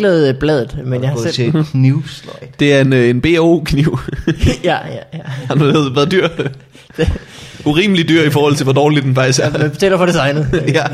[0.00, 1.32] ikke lavet bladet, men jeg har selv...
[1.34, 2.60] til knivsløjt.
[2.60, 3.98] Det er en, en BO-kniv.
[4.64, 5.20] ja, ja, ja.
[5.24, 6.28] Han har været- været dyr.
[7.70, 9.58] Urimelig dyr i forhold til, hvor dårlig den faktisk er.
[9.58, 10.64] Jeg betaler for designet.
[10.74, 10.84] Ja.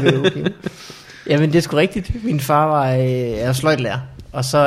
[1.27, 2.25] Jamen, det er sgu rigtigt.
[2.25, 3.01] Min far var øh,
[3.39, 3.99] er sløjtlærer,
[4.33, 4.59] og så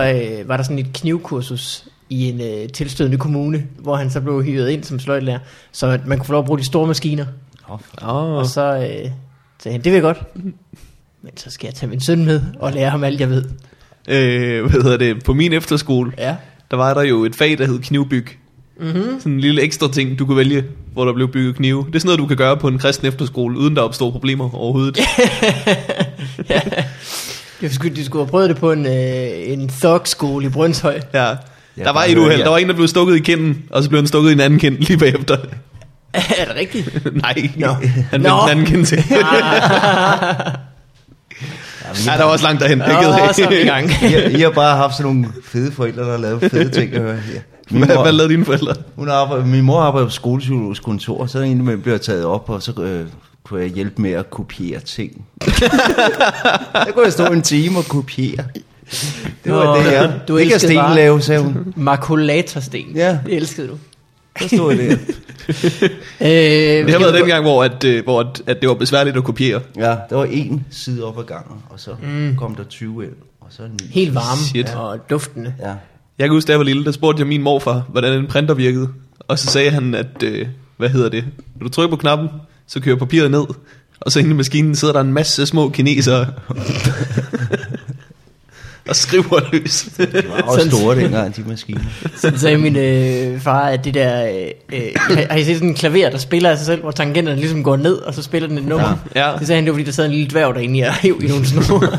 [0.42, 4.44] øh, var der sådan et knivkursus i en øh, tilstødende kommune, hvor han så blev
[4.44, 5.40] hyret ind som sløjtlærer,
[5.72, 7.26] så at man kunne få lov at bruge de store maskiner.
[7.68, 8.16] Oh, Oh.
[8.34, 8.82] Og så øh,
[9.64, 10.24] sagde han, det vil jeg godt.
[11.24, 13.44] Men så skal jeg tage min søn med og lære ham alt, jeg ved.
[14.10, 15.24] Øh, hvad hedder det?
[15.24, 16.36] På min efterskole, Ja.
[16.72, 18.28] der var der jo et fag, der hed knivbyg.
[18.82, 19.04] Mm-hmm.
[19.20, 20.64] Sådan en lille ekstra ting, du kunne vælge,
[20.94, 21.86] hvor der blev bygget knive.
[21.88, 24.56] Det er sådan noget, du kan gøre på en kristen efterskole, uden der opstår problemer
[24.56, 24.98] overhovedet.
[26.50, 26.62] ja.
[27.62, 31.00] Jeg skulle, de skulle have prøvet det på en, øh, en thug-skole i Brøndshøj.
[31.14, 31.24] Ja.
[31.24, 31.38] Jeg
[31.86, 32.38] Der var et uheld.
[32.38, 32.44] ja.
[32.44, 34.40] Der var en, der blev stukket i kinden, og så blev han stukket i en
[34.40, 35.38] anden kind lige bagefter.
[36.14, 37.06] er det rigtigt?
[37.22, 37.68] Nej, Nå.
[38.12, 38.30] han Nå.
[38.30, 39.04] vendte den anden kind til.
[42.06, 42.80] Ja, der var også langt derhen.
[42.80, 43.72] Det gider jeg er ikke.
[43.72, 43.90] gang.
[44.34, 46.94] I, I har bare haft sådan nogle fede forældre, der har lavet fede ting.
[46.94, 47.14] at høre.
[47.34, 47.40] Ja.
[47.72, 48.74] Min, Hvad, hvad mor, lavede dine forældre?
[48.96, 52.62] hun arbejder, min mor arbejder på skolepsykologisk kontor, så indimellem bliver jeg taget op, og
[52.62, 53.06] så øh,
[53.44, 55.26] kunne jeg hjælpe med at kopiere ting.
[56.74, 58.44] der kunne jeg stå en time og kopiere.
[59.44, 60.14] Det var Nå, det, jeg.
[60.28, 61.74] du det kan elskede Sten bare- lave, sagde hun.
[61.76, 62.86] Makulatorsten.
[62.96, 63.18] Ja.
[63.26, 63.74] Det elskede du.
[64.42, 64.98] Så stod jeg der.
[66.22, 66.28] Øh,
[66.86, 69.62] Det har været dengang, hvor, at, øh, hvor at, at det var besværligt at kopiere.
[69.78, 72.36] Ja, der var en side op ad gangen, og så mm.
[72.38, 73.86] kom der 20 ind, og så en ny.
[73.92, 74.76] Helt varme Shit.
[74.76, 75.54] og duftende.
[75.60, 75.66] Ja.
[76.20, 78.54] Jeg kan huske, da jeg var lille, der spurgte jeg min morfar, hvordan en printer
[78.54, 78.90] virkede.
[79.20, 80.48] Og så sagde han, at, øh,
[80.78, 81.26] hvad hedder det?
[81.56, 82.30] Når du trykker på knappen,
[82.68, 83.44] så kører papiret ned.
[84.02, 86.28] Og så inde i maskinen sidder der en masse små kinesere.
[88.88, 89.90] og skriver løs.
[89.98, 91.82] De var også Sådan- store dengang, de maskiner.
[92.18, 94.26] Så sagde min øh, far, at det der...
[94.30, 94.34] Øh,
[94.74, 97.40] øh, har- har I set sådan en klaver, der spiller af sig selv, hvor tangenterne
[97.40, 98.98] ligesom går ned, og så spiller den et nummer?
[99.16, 99.32] Ja.
[99.40, 101.20] Det sagde han, det var fordi, der sad en lille dværg derinde i og hæv
[101.24, 101.88] i nogle snore.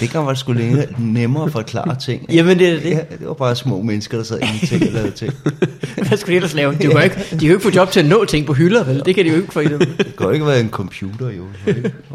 [0.00, 2.22] Det kan være sgu længere, nemmere at forklare ting.
[2.22, 2.34] ikke?
[2.34, 2.90] Jamen, det er det.
[2.90, 5.32] Ja, det var bare små mennesker, der sad inde i ting og lavede ting.
[6.08, 6.72] Hvad skulle de ellers lave?
[6.72, 8.52] De, kan jo ikke, de kan jo ikke få job til at nå ting på
[8.52, 9.02] hylder, vel?
[9.06, 9.88] Det kan de jo ikke for eksempel.
[9.98, 11.42] Det kan jo ikke være en computer, jo.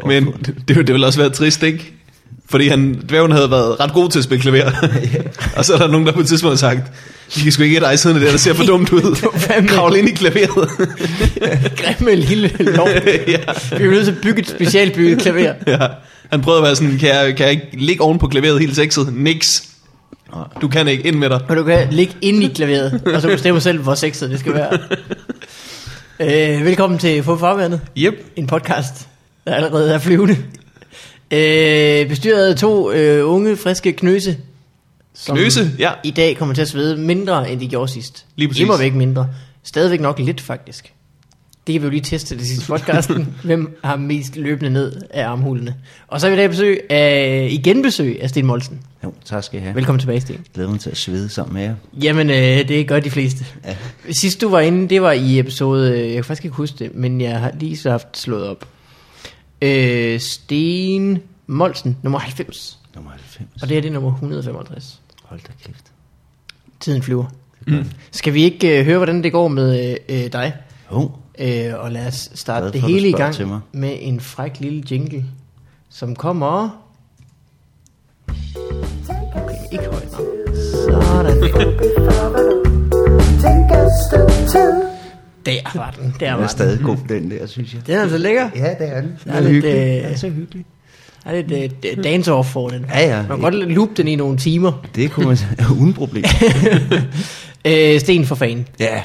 [0.06, 1.92] Men det, det ville ellers være trist, ikke?
[2.54, 4.70] Fordi han, dværgen havde været ret god til at spille klaver.
[5.56, 6.80] og så er der nogen, der på et tidspunkt har sagt,
[7.34, 9.16] de kan sgu ikke have dig siddende der, der ser for dumt ud.
[9.68, 10.68] Kravl ind i klaveret.
[11.80, 12.88] Grimme lille lov.
[13.28, 13.38] ja.
[13.78, 15.52] Vi er nødt til at bygge et specialbygget klaver.
[15.66, 15.86] ja.
[16.30, 18.76] Han prøvede at være sådan, kan jeg, kan jeg ikke ligge oven på klaveret helt
[18.76, 19.14] sexet?
[19.16, 19.48] Niks.
[20.60, 21.40] Du kan ikke, ind med dig.
[21.48, 24.54] Og du kan ligge inde i klaveret, og så bestemme selv, hvor sexet det skal
[24.54, 24.78] være.
[26.20, 28.14] øh, velkommen til Få Farvandet, Yep.
[28.36, 29.08] en podcast,
[29.46, 30.36] der allerede er flyvende.
[31.34, 34.36] Øh, bestyret af to øh, unge, friske knøse,
[35.14, 35.90] som Knøse, ja.
[36.04, 38.26] i dag kommer til at svede mindre, end de gjorde sidst.
[38.36, 38.62] Lige præcis.
[38.62, 39.28] Immer væk mindre.
[39.62, 40.92] Stadigvæk nok lidt, faktisk.
[41.66, 43.34] Det kan vi jo lige teste det sidste podcasten.
[43.44, 45.74] Hvem har mest løbende ned af armhulene?
[46.08, 48.80] Og så har vi i dag besøg af, igen besøg af Sten Molsen.
[49.04, 49.74] Jo, tak skal I have.
[49.74, 50.44] Velkommen tilbage, Sten.
[50.54, 51.74] Glæder mig til at svede sammen med jer.
[52.02, 53.44] Jamen, øh, det gør de fleste.
[53.64, 53.76] Ja.
[54.20, 56.94] Sidst du var inde, det var i episode, øh, jeg kan faktisk ikke huske det,
[56.94, 58.68] men jeg har lige så haft slået op.
[59.62, 62.78] Øh, Sten Molsen, nummer 90.
[62.94, 63.62] Nummer 90.
[63.62, 65.00] Og det her det er nummer 155.
[65.24, 65.92] Hold da kæft.
[66.80, 67.24] Tiden flyver.
[67.66, 67.84] Mm.
[68.10, 70.54] Skal vi ikke øh, høre, hvordan det går med øh, dig?
[70.92, 75.24] Jo, Øh, og lad os starte det hele i gang med en fræk lille jingle,
[75.88, 76.80] som kommer...
[79.34, 80.20] Okay, ikke højt nok.
[84.50, 84.93] Sådan
[85.46, 85.60] der.
[85.74, 86.48] Var den, der den var er den.
[86.48, 87.86] stadig god, den der, synes jeg.
[87.86, 88.48] Den er altså lækker.
[88.56, 89.18] Ja, det er den.
[89.24, 89.74] Den er, er lidt, hyggelig.
[89.74, 90.64] øh, Den er så hyggelig.
[91.24, 92.86] Der er lidt uh, dance-off for den.
[92.94, 93.16] Ja, ja.
[93.16, 94.72] Man kan godt loop den i nogle timer.
[94.94, 95.38] Det kunne man
[95.80, 96.24] uden problem.
[97.66, 98.66] Øh, Sten for fan.
[98.80, 99.02] Ja,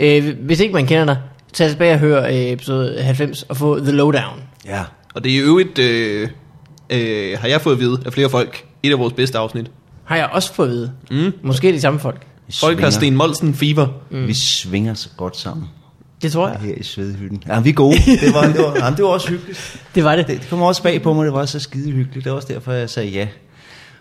[0.00, 1.16] Øh, hvis ikke man kender dig,
[1.52, 4.40] tag tilbage og hør øh, episode 90 og få The Lowdown.
[4.66, 4.82] ja.
[5.14, 6.28] Og det er i øvrigt, øh,
[6.90, 9.70] øh, har jeg fået at vide af flere folk, et af vores bedste afsnit.
[10.04, 10.92] Har jeg også fået at vide.
[11.10, 11.32] Mm.
[11.42, 12.26] Måske de samme folk.
[12.60, 13.86] Folk har Sten Molsen fever.
[14.10, 15.66] Vi svinger så godt sammen
[16.22, 16.58] Det tror jeg.
[16.60, 17.42] her i Svedhytten.
[17.48, 17.96] Ja, vi er gode.
[17.96, 19.78] Det var, det var, jamen, det var også hyggeligt.
[19.94, 20.26] Det var det.
[20.26, 22.24] Det, det kom også bag på mig, det var så skide hyggeligt.
[22.24, 23.26] Det var også derfor, jeg sagde ja.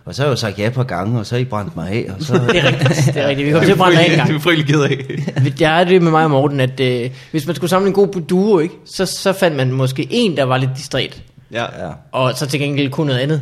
[0.06, 1.90] Og så har jeg jo sagt ja på gange, og så har I brændt mig
[1.90, 2.06] af.
[2.18, 3.14] Og så, Det er rigtigt.
[3.14, 3.46] Det er rigtigt.
[3.48, 4.34] Vi kommer til at brænde af en Det er gang.
[4.36, 4.98] vi frygtelig ked af.
[5.60, 8.22] Jeg er det med mig og Morten, at øh, hvis man skulle samle en god
[8.30, 11.22] duo, ikke, så, så fandt man måske en, der var lidt distræt.
[11.52, 11.64] Ja.
[11.88, 11.92] ja.
[12.12, 13.42] Og så til gengæld kunne noget andet.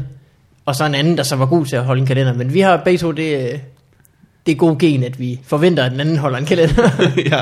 [0.66, 2.34] Og så en anden, der så var god til at holde en kalender.
[2.34, 3.60] Men vi har begge to det, øh,
[4.46, 6.90] det gode gen, at vi forventer, at den anden holder en kalender.
[7.32, 7.40] ja.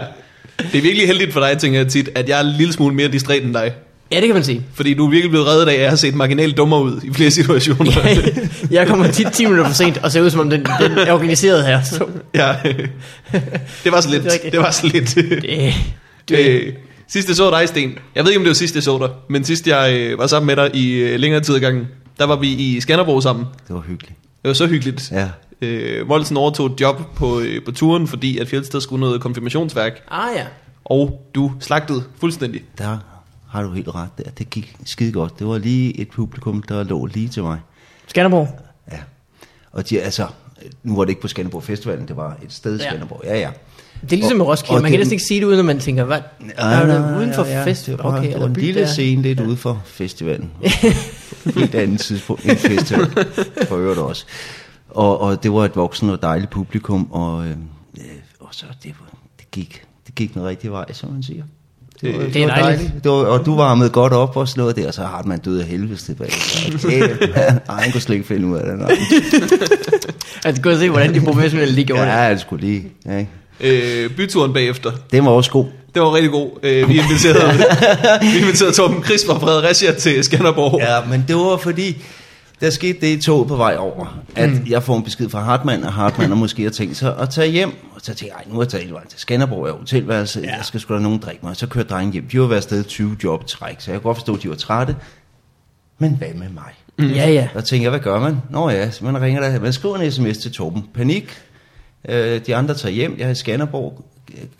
[0.71, 2.95] Det er virkelig heldigt for dig, tænker jeg tit, at jeg er en lille smule
[2.95, 3.71] mere distræt end dig.
[4.11, 4.61] ja, det kan man sige.
[4.73, 7.13] Fordi du er virkelig blevet reddet af, at jeg har set marginalt dummere ud i
[7.13, 7.91] flere situationer.
[8.71, 11.13] jeg kommer tit 10 minutter for sent, og ser ud som om den, den er
[11.13, 11.83] organiseret her.
[11.83, 12.05] Så
[12.35, 12.55] ja.
[13.83, 14.23] Det var så lidt.
[14.23, 14.31] Det.
[14.51, 15.15] Det var så lidt.
[15.15, 15.73] det,
[16.29, 16.73] det, Øh,
[17.07, 17.97] sidst jeg så dig, Sten.
[18.15, 19.09] Jeg ved ikke, om det var sidst, jeg så dig.
[19.29, 21.87] Men sidst jeg øh, var sammen med dig i øh, længere tid gangen.
[22.19, 23.45] der var vi i Skanderborg sammen.
[23.67, 24.13] Det var hyggeligt.
[24.43, 25.11] Det var så hyggeligt.
[25.11, 25.27] Ja.
[25.61, 29.93] Øh, Molsen overtog et job på, øh, på turen, fordi at Fjeldsted skulle noget konfirmationsværk,
[30.11, 30.45] Ah ja.
[30.85, 32.61] og du slagtede fuldstændig.
[32.77, 32.97] Der
[33.49, 34.23] har du helt ret der.
[34.37, 35.39] Det gik skide godt.
[35.39, 37.59] Det var lige et publikum, der lå lige til mig.
[38.07, 38.59] Skanderborg.
[38.91, 38.97] Ja.
[39.71, 40.27] Og de, altså,
[40.83, 42.89] nu var det ikke på Skanderborg Festivalen, det var et sted i Ja.
[42.89, 43.21] Skanderborg.
[43.23, 43.49] Ja, ja.
[44.01, 44.81] Det er ligesom med Roskilde.
[44.81, 46.19] Man kan næsten ikke sige det, uden at man tænker, hvad?
[46.57, 47.85] er det uden for fest?
[47.85, 48.87] Det var, Okay, det var en lille der?
[48.87, 50.51] scene lidt ude for festivalen.
[51.55, 53.07] Helt andet tidspunkt end festival,
[53.67, 54.25] for øvrigt også.
[54.91, 57.51] Og, og det var et voksen og dejligt publikum, og, øh,
[58.39, 61.43] og så det, var, det, gik, det gik den rigtige vej, som man siger.
[62.01, 62.91] Det, var, Det er var dejligt.
[63.03, 65.39] Det var, og du varmede godt op og sådan noget der, og så har man
[65.39, 66.31] død af helvede tilbage.
[67.67, 68.79] Nej, han kunne slet ikke finde ud af det.
[68.79, 68.91] Nej.
[70.45, 72.07] Altså, gå og se, hvordan de professionelle lige gjorde det.
[72.07, 72.87] Ja, det skulle lige.
[73.05, 74.03] Ja, ikke?
[74.03, 75.65] Øh, byturen bagefter, Den var også god.
[75.93, 76.49] det var rigtig god.
[76.63, 77.53] Øh, vi inviterede,
[78.33, 80.79] vi inviterede Torben Chris fra Fredericia til Skanderborg.
[80.81, 81.97] Ja, men det var fordi,
[82.61, 84.65] der skete det i toget på vej over, at mm.
[84.69, 87.51] jeg får en besked fra Hartmann, og Hartmann har måske har tænkt sig at tage
[87.51, 87.69] hjem.
[87.69, 89.77] Og så tænkte jeg, "Ej, nu er jeg taget hele vejen til Skanderborg, jeg er
[89.77, 90.55] hotelværelse, ja.
[90.55, 91.49] jeg skal sgu da nogen drikke mig.
[91.49, 92.27] Og så kørte drengen hjem.
[92.27, 94.55] De var været afsted 20 job træk, så jeg kan godt forstå, at de var
[94.55, 94.95] trætte.
[95.99, 96.73] Men hvad med mig?
[96.97, 97.07] Mm.
[97.07, 97.49] Ja, ja.
[97.55, 98.37] Og tænkte jeg, hvad gør man?
[98.49, 100.85] Nå ja, så man ringer der, man skriver en sms til Torben.
[100.93, 101.37] Panik.
[102.09, 104.05] Øh, de andre tager hjem, jeg er i Skanderborg.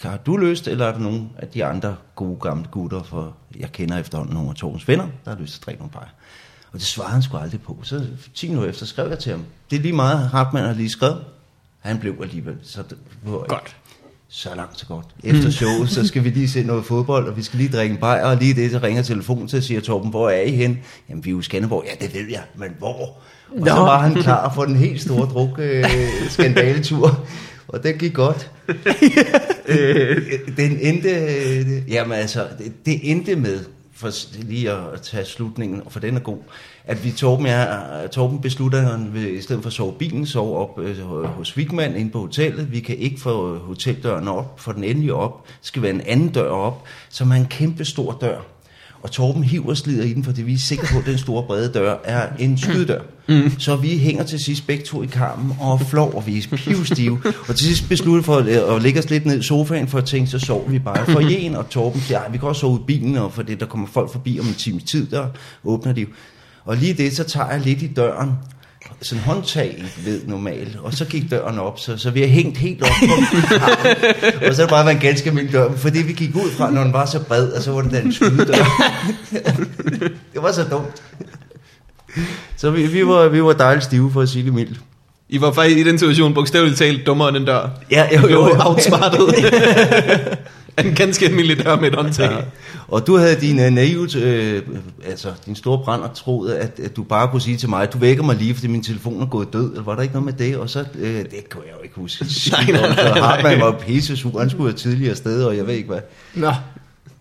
[0.02, 3.72] Har du lyst, eller er der nogen af de andre gode gamle gutter, for jeg
[3.72, 6.08] kender efterhånden nogle af Torbens venner, der har lyst til at drikke nogle bajer?
[6.72, 7.78] Og det svarede han sgu aldrig på.
[7.84, 9.44] Så 10 minutter efter skrev jeg til ham.
[9.72, 11.24] Det er lige meget, Hartmann har lige skrevet.
[11.80, 12.56] Han blev alligevel.
[12.64, 13.76] Så det var Godt.
[14.30, 15.06] så langt så godt.
[15.24, 18.00] Efter showet, så skal vi lige se noget fodbold, og vi skal lige drikke en
[18.00, 20.80] bajer, og lige det, så ringer telefonen til og siger, Torben, hvor er I hen?
[21.10, 21.86] Jamen, vi er jo i Skanderborg.
[21.88, 23.18] Ja, det ved jeg, men hvor?
[23.52, 23.66] Og Nå.
[23.66, 25.86] så var han klar for den helt store druk øh,
[26.30, 27.26] skandaletur,
[27.68, 28.52] og det gik godt.
[29.68, 33.60] øh, den endte, øh, jamen altså, det, det endte med,
[34.02, 36.38] for lige at tage slutningen, og for den er god,
[36.86, 40.26] at vi Torben, jeg, Torben beslutter, at han vil, i stedet for at sove bilen,
[40.26, 42.72] sove op øh, hos Vigman inde på hotellet.
[42.72, 45.48] Vi kan ikke få hoteldøren op, for den endelig op.
[45.48, 48.42] Det skal være en anden dør op, som er en kæmpe stor dør.
[49.04, 51.72] Og Torben hiver slider i den, fordi vi er sikre på, at den store brede
[51.74, 53.02] dør er en skydedør.
[53.30, 53.60] Mm.
[53.60, 57.20] Så vi hænger til sidst begge to i karmen og flår, og vi er pivstive.
[57.48, 60.06] og til sidst beslutter for at, at lægge os lidt ned i sofaen for at
[60.06, 61.56] tænke, så sover vi bare for en.
[61.56, 63.88] Og Torben siger, "Ej, vi kan også sove i bilen, og for det, der kommer
[63.88, 65.26] folk forbi om en times tid, der
[65.64, 66.02] åbner de.
[66.02, 66.08] jo."
[66.66, 68.32] Og lige det, så tager jeg lidt i døren,
[69.02, 72.82] sådan håndtag ved normalt, og så gik døren op, så, så vi har hængt helt
[72.84, 73.14] op på
[74.48, 76.72] og så har det bare været en ganske almindelig dør, fordi vi gik ud fra,
[76.72, 78.54] når den var så bred, og så var det den skydedør.
[80.34, 81.04] det var så dumt.
[82.58, 84.80] Så vi, vi, var, vi var dejligt stive, for at sige det mildt.
[85.30, 87.70] I var faktisk i den situation bogstaveligt talt dummere end den dør.
[87.92, 88.56] Ja, Jo, jo, jo.
[88.60, 89.20] outsmartet.
[90.78, 92.32] en ganske almindelig dør med et håndtag.
[92.32, 92.38] Ja.
[92.88, 94.64] Og du havde din uh, naivt, øh,
[95.06, 97.94] altså din store brand og troede, at, at du bare kunne sige til mig, at
[97.94, 100.26] du vækker mig lige, fordi min telefon er gået død, eller var der ikke noget
[100.26, 100.58] med det?
[100.58, 102.26] Og så, øh, det kunne jeg jo ikke huske.
[102.52, 103.20] Nej, nej, nej, nej.
[103.20, 106.02] Hartmann var pisse sur, han skulle have tidligere sted, og jeg ved ikke hvad.
[106.34, 106.52] Nå,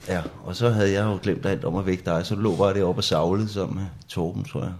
[0.08, 2.74] Ja, og så havde jeg jo glemt alt om at vække dig, så lå bare
[2.74, 4.72] deroppe og savlede sammen med Torben, tror jeg.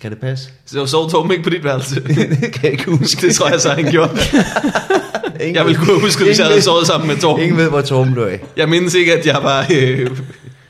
[0.00, 0.50] Kan det passe?
[0.66, 1.94] Så sov Torben ikke på dit værelse.
[2.40, 3.26] det kan jeg ikke huske.
[3.26, 4.18] det tror jeg så, han gjorde.
[5.40, 7.42] Ingen Jeg ville ved- kunne huske, hvis jeg havde sovet sammen med Torben.
[7.42, 8.40] Ingen ved, hvor Torben lå af.
[8.56, 9.66] Jeg mindes ikke, at jeg var...
[9.74, 10.10] Øh,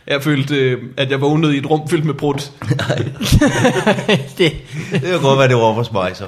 [0.07, 2.53] jeg følte, øh, at jeg vågnede i et rum fyldt med brudt.
[4.39, 4.53] det,
[4.93, 6.25] Det kan godt være, det var hos mig, så.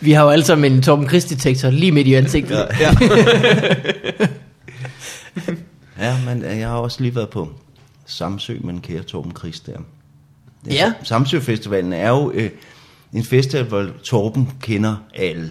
[0.00, 2.66] vi har jo alle sammen en Torben Chris-detektor lige midt i ansigtet.
[2.80, 2.90] Ja.
[3.00, 4.26] Ja.
[6.00, 7.48] Ja, men øh, jeg har også lige været på
[8.06, 9.72] Samsø med en kære Torben Chris der.
[9.72, 9.78] Er-
[10.72, 10.92] Ja.
[11.02, 12.50] Samsø Festivalen er jo øh,
[13.12, 15.50] en festival, hvor Torben kender alle.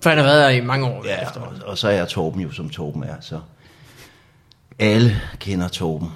[0.00, 1.04] For han har været her i mange år.
[1.06, 1.40] Ja, efter.
[1.40, 3.38] og, og så er Torben jo, som Torben er, så
[4.78, 6.08] alle kender Torben.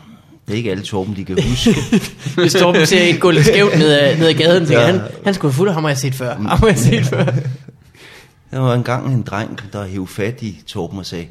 [0.47, 1.75] Det er ikke alle Torben, de kan huske.
[2.41, 4.87] Hvis Torben ser en gå lidt skævt ned ad, ned ad gaden, tænker Ja.
[4.93, 6.35] han, han skulle fuld, ham har jeg set før.
[6.35, 7.25] Ham har jeg set før.
[8.51, 11.27] Der var engang en dreng, der hævde fat i Torben og sagde,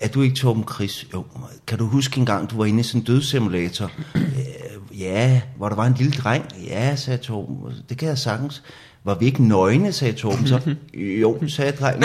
[0.00, 1.06] er du ikke Torben Chris?
[1.14, 1.24] Jo.
[1.66, 3.90] Kan du huske en gang, du var inde i sådan en dødssimulator?
[4.14, 6.44] "Øh, ja, hvor der var en lille dreng.
[6.66, 7.56] Ja, sagde Torben.
[7.88, 8.62] Det kan jeg sagtens.
[9.04, 10.58] Var vi ikke nøgne, sagde Torben så.
[10.94, 12.02] jo, sagde drengen.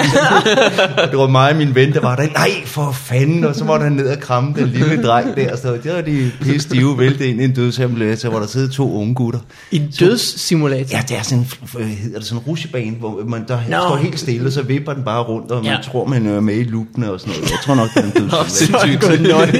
[1.11, 2.27] Det var mig og min ven, der var der.
[2.33, 3.43] Nej, for fanden.
[3.43, 5.55] Og så var der ned og kramme den lille dreng der.
[5.57, 8.93] Så der var de pisse stive vælte ind i en dødssimulator, hvor der sidder to
[8.93, 9.39] unge gutter.
[9.71, 10.89] En dødssimulator.
[10.97, 11.45] Ja, det er sådan,
[11.79, 13.77] øh, hedder det sådan en rushebane, hvor man der Nå.
[13.77, 15.77] står helt stille, og så vipper den bare rundt, og man Ja.
[15.83, 17.51] tror, man er med i loopene og sådan noget.
[17.51, 18.47] Jeg tror nok, det er en Nå, dødssimulator.
[18.47, 19.03] sindssygt.
[19.03, 19.55] Så han gået nøgen.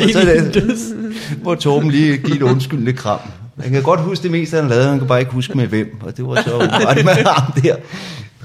[0.02, 0.78] Og så er i det-.
[1.42, 3.18] Hvor Torben lige giver et undskyldende kram.
[3.62, 6.00] Han kan godt huske det meste, han lavede, han kan bare ikke huske med hvem.
[6.00, 7.76] Og det var så ret med ham der.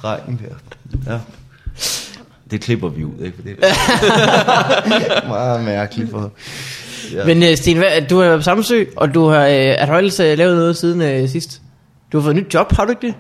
[0.01, 0.55] Drengen der.
[1.13, 1.19] Ja.
[2.51, 3.36] Det klipper vi ud, ikke?
[3.36, 6.31] For det er meget mærkeligt for...
[7.13, 7.25] Ja.
[7.25, 10.19] Men uh, Sten, hvad, du har været på Samsø, og du har, uh, du ellers
[10.19, 11.62] uh, lavet noget siden uh, sidst?
[12.12, 13.15] Du har fået et nyt job, har du ikke det?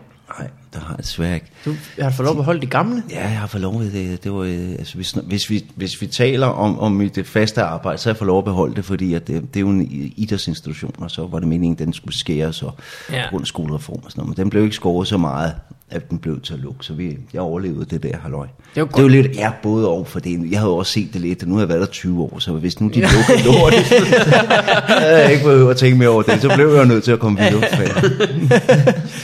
[0.75, 1.45] Der har jeg desværre ikke.
[1.65, 3.03] Du har fået lov at beholde det gamle.
[3.09, 4.23] Ja, jeg har fået lov til det.
[4.23, 7.61] det var, øh, altså, hvis, hvis, vi, hvis vi taler om, om mit øh, faste
[7.61, 9.69] arbejde, så har jeg fået lov at beholde det, fordi at det, det er jo
[9.69, 12.73] en idrætsinstitution, og så var det meningen, at den skulle skæres og
[13.11, 13.17] Ja.
[13.17, 13.29] ja.
[13.29, 14.37] grund skolereform og sådan noget.
[14.37, 15.53] Men den blev ikke skåret så meget,
[15.89, 18.47] at den blev til at lukke, så vi, jeg overlevede det der halløj.
[18.47, 19.11] Det var det er jo godt.
[19.11, 21.61] lidt ja, både og, for det, jeg havde også set det lidt, og nu har
[21.61, 23.79] jeg været der 20 år, så hvis nu de lukkede lortet,
[24.87, 27.19] havde jeg ikke behøvet at tænke mere over det, så blev jeg nødt til at
[27.19, 27.63] komme videre.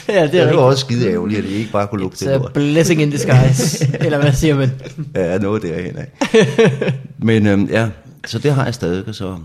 [0.08, 0.56] ja, det Det er var rigtigt.
[0.56, 2.54] også skide ærgerligt, at de ikke bare kunne lukke det It's a lort.
[2.54, 3.88] blessing in disguise.
[4.06, 4.72] Eller hvad siger man?
[5.16, 6.08] Ja, noget derhen af.
[7.18, 7.90] Men øhm, ja,
[8.26, 9.38] så det har jeg stadig, og så,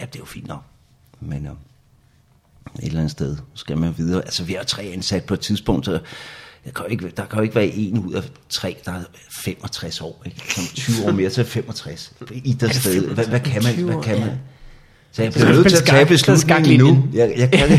[0.00, 0.62] ja, det er jo fint nok.
[1.20, 1.56] Men øhm,
[2.78, 4.22] et eller andet sted skal man videre.
[4.24, 5.98] Altså, vi har tre ansat på et tidspunkt, så
[6.64, 9.00] der kan jo ikke, der kan jo ikke være en ud af tre, der er
[9.44, 10.22] 65 år.
[10.26, 10.54] Ikke?
[10.54, 12.12] Som 20 år mere til 65.
[12.30, 13.14] I der sted.
[13.14, 13.74] Hvad, hvad kan man?
[13.74, 14.30] Hvad kan man?
[15.14, 17.04] Så jeg bliver nødt til at tage beslutningen nu.
[17.14, 17.70] Jeg, jeg kan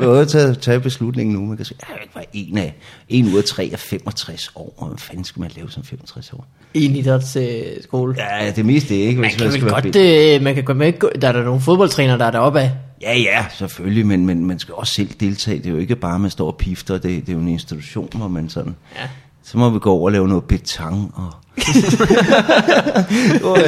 [0.00, 1.44] er nødt til at tage beslutningen nu.
[1.44, 2.74] Man kan sige, jeg kan ikke være en, af,
[3.08, 4.74] en ud af tre er 65 år.
[4.76, 6.46] Og hvad fanden skal man lave som 65 år?
[6.74, 8.14] I en idrætsskole.
[8.18, 10.64] Ja, det meste ikke, Man hvis kan man vel skal være godt, øh, man kan
[10.64, 12.70] godt med, der er der nogle fodboldtrænere, der er deroppe af.
[13.02, 15.58] Ja, ja, selvfølgelig, men, men man skal også selv deltage.
[15.58, 16.94] Det er jo ikke bare, at man står og pifter.
[16.94, 18.76] Det, det er jo en institution, hvor man sådan...
[18.96, 19.08] Ja.
[19.44, 21.32] Så må vi gå over og lave noget betang og...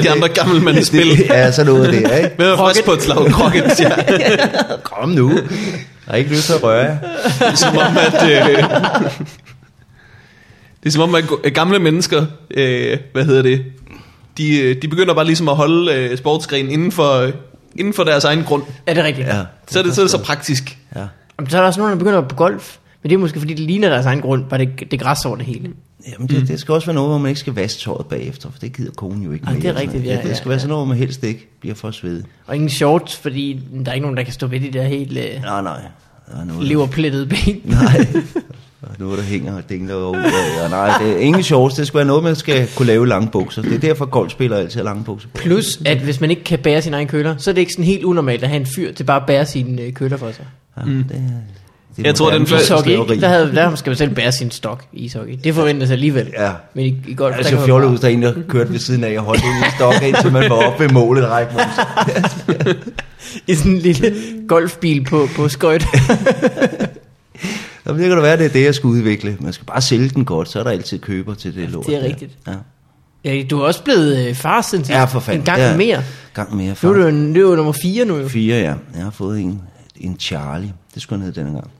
[0.02, 1.18] De andre gamle mænd spil.
[1.18, 2.30] Det, ja, så noget af det, ikke?
[2.38, 3.90] Med at frisk på et slag krokket, ja.
[4.82, 5.30] Kom nu.
[5.30, 5.42] Jeg
[6.06, 6.98] har ikke lyst til at røre
[7.40, 8.30] er som om, at...
[8.30, 8.64] Øh,
[10.82, 11.24] det er som om, at
[11.54, 13.64] gamle mennesker, øh, hvad hedder det,
[14.38, 17.32] de, øh, de begynder bare ligesom at holde øh, sportsgrenen inden for, øh,
[17.76, 18.62] inden for deres egen grund.
[18.86, 19.26] Er det rigtigt?
[19.28, 19.42] Ja.
[19.68, 20.78] Så er det, så er det så praktisk.
[20.96, 21.06] Ja.
[21.38, 22.76] Jamen, så er der også nogen, der begynder på golf.
[23.02, 25.24] Men det er måske fordi, det ligner deres egen grund, bare det, det er græs
[25.24, 25.70] over det hele.
[26.12, 28.58] Jamen, det, det skal også være noget, hvor man ikke skal vaske tøjet bagefter, for
[28.58, 29.62] det gider konen jo ikke Ah, mere.
[29.62, 30.58] det er rigtigt, ja, Det, det skal ja, være ja.
[30.58, 32.24] sådan noget, hvor man helst ikke bliver for svedet.
[32.46, 35.18] Og ingen shorts, fordi der er ikke nogen, der kan stå ved de der helt
[35.18, 35.80] øh, Nej, nej.
[36.32, 37.60] Der er noget, leverplettede ben.
[37.64, 38.06] Nej.
[38.82, 40.64] Der er noget, der hænger og dingler og ud af.
[40.64, 41.74] Og nej, det er ingen shorts.
[41.74, 43.62] Det skal være noget, man skal kunne lave lange bukser.
[43.62, 45.28] Det er derfor, golfspillere altid har lange bukser.
[45.34, 47.84] Plus, at hvis man ikke kan bære sin egen køler, så er det ikke sådan
[47.84, 50.44] helt unormalt at have en fyr til bare at bære sine øh, køler for sig.
[50.76, 51.02] Ja, det, er,
[51.96, 53.20] det er Jeg tror, den første Ishockey?
[53.20, 55.38] Der, havde, der skal man selv bære sin stok i ishockey.
[55.44, 56.32] Det forventes alligevel.
[56.38, 56.50] Ja.
[56.74, 59.04] Men i, i golf, Jeg der fjollet ud, der er en, der kørte ved siden
[59.04, 61.28] af og holdt ind i stok, indtil man var oppe ved målet.
[61.28, 61.52] Række
[63.46, 64.14] I sådan en lille
[64.48, 65.86] golfbil på, på skøjt.
[67.86, 69.36] Så det kan da være, det er det, jeg skal udvikle.
[69.40, 71.86] Man skal bare sælge den godt, så er der altid køber til det lort.
[71.86, 72.06] det er der.
[72.08, 72.32] rigtigt.
[72.46, 72.52] Ja.
[73.24, 74.84] ja, du er også blevet øh, far siden.
[74.88, 75.40] Ja, for fanden.
[75.40, 75.76] En gang Ja.
[75.76, 76.02] mere.
[76.34, 76.66] Gang mere.
[76.66, 76.88] Nu er far.
[76.92, 78.28] du, jo- nu er du nummer 4 nu jo.
[78.28, 78.74] Fire, ja.
[78.94, 79.62] Jeg har fået en,
[79.96, 80.72] en Charlie.
[80.94, 81.70] Det skulle han hedde denne gang.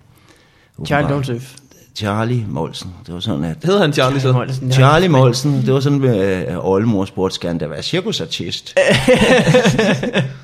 [0.87, 1.55] Charlie Surf.
[1.97, 2.91] Charlie Molsen.
[3.07, 3.57] Det var sådan, at...
[3.65, 4.33] Hedder han Charlie så?
[4.33, 4.75] Molsen, ja.
[4.75, 8.75] Charlie Molsen, det var sådan, at øh, oldemor spurgte, skal han da være cirkusartist?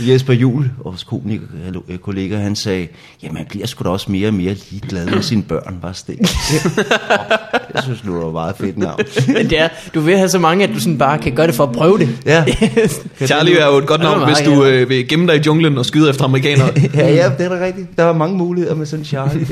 [0.00, 1.44] Jesper Juhl, vores komiker,
[1.88, 2.88] øh, kollega, han sagde,
[3.22, 6.18] jamen man bliver sgu da også mere og mere ligeglad med sine børn, var det.
[7.74, 9.00] Jeg synes nu, det var meget fedt navn.
[9.26, 11.54] Men det er, du vil have så mange, at du sådan bare kan gøre det
[11.54, 12.08] for at prøve det.
[12.26, 12.44] Ja.
[13.26, 15.86] Charlie er jo et godt navn, hvis du øh, vil gemme dig i junglen og
[15.86, 16.70] skyde efter amerikanere.
[16.94, 17.96] ja, ja, det er da rigtigt.
[17.96, 19.44] Der var mange muligheder med sådan Charlie.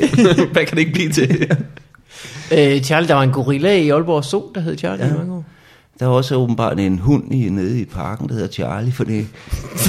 [0.53, 1.47] Hvad kan det ikke blive til?
[2.51, 5.13] øh, Charlie, der var en gorilla i Aalborg Zoo, der hed Charlie ja.
[5.13, 5.45] i mange år.
[5.99, 9.27] Der var også åbenbart en hund i, nede i parken, der hedder Charlie, for det,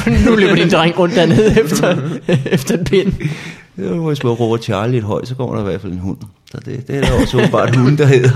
[0.26, 1.96] nu løber din dreng rundt dernede efter,
[2.54, 3.12] efter en pind.
[3.76, 6.18] var, hvis man råber Charlie lidt højt, så kommer der i hvert fald en hund.
[6.50, 8.30] Så det, det er der også åbenbart en hund, der hedder.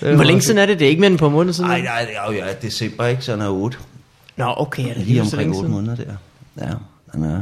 [0.14, 0.78] Hvor længe siden er det?
[0.78, 1.70] Det er ikke mere end på måneder siden?
[1.70, 3.22] Nej, nej, det er jo ja, december, ikke?
[3.22, 3.76] Så han er 8.
[4.36, 5.72] Nå, okay, er det Lige lige omkring længe 8 siden?
[5.74, 6.12] måneder der.
[6.66, 6.72] Ja,
[7.12, 7.40] han er...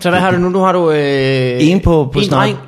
[0.00, 0.48] Så hvad har du nu?
[0.48, 2.58] Nu har du øh, En på, på en snart dreng.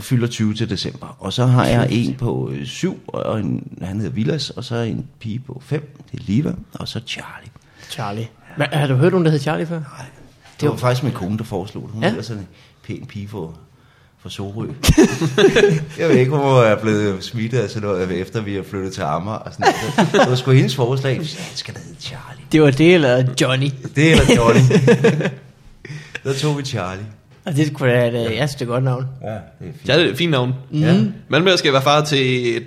[0.00, 1.16] Fylder 20 til december.
[1.18, 5.06] Og så har jeg en på 7, og en, han hedder Villas, og så en
[5.20, 7.48] pige på 5, det er Liva, og så Charlie.
[7.90, 8.28] Charlie.
[8.56, 9.78] Hvad, har du hørt nogen, der hed Charlie før?
[9.78, 10.06] Nej,
[10.60, 11.90] det var faktisk min kone, der foreslog det.
[11.92, 12.14] Hun Ja.
[12.16, 12.48] er sådan en
[12.86, 13.54] pæn pige for,
[14.18, 14.66] for Sorø.
[15.98, 18.92] jeg ved ikke, hvor jeg er blevet smittet af sådan noget, efter vi har flyttet
[18.92, 19.36] til Amager.
[19.36, 20.12] Og sådan noget.
[20.12, 21.16] Det var sgu hendes forslag.
[21.16, 22.44] Han skal da hedde Charlie.
[22.52, 23.70] Det var det, eller Johnny.
[23.96, 24.60] Det er da Johnny.
[26.24, 27.04] Der tog vi Charlie.
[27.44, 29.06] Og det skulle da, det, jeg synes, det er et godt navn.
[29.22, 29.40] Ja, det er
[29.72, 29.88] fint.
[29.88, 30.54] Ja, det er et fint navn.
[30.72, 30.96] Ja.
[31.28, 32.62] Malmberg skal være far til et,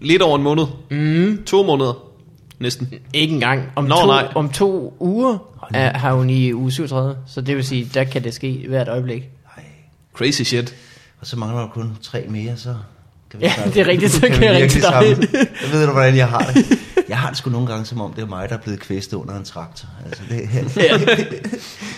[0.00, 0.64] lidt over en måned.
[0.90, 1.42] Mm.
[1.46, 2.04] To måneder.
[2.58, 2.88] Næsten.
[3.14, 3.62] Ikke engang.
[3.76, 4.28] Om, Nå, to, nej.
[4.34, 5.38] om to uger
[5.74, 7.16] er, har hun i uge 37.
[7.26, 9.20] Så det vil sige, der kan det ske hvert øjeblik.
[9.56, 9.64] Nej.
[10.14, 10.74] Crazy shit.
[11.20, 12.74] Og så mangler der kun tre mere, så
[13.30, 14.90] kan Ja, snakke- det er rigtigt, så kan jeg vi ringe virkelig til dig.
[14.92, 15.48] sammen.
[15.62, 16.66] Jeg ved du, hvordan jeg har det.
[17.14, 19.16] Jeg har det sgu nogle gange, som om det er mig, der er blevet kvæstet
[19.16, 19.88] under en traktor.
[20.06, 20.98] Altså, det, Ja.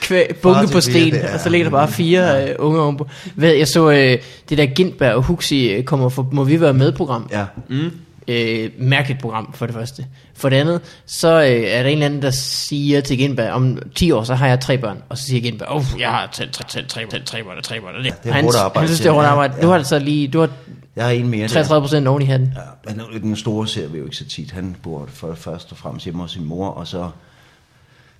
[0.01, 3.09] Kvæ, bunke på sten, det er- og så ligger der bare fire øh, unge ovenpå.
[3.37, 4.19] Ved, jeg så øh,
[4.49, 7.29] det der Gintberg og Huxi øh, kommer for Må vi være med program.
[7.33, 7.45] ja.
[7.69, 7.91] Mm.
[8.29, 10.07] Øh, mærkeligt program, for det første.
[10.35, 13.79] For det andet, så øh, er der en eller anden, der siger til Gindberg, om
[13.95, 15.03] 10 år, så har jeg tre børn.
[15.09, 17.65] Og så siger Gindberg, åh, jeg har tre, tre, tre, tre, tre, tre børn og
[17.65, 17.95] tre børn.
[17.97, 19.55] Og det, det er han, arbejde, Han synes, det er hårdt ja, arbejde.
[19.57, 19.63] ja.
[19.63, 20.49] Du har altså lige, du har
[20.97, 21.43] Jeg har en mere.
[21.43, 21.49] der.
[21.49, 22.53] 33 procent oven i hatten.
[22.89, 24.51] Ja, men den store ser vi jo ikke så tit.
[24.51, 27.11] Han bor for først og fremmest hjemme hos sin mor, og så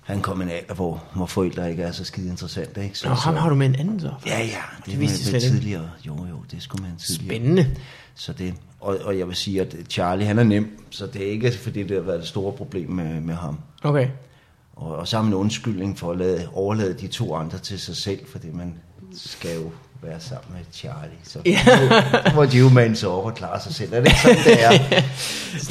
[0.03, 2.83] han kom en alder, hvor, hvor forældre ikke er så skide interessante.
[2.83, 2.97] Ikke?
[2.99, 4.11] Så, Nå, ham så, har du med en anden så.
[4.25, 4.45] Ja, ja,
[4.85, 5.55] det, Det slet ikke.
[5.55, 5.89] tidligere.
[6.07, 7.35] Jo, jo, det skulle man tidligere.
[7.35, 7.67] Spændende.
[8.15, 11.31] Så det, og, og jeg vil sige, at Charlie, han er nem, så det er
[11.31, 13.59] ikke fordi, det har været et stort problem med, med ham.
[13.83, 14.07] Okay.
[14.75, 17.95] Og, og så har man undskyldning for at lade, overlade de to andre til sig
[17.95, 18.73] selv, fordi man
[19.17, 21.17] skal jo være sammen med Charlie.
[21.23, 21.59] Så Ja.
[22.25, 22.33] ja.
[22.35, 23.93] må de jo mande sig op og klare sig selv.
[23.93, 24.69] Er det ikke sådan, det er?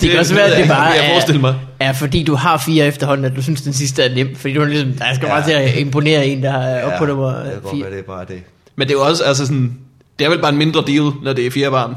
[0.00, 1.54] Det kan også være, at det bare jeg forestille mig.
[1.80, 4.36] er, er, fordi du har fire efterhånden, at du synes, den sidste er nem.
[4.36, 5.32] Fordi du er ligesom, jeg skal Ja.
[5.34, 7.90] bare til at imponere en, der er oppe på nummer det fire.
[7.90, 8.42] det er bare det.
[8.76, 9.78] Men det er jo også, altså sådan,
[10.18, 11.94] det er vel bare en mindre deal, når det er fire barn.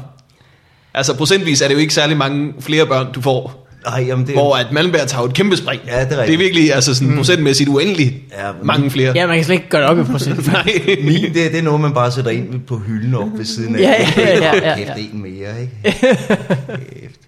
[0.94, 3.66] Altså procentvis er det jo ikke særlig mange flere børn, du får.
[3.86, 5.80] Ej, jamen det, Hvor at Malmberg tager et kæmpe spring.
[5.86, 6.38] Ja, det er det er rigtigt.
[6.40, 9.12] virkelig altså sådan procentmæssigt uendeligt Ja, men- mange flere.
[9.14, 10.46] Ja, man kan slet ikke gøre det op i procent.
[10.52, 10.64] Nej.
[11.04, 13.80] Min, det, det er noget, man bare sætter ind på hylden op ved siden af.
[13.80, 14.76] Ja, ja, ja, ja, ja.
[14.94, 15.72] Kæft, en mere, ikke?
[17.00, 17.20] Kæft.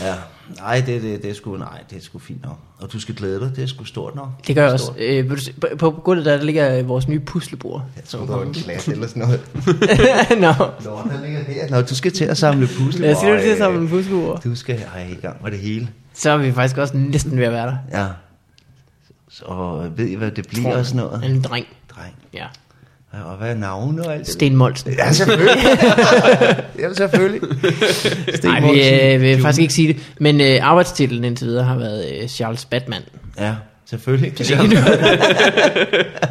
[0.00, 0.12] Ja,
[0.56, 2.58] nej, det, det, det er sgu, nej, det er sgu fint nok.
[2.78, 4.28] Og du skal glæde dig, det er sgu stort nok.
[4.46, 4.92] Det gør jeg også.
[4.98, 5.30] Øh,
[5.60, 7.84] på, på gulvet der, der ligger øh, vores nye puslebord.
[7.96, 9.40] Jeg tror, der var en klat eller sådan noget.
[10.44, 11.70] Nå, Nå, der ligger her.
[11.70, 13.06] Nå, du skal til at samle pusle.
[13.06, 14.42] jeg siger du til sammen med puslebord.
[14.42, 15.88] Du skal ej, i gang med det hele.
[16.14, 17.76] Så er vi faktisk også næsten ved at være der.
[17.92, 18.06] Ja.
[19.28, 21.24] Så ved I, hvad det bliver og sådan noget?
[21.24, 21.66] En dreng.
[21.96, 22.14] Dreng.
[22.34, 22.46] Ja.
[23.14, 24.32] Ja, Og hvad er navne og alt det?
[24.32, 24.92] Sten Molsen.
[24.98, 25.56] Ja, selvfølgelig.
[26.80, 27.40] ja, selvfølgelig.
[28.34, 29.96] Sten Nej, vi øh, vil faktisk ikke sige det.
[30.20, 33.00] Men øh, arbejdstitlen indtil videre har været øh, Charles Batman.
[33.38, 33.54] Ja,
[33.90, 34.32] selvfølgelig.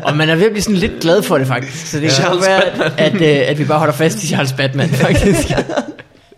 [0.03, 1.85] Og man er ved at blive sådan lidt glad for det faktisk.
[1.91, 4.53] Så det kan Charles godt være, at, øh, at vi bare holder fast i Charles
[4.53, 5.49] Batman faktisk.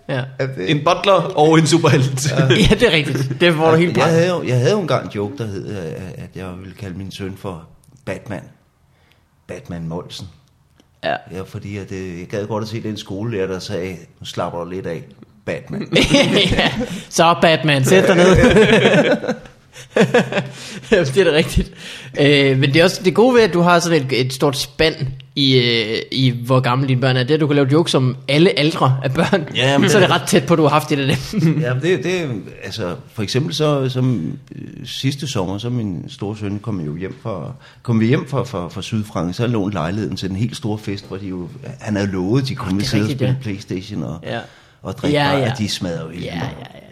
[0.10, 0.22] Ja.
[0.39, 2.32] Er det- En butler og en superhelt.
[2.32, 2.44] Ja.
[2.44, 3.42] ja, det er rigtigt.
[3.42, 4.13] Det får du helt jeg, bræt.
[4.13, 5.78] havde jo, jeg havde jo engang en joke, der hed, øh,
[6.18, 7.63] at jeg ville kalde min søn for
[8.06, 8.42] Batman.
[9.52, 10.28] Batman Molsen.
[11.04, 11.16] Ja.
[11.32, 14.64] Ja, fordi at, øh, jeg gad godt at se den skolelærer, der sagde, nu slapper
[14.64, 15.04] du lidt af,
[15.46, 15.88] Batman.
[16.52, 16.72] ja.
[17.10, 18.36] Så Batman, sæt dig ned.
[20.90, 21.72] det er da rigtigt.
[22.20, 24.58] Øh, men det er også det gode ved, at du har sådan et, et stort
[24.58, 24.96] spand
[25.36, 27.24] i, øh, i, hvor gamle dine børn er.
[27.24, 29.48] Det er, at du kan lave jokes om alle aldre af børn.
[29.56, 31.17] Ja, men så er det det- ret tæt på, at du har haft det af
[31.32, 31.60] dem.
[31.62, 36.60] ja, det, det, altså, for eksempel så, som øh, sidste sommer, så min store søn
[36.60, 40.30] kom jo hjem fra, kom vi hjem fra, fra, fra Sydfrankrig, så lånte lejligheden til
[40.30, 43.10] en helt stor fest, hvor de jo, han havde lovet, de kunne er sidde og
[43.12, 43.36] spille ja.
[43.41, 44.39] Playstation og, Ja.
[44.82, 45.54] og drikke Ja, ja, ja.
[45.58, 46.26] de smadrer jo vildt.
[46.26, 46.41] ja, ja.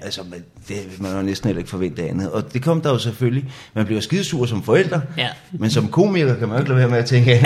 [0.04, 2.32] Altså, men det, man har jo næsten heller ikke forventet andet.
[2.32, 3.52] Og det kom der jo selvfølgelig.
[3.76, 5.28] Man bliver skidesur som forældre, Ja.
[5.52, 7.32] men som komiker kan man jo ikke lade være med at tænke,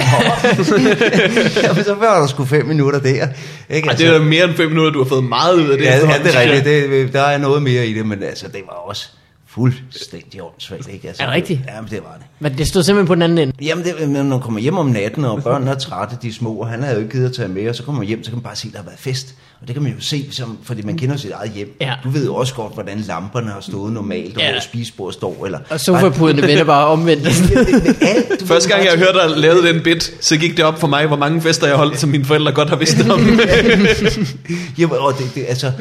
[1.64, 3.28] ja, men så var der sgu fem minutter der.
[3.70, 3.90] Ikke?
[3.90, 5.86] Ej, det er da mere end fem minutter, du har fået meget ud af det.
[5.86, 6.66] Ja, ja, efterhånden, det er rigtigt.
[6.92, 9.10] Det, der er noget mere i det, men altså, det var også
[9.48, 10.88] fuldstændig åndssvagt.
[10.94, 11.08] Ikke?
[11.08, 11.60] Altså, Er det rigtigt?
[11.68, 12.26] Jamen, det var det.
[12.40, 13.54] Men det stod simpelthen på den anden ende.
[13.62, 16.54] Jamen, det, når man kommer hjem om natten, og børnene er trætte, de er små,
[16.56, 18.30] og han havde jo ikke givet at tage med, og så kommer man hjem, så
[18.32, 19.36] kan man bare se, at der har været fest.
[19.64, 21.78] Og det kan man jo se, som, fordi man kender sit eget hjem.
[21.82, 21.94] Ja.
[22.04, 24.52] Du ved jo også godt, hvordan lamperne har stået normalt, og Ja.
[24.52, 25.46] hvor spisebordet står.
[25.46, 27.28] Eller, Og sofapuderne vender bare omvendt.
[27.28, 30.88] Alt, du Første gang jeg hørte dig lave den bit, så gik det op for
[30.88, 33.20] mig, hvor mange fester jeg holdt, som mine forældre godt har vidst om.
[34.78, 35.72] Jamen, og det, det, altså,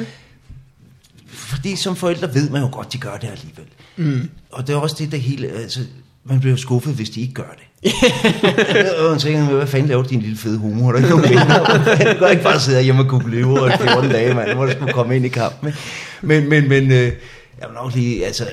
[1.30, 3.64] fordi som forældre ved man jo godt, de gør det alligevel.
[3.96, 4.30] Mm.
[4.52, 5.80] Og det er også det, der hele, altså,
[6.24, 7.64] man bliver skuffet, hvis de ikke gør det.
[8.98, 10.92] Og man tænker, hvad fanden laver du, din lille fede humor?
[10.92, 12.14] Der er ikke nogen venner.
[12.14, 14.54] Du kan ikke bare sidde hjemme og kunne løve og 14 dage, mand.
[14.54, 15.68] Må du skulle komme ind i kampen.
[15.68, 15.78] ikke?
[16.22, 17.12] Men, men, men, øh,
[17.60, 18.44] jeg vil nok lige, altså,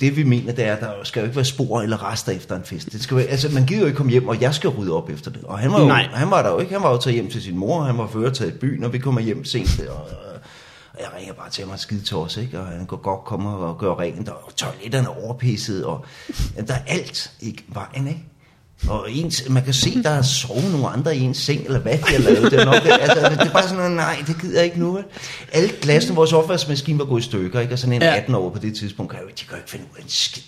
[0.00, 2.56] det vi mener, det er, at der skal jo ikke være spor eller rester efter
[2.56, 2.92] en fest.
[2.92, 5.10] Det skal være, altså, man gider jo ikke komme hjem, og jeg skal rydde op
[5.10, 5.40] efter det.
[5.44, 6.08] Og han var, jo, Nej.
[6.12, 6.72] han var der jo ikke.
[6.72, 8.84] Han var jo taget hjem til sin mor, og han var før taget i byen,
[8.84, 9.80] og vi kommer hjem sent.
[9.88, 9.96] Og,
[10.92, 12.60] og jeg ringer bare til mig skide tors, ikke?
[12.60, 16.04] Og han kunne godt komme og gøre rent, og toiletterne er overpisset, og
[16.56, 18.20] ja, der er alt i vejen, ikke?
[18.88, 21.92] Og ens, man kan se, der er sovet nogle andre i ens seng, eller hvad
[21.92, 22.50] de har lavet.
[22.50, 24.98] Det er, nok, altså, det er bare sådan noget, nej, det gider jeg ikke nu.
[25.52, 27.72] Alle glassene, vores opvaskemaskine var gået i stykker, ikke?
[27.72, 28.16] og sådan en Ja.
[28.16, 30.08] 18 år på det tidspunkt, kan jo, de kan jo ikke finde ud af en
[30.08, 30.42] skid.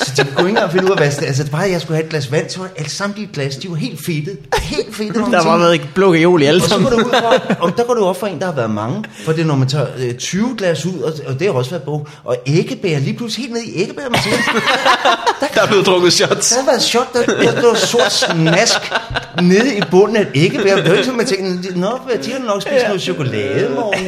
[0.00, 1.80] så de kunne ikke engang finde ud af, hvad det Altså, det bare, at jeg
[1.80, 4.38] skulle have et glas vand, så var alle samtlige glas, de var helt fedtet.
[4.62, 5.14] Helt fedtet.
[5.30, 6.90] Der var været blå i alle og så sammen.
[6.90, 9.04] går du ud fra, om der går du op for en, der har været mange.
[9.24, 11.70] For det er, når man tager øh, 20 glas ud, og, og det har også
[11.70, 14.36] været bog, og æggebær, lige pludselig helt ned i æggebær, man siger,
[15.54, 16.48] Der er blevet drukket shots.
[16.50, 18.92] der har været shot, der der, stod sort snask
[19.42, 20.76] nede i bunden af et æggebær.
[20.76, 21.86] Det var ikke som, man tænkte, nå,
[22.24, 24.04] de har nok spist noget chokolade morgen.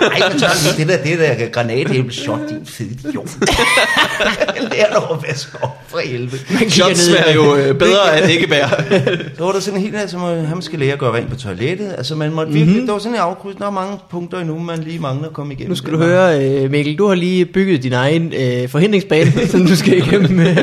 [0.00, 3.28] Nej, så er det der, det der granatæbleshot, din fede idiot.
[4.72, 6.70] Lær dig at vaske op for helvede.
[6.70, 8.66] Shots smager jo øh, bedre af æggebær.
[9.36, 11.36] Så var der sådan en helt, altså, man- han skal lære at gøre rent på
[11.36, 11.94] toilettet.
[11.98, 12.86] Altså, man måtte virkelig, mm-hmm.
[12.86, 13.56] der var sådan en afkryds.
[13.56, 15.70] Der er mange punkter endnu, man lige mangler at komme igennem.
[15.70, 19.66] Nu skal du høre, øh, Mikkel, du har lige bygget din egen øh, forhindringsbane, som
[19.66, 20.56] du skal igennem med.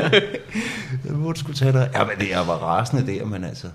[1.18, 1.90] Jeg burde skulle tage dig.
[1.94, 3.68] Ja, men det, jeg var rasende der, men altså...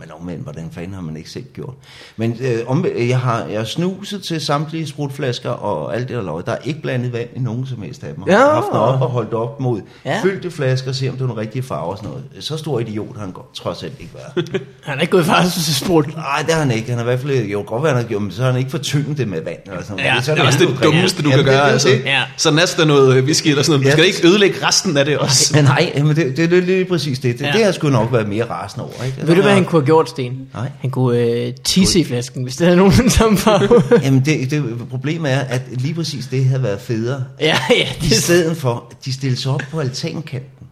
[0.00, 1.74] Men omvendt, hvordan fanden har man ikke selv gjort?
[2.16, 6.22] Men øh, omvendt, jeg har, jeg har snuset til samtlige sprutflasker og alt det der
[6.22, 6.46] løg.
[6.46, 8.24] Der er ikke blandet vand i nogen som helst af dem.
[8.26, 8.52] Jeg har Ja.
[8.54, 10.10] haft den op og holdt op mod Ja.
[10.14, 10.22] ja.
[10.22, 12.24] fyldte flasker, se om det er den rigtige farve og sådan noget.
[12.44, 14.62] Så stor idiot har han godt, trods alt ikke været.
[14.84, 16.16] Han er ikke gået fast til sprut.
[16.16, 16.88] Nej, det har han ikke.
[16.88, 18.58] Han har i hvert fald, jo godt være, han har gjort, men så har han
[18.58, 19.58] ikke fortyndet det med vand.
[19.66, 20.16] Eller sådan noget.
[20.16, 21.66] Ja, så Det er også det dummeste, du kan Jamen, det- gøre.
[21.66, 21.88] det- Altså.
[21.88, 22.22] det- Ja.
[22.36, 23.84] Så næste er noget øh, whisky eller sådan noget.
[23.84, 23.92] Du Ja.
[23.92, 25.56] skal ikke ødelægge resten af det også.
[25.56, 27.38] Men nej, men det, det, det er lige præcis det.
[27.38, 27.46] Det, Ja.
[27.46, 27.52] ja.
[27.56, 29.04] det har sgu nok været mere rasende over.
[29.06, 29.26] Ikke?
[29.26, 30.48] Ved du, hvad han kunne have gjort, Sten?
[30.54, 30.70] Nej.
[30.80, 33.82] Han kunne øh, tisse i flasken, hvis det havde nogen samme farve.
[34.02, 37.24] Jamen, det, det, problemet er, at lige præcis det havde været federe.
[37.40, 37.88] ja, ja.
[38.02, 40.66] I stedet for, de stillede sig op på altankanten.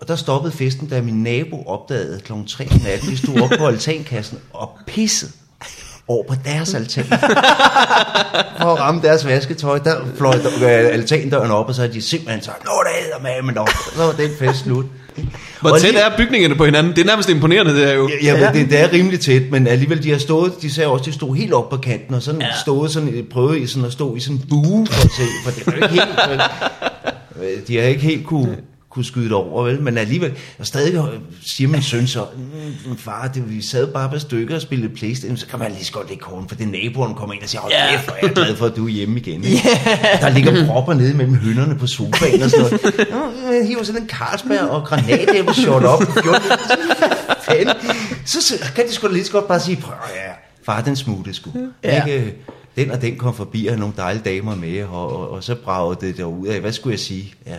[0.00, 2.32] Og der stoppede festen, da min nabo opdagede kl.
[2.48, 5.32] 3 om natten, vi stod op på altankassen og pissede
[6.08, 7.04] over på deres altan.
[7.04, 12.42] For at ramme deres vasketøj, der fløj der, altandøren op, og så havde de simpelthen
[12.42, 13.68] sagt, Nå, der hedder med op.
[13.94, 14.84] Så var den fest slut.
[15.60, 16.92] Hvor Og tæt er bygningerne på hinanden?
[16.92, 18.10] Det er nærmest imponerende, det er jo.
[18.22, 18.52] Ja, ja.
[18.52, 21.36] Det, det er rimelig tæt, men alligevel, de har stået, de sagde også, de stod
[21.36, 22.46] helt op på kanten, og sådan Ja.
[22.62, 25.50] stod sådan, prøvede i sådan at stå i sådan en bue for at se, for
[25.50, 28.56] det er jo ikke helt, vel, de har ikke helt kunne,
[28.90, 29.82] kunne skyde det over, vel?
[29.82, 32.26] men alligevel, og stadig øh, siger min søn så,
[32.86, 35.84] mm, far, det, vi sad bare på stykker og spillede Playstation, så kan man lige
[35.84, 38.18] så godt lægge korn, for det naboen kommer ind og siger, hold kæft, hvor er
[38.22, 39.44] jeg glad for, at du er hjemme igen.
[39.44, 40.20] Yeah.
[40.20, 43.08] Der ligger propper nede mellem hønderne på sofaen og sådan noget.
[43.52, 45.98] Jeg hiver sådan en Carlsberg og granatæbleshot op.
[45.98, 46.40] på 14.
[47.42, 47.74] Fanden.
[48.26, 50.32] Så, så kan de sgu da lige så godt bare sige, prøv ja,
[50.64, 51.50] far den smutte sgu.
[51.84, 52.04] Ja.
[52.04, 52.34] Ikke,
[52.76, 56.06] den og den kom forbi og nogle dejlige damer med, og, og, og så bragede
[56.06, 56.60] det derud af.
[56.60, 57.34] Hvad skulle jeg sige?
[57.46, 57.56] Ja,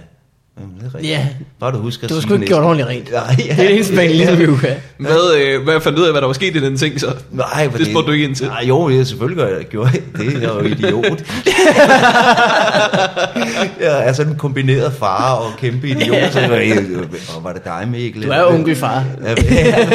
[0.59, 1.13] Jamen, det er rigtigt.
[1.13, 1.27] Ja.
[1.59, 3.11] Bare du husker Du har sgu ikke det gjort ordentligt rent.
[3.13, 3.43] Nej, ja.
[3.43, 4.75] Det er det eneste, man ligesom vi kan.
[4.97, 7.13] Hvad, øh, hvad fandt du ud af, hvad der var sket i den ting så?
[7.31, 8.47] Nej, for Det spurgte du ikke ind til.
[8.47, 10.01] Nej, jo, det er selvfølgelig gør jeg gjorde jeg.
[10.17, 11.23] Det er jeg jo idiot.
[13.81, 16.31] jeg er sådan en kombineret far og kæmpe idiot.
[16.31, 16.85] Så var, jeg,
[17.37, 18.23] og var det dig, Mikkel?
[18.23, 19.03] Du er onkelfar.
[19.23, 19.87] Ja, ja.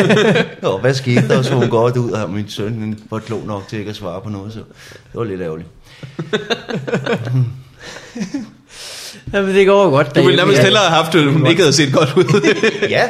[0.69, 1.43] og hvad skete der?
[1.43, 4.29] Så hun godt ud, og min søn var klog nok til ikke at svare på
[4.31, 5.69] noget, så det var lidt ærgerligt.
[9.33, 10.15] Jamen, det går godt.
[10.17, 10.63] Du ville nærmest Ja.
[10.63, 12.57] hellere have haft, at hun ikke havde set godt ud.
[12.91, 13.03] ja,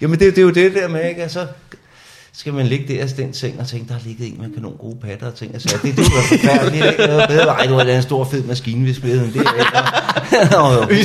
[0.00, 1.22] jamen det, det er jo det der med, ikke?
[1.22, 1.46] Altså,
[2.36, 4.76] skal man ligge der i den seng og tænke, der har ligget en med kanon
[4.80, 5.54] gode patter og ting.
[5.54, 7.12] Altså, det, det var forfærdeligt, ikke?
[7.12, 10.56] Var bedre, ej, var da en stor fed maskine, vi spillede, men det er ikke.
[10.58, 10.96] og, Vi,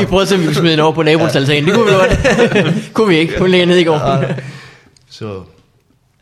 [0.00, 1.64] vi prøvede at se, om vi kunne smide den over på naboens altan.
[1.64, 2.74] Det kunne vi godt.
[2.94, 3.38] kunne vi ikke.
[3.38, 4.24] Hun ligger nede i går.
[5.10, 5.40] Så...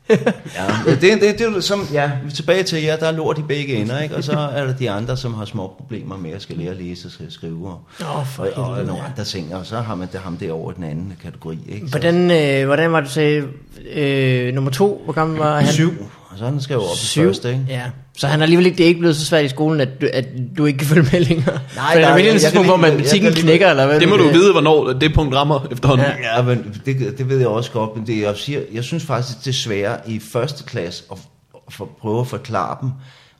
[0.09, 3.43] Ja, det, det, det, det, er som, ja, tilbage til, ja, der er lort i
[3.43, 4.17] begge ender, ikke?
[4.17, 6.77] Og så er der de andre, som har små problemer med at skal lære at
[6.77, 10.09] læse og skrive, og, Åh, for og, og nogle andre ting, og så har man
[10.13, 11.87] det, ham derovre i den anden kategori, ikke?
[11.87, 13.45] Hvordan, øh, hvordan var du sagde,
[13.93, 15.73] øh, nummer to, hvor gammel var han?
[15.73, 15.93] Syv,
[16.37, 17.25] og så han skal jo op i Syv.
[17.25, 17.65] første, ikke?
[17.69, 17.83] Ja.
[18.17, 20.09] Så han er alligevel ikke, det er ikke blevet så svært i skolen, at du,
[20.13, 20.25] at
[20.59, 21.61] du ikke kan følge med længere.
[21.77, 24.01] Nej, For der er jeg tidspunkt, hvor matematikken knækker, eller hvad?
[24.01, 26.07] Det må du vide, hvornår det punkt rammer efterhånden.
[26.23, 26.37] Ja.
[26.37, 29.39] Ja, men det, det ved jeg også godt, men det, jeg, siger, jeg synes faktisk,
[29.39, 31.19] det er svært i første klasse at,
[31.55, 32.91] at for, prøve at forklare dem,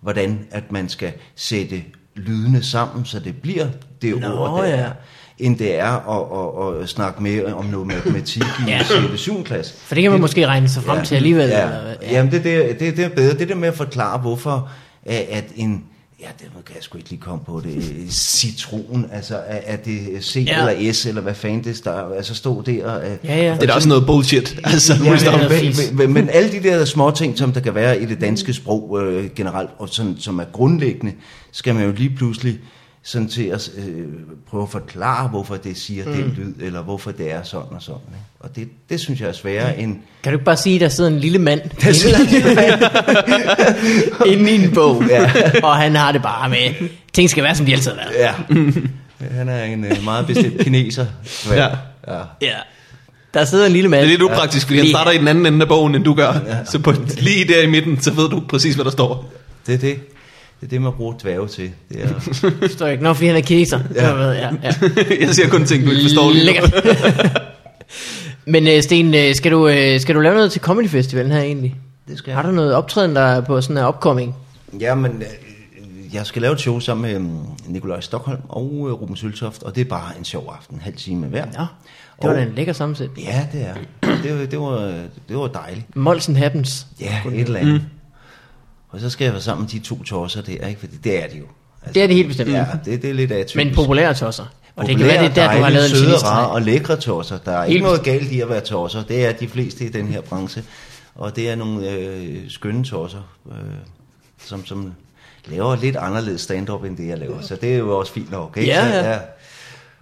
[0.01, 1.83] hvordan at man skal sætte
[2.17, 3.67] lydene sammen, så det bliver
[4.03, 4.89] det Nå, ord, der ja.
[5.39, 8.77] End det er at, at, at snakke med om noget matematik i Ja.
[8.91, 9.09] ja.
[9.09, 9.21] 6.
[9.21, 9.45] 7.
[9.45, 9.75] klasse.
[9.85, 11.49] For det kan man måske regne sig frem til alligevel.
[11.49, 11.63] Ja.
[11.65, 12.13] Eller, ja.
[12.13, 13.39] Jamen, det, det, det, det er bedre.
[13.39, 14.69] Det der med at forklare, hvorfor
[15.07, 15.85] at, at en...
[16.21, 17.83] Ja, det kan jeg sgu ikke lige komme på det.
[18.11, 20.65] Citron, altså er, det C Ja.
[20.65, 20.71] ja.
[20.71, 22.87] eller S, eller hvad fanden det står, altså stå der.
[22.87, 23.55] og, øh, Ja, ja.
[23.55, 24.61] Det er da også noget bullshit.
[24.65, 27.61] Altså, Ja, ja, ja, men, men, men, men alle de der små ting, som der
[27.61, 31.13] kan være i det danske sprog øh, generelt, og sådan, som er grundlæggende,
[31.53, 32.59] skal man jo lige pludselig
[33.07, 34.05] sådan til at øh,
[34.51, 36.13] prøve at forklare, hvorfor det siger mm.
[36.13, 38.01] den lyd, eller hvorfor det er sådan og sådan.
[38.09, 38.25] Ikke?
[38.41, 39.97] Og det, det synes jeg er sværere end...
[40.23, 42.55] Kan du ikke bare sige, at der sidder en lille mand Der sidder en lille
[42.55, 42.83] mand.
[44.33, 45.31] inde i en bog, Ja.
[45.63, 48.15] og han har det bare med, ting skal være, som de altid har været.
[48.19, 48.35] Ja.
[49.31, 51.07] Han er en øh, meget bestemt kineser.
[51.51, 51.69] Ja.
[52.09, 52.23] ja.
[52.43, 52.55] Ja.
[53.35, 54.01] Der sidder en lille mand.
[54.01, 56.15] Det er lidt upraktisk, fordi han starter i den anden ende af bogen, end du
[56.15, 56.33] gør.
[56.65, 59.33] Så på, lige der i midten, så ved du præcis, hvad der står.
[59.67, 59.99] Det er det.
[60.61, 61.71] Det er det, man bruger dvæve til.
[61.89, 63.03] Det er, Det står ikke.
[63.03, 63.81] Nå, fordi han er kineser.
[63.95, 64.15] Ja.
[64.15, 64.31] Ja.
[64.33, 64.73] Ja, ja.
[65.27, 66.67] Jeg siger kun ting, du ikke forstår lige nu.
[68.53, 71.41] Men øh, Sten, øh, skal du, øh, skal du lave noget til Comedy Festivalen her
[71.41, 71.75] egentlig?
[72.09, 74.35] det skal Har du noget optræden, der er på sådan en upcoming?
[74.81, 78.93] Ja, men øh, jeg skal lave et show sammen med um, Nikolaj Stockholm og uh,
[79.03, 81.45] Ruben Søltoft, og det er bare en sjov aften, en halv time hver.
[81.59, 81.67] Ja,
[82.23, 83.27] det var da en lækker sammensætning.
[83.29, 83.75] Ja, det er.
[84.23, 84.79] Det, var- det, var,
[85.29, 85.97] det var dejligt.
[85.97, 86.87] Molsen happens.
[87.01, 87.75] Ja, et eller andet.
[87.75, 87.81] Mm.
[88.97, 90.81] Og så skal jeg være sammen med de to tosser der, ikke?
[90.81, 91.45] Fordi det er de jo.
[91.83, 92.51] Altså, Det er det helt bestemt.
[92.51, 93.57] Ja, det, det er lidt atypisk.
[93.57, 94.45] Men populære tosser.
[94.77, 96.97] Og det kan være, det er der, du har lavet en søde, rare og lækre
[96.97, 97.39] tosser.
[97.45, 99.03] Der er Helt ikke noget galt i at være tosser.
[99.03, 100.65] Det er de fleste i den her branche.
[101.15, 103.57] Og det er nogle øh, skønne tosser, øh,
[104.45, 104.93] som, som
[105.47, 107.41] laver lidt anderledes stand-up, end det jeg laver.
[107.41, 108.57] Så det er jo også fint nok.
[108.57, 108.71] Ikke?
[108.71, 109.19] Ja, Så, ja.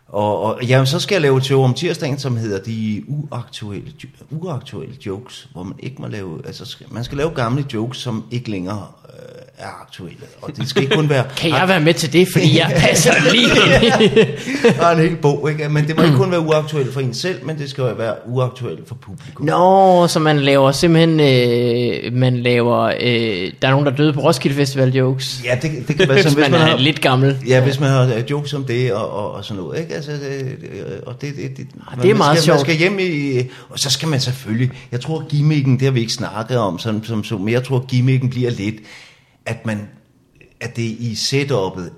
[0.09, 3.93] Og, og jamen, så skal jeg lave et show om tirsdagen, som hedder De uaktuelle,
[4.31, 8.51] uaktuelle Jokes, hvor man ikke må lave, altså man skal lave gamle jokes, som ikke
[8.51, 10.17] længere øh, er aktuelle.
[10.43, 11.25] Og det skal ikke kun være...
[11.37, 13.49] Kan jeg være med til det, fordi jeg passer lige
[14.79, 15.69] Der er en hel bog, ikke?
[15.69, 18.15] Men det må ikke kun være uaktuelt for en selv, men det skal jo være
[18.27, 19.47] uaktuelt for publikum.
[19.47, 24.21] Nå, så man laver simpelthen, øh, man laver, øh, der er nogen, der døde på
[24.21, 25.41] Roskilde Festival jokes.
[25.45, 26.77] Ja, det, det kan være sådan, hvis man man er har...
[26.79, 27.37] lidt gammel.
[27.49, 29.95] Ja, hvis man har øh, jokes om det og, og, og sådan noget, ikke?
[29.95, 30.21] Altså, det,
[30.61, 32.57] det- og det, det, det, Ah, det er man meget skal, sjovt.
[32.59, 33.39] Man skal hjem i,
[33.71, 37.03] og så skal man selvfølgelig, jeg tror gimmicken, det har vi ikke snakket om, sådan,
[37.05, 38.75] som, så, men jeg tror gimmicken bliver lidt,
[39.47, 39.89] at man
[40.61, 41.91] at det i setup'et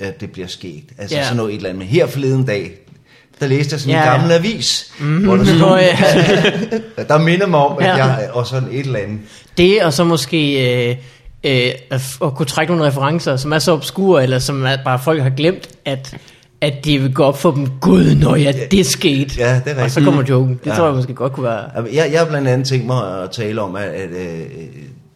[0.00, 0.84] at det bliver sket.
[0.98, 1.22] Altså Ja.
[1.24, 1.78] sådan noget et eller andet.
[1.78, 2.70] Men her forleden dag,
[3.40, 4.12] der læste jeg sådan Ja, en ja.
[4.12, 5.24] gammel avis, mm-hmm.
[5.24, 5.96] hvor der, stod, Nå, ja.
[7.14, 7.94] der minder mig om, at Ja.
[8.04, 9.18] jeg, og sådan et eller andet.
[9.58, 10.96] Det, og så måske øh,
[11.44, 14.98] øh, at, at kunne trække nogle referencer, som er så obskure, eller som er, bare
[15.04, 16.16] folk har glemt, at,
[16.60, 17.68] at det vil gå op for dem.
[17.80, 19.34] Gud, når ja, det skete.
[19.38, 20.04] Ja, det er Og så rigtigt.
[20.04, 20.60] kommer joken.
[20.64, 20.76] Det Ja.
[20.76, 21.64] tror jeg måske godt kunne være...
[21.94, 24.52] Jeg, jeg har blandt andet tænkt mig at tale om, at, at uh,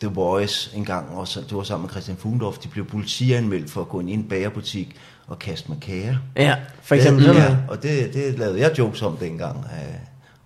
[0.02, 3.88] The Voice engang, også, det var sammen med Christian Fuglendorf, de blev politianmeldt for at
[3.88, 6.16] gå ind i en bagerbutik og kaste med kager.
[6.36, 9.56] Ja, for eksempel sådan ja, og det, det lavede jeg jokes om dengang.
[9.58, 9.64] Uh,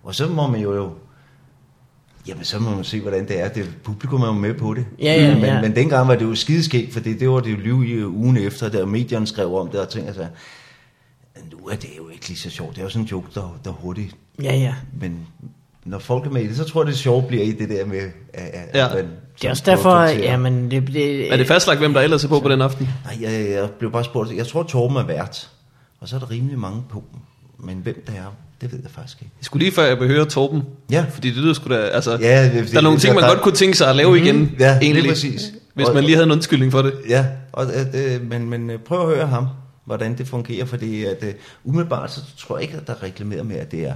[0.03, 0.91] og så må man jo jo
[2.27, 3.47] Jamen, så må man se, hvordan det er.
[3.47, 4.85] Det, publikum er jo med på det.
[4.99, 5.61] Ja, ja, men, ja.
[5.61, 8.37] men dengang var det jo skideskægt, for det, det var det jo liv i ugen
[8.37, 10.29] efter, der medierne skrev om det, og tænkte sig,
[11.51, 12.75] nu er det jo ikke lige så sjovt.
[12.75, 14.75] Det er jo sådan en joke, der, der hurtigt Ja, ja.
[14.99, 15.27] men
[15.85, 17.85] når folk er med i det, så tror jeg, det sjovt bliver i det der
[17.85, 18.01] med...
[18.33, 18.87] At Ja.
[18.93, 19.07] man,
[19.41, 22.39] Det er også derfor, jamen, det, det, Er det fastlagt, hvem der ellers er på
[22.39, 22.89] på den aften?
[23.05, 24.31] Nej, jeg, jeg blev bare spurgt.
[24.35, 25.49] Jeg tror, Torben er vært.
[25.99, 27.03] Og så er der rimelig mange på.
[27.59, 29.31] Men hvem det er, det ved jeg faktisk ikke.
[29.39, 30.63] Jeg skulle lige før, jeg høre Torben.
[30.91, 31.05] Ja.
[31.09, 33.29] Fordi det lyder sgu da, altså, Ja, det- det- der er nogle ting, man der-
[33.29, 34.55] godt kunne tænke sig at lave igen.
[34.59, 35.41] Ja, egentlig, lige præcis.
[35.73, 36.93] Hvis Og- man lige havde en undskyldning for det.
[37.09, 39.47] Ja, og, øh, men, men øh, prøv at høre ham,
[39.85, 40.65] hvordan det fungerer.
[40.65, 41.29] Fordi at, uh,
[41.63, 43.93] umiddelbart, så tror jeg ikke, at der er reklameret med, at det er,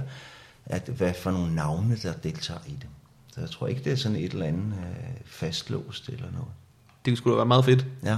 [0.66, 2.86] at, hvad for nogle navne, der deltager i det.
[3.34, 6.48] Så jeg tror ikke, det er sådan et eller andet uh, fastlåst eller noget.
[7.06, 7.84] Det skulle da være meget fedt.
[8.04, 8.16] Ja.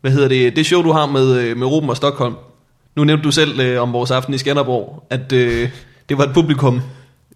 [0.00, 0.56] Hvad hedder det?
[0.56, 2.34] Det show, du har med, øh, med Ruben og Stockholm.
[2.96, 5.70] Nu nævnte du selv øh, om vores aften i Skanderborg, at øh,
[6.08, 6.80] det var et publikum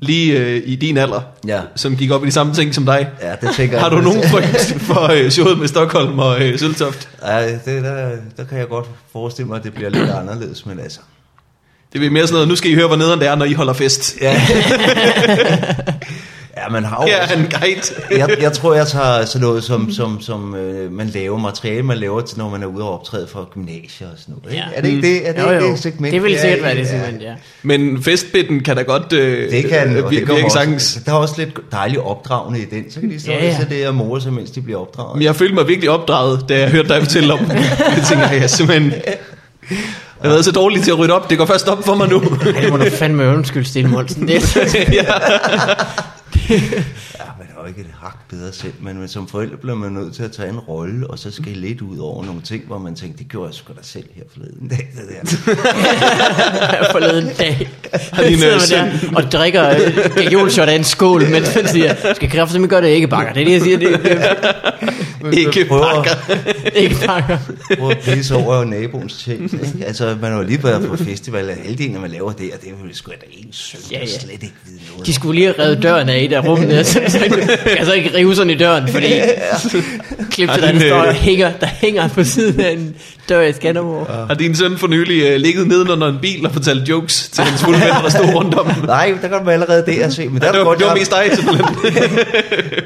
[0.00, 1.60] lige øh, i din alder, Ja.
[1.76, 3.08] som gik op i de samme ting som dig.
[3.22, 3.82] Ja, det tænker jeg.
[3.82, 7.08] Har du nogen frygt for øh, showet med Stockholm og øh, Søltoft?
[7.22, 10.80] Ja, det, der, der kan jeg godt forestille mig, at det bliver lidt anderledes, men
[10.80, 11.00] altså...
[11.92, 13.52] Det er mere sådan noget, nu skal I høre, hvor nederen det er, når I
[13.52, 14.16] holder fest.
[14.20, 14.40] Ja,
[16.68, 17.08] ja man har jo...
[17.12, 17.80] Er en guide.
[18.28, 21.98] jeg, jeg tror, jeg tager sådan noget, som, som, som øh, man laver, materiale, man
[21.98, 24.52] laver til, når man er ude og optræde for gymnasier og sådan noget.
[24.52, 24.64] Ikke?
[24.72, 24.76] Ja.
[24.78, 25.28] Er det ikke det?
[25.28, 25.70] Er det Jo, ikke jo.
[25.72, 26.12] det segment?
[26.14, 26.86] Det vil er sikkert være det Ja.
[26.86, 27.32] segment, ja.
[27.62, 30.54] Men festbitten kan da godt øh, Det kan, øh, og vir- det kan virke også,
[30.58, 30.98] sagtens.
[31.06, 32.90] Der er også lidt dejligt opdragende i den.
[32.90, 33.56] Så kan de stå Ja, ja, ja.
[33.70, 33.74] ja.
[33.76, 35.16] det og more sig, mens de bliver opdraget.
[35.16, 37.54] Men jeg følte mig virkelig opdraget, da jeg hørte dig fortælle om det.
[37.96, 38.92] Jeg tænker, jeg simpelthen...
[40.22, 41.30] Jeg har været så dårlig til at rydde op.
[41.30, 42.18] Det går først op for mig nu.
[42.54, 44.28] Ej, det må du fandme undskylde, Stine Molsen.
[44.28, 45.04] Det er, ja.
[46.50, 49.92] Ja, man er jo ikke et hak bedre selv, men men som forældre bliver man
[49.92, 52.78] nødt til at tage en rolle, og så skal lidt ud over nogle ting, hvor
[52.78, 54.88] man tænker, det gjorde jeg sgu da selv her forleden dag.
[54.96, 56.92] Det der.
[56.92, 57.70] forleden dag.
[58.12, 61.68] Har din, sidder øh, man der og drikker øh, gajolshot af en skål, mens man
[61.68, 63.32] siger, skal kræfte simpelthen gøre det ikke bakker.
[63.32, 64.00] Det er det, jeg siger, det,
[65.32, 66.10] det Ikke prøver, bakker.
[66.74, 66.96] ikke
[67.76, 69.42] prøver at pisse over naboens ting.
[69.42, 69.86] Ikke?
[69.86, 72.70] Altså, man har lige været på festival, og halvdelen, når man laver det, og det
[72.84, 74.10] vil sgu da en søn, Ja, ja, ja.
[74.12, 74.18] ja.
[74.20, 75.06] slet ikke vide noget.
[75.06, 77.18] De skulle lige have revet døren af i der rum der, så så
[77.76, 79.06] kan så ikke rive sådan i døren, fordi
[80.30, 82.94] klip til der, der står, øh, der hænger, der hænger på siden af en
[83.28, 84.06] dør i Skanderborg.
[84.26, 87.62] Har din søn for nylig uh, ligget nedenunder en bil og fortalt jokes til hans
[87.62, 88.70] fulde venner, der stod rundt om?
[88.86, 90.28] Nej, der kan man allerede det at se.
[90.28, 92.18] Men der Ja, er det, var, godt, det var mest dig, simpelthen.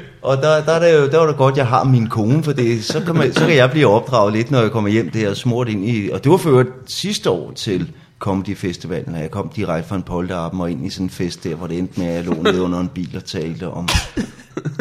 [0.22, 2.52] Og der, der, er det jo, der var det godt, jeg har min kone, for
[2.52, 5.30] det, så, kan man, så kan jeg blive opdraget lidt, når jeg kommer hjem der
[5.30, 6.10] og smurt ind i...
[6.12, 9.96] Og det var for øvrigt sidste år til Comedy Festivalen, og jeg kom direkte fra
[9.96, 12.24] en polterappen og ind i sådan en fest der, hvor det endte med, at jeg
[12.24, 13.88] lå nede under en bil og talte om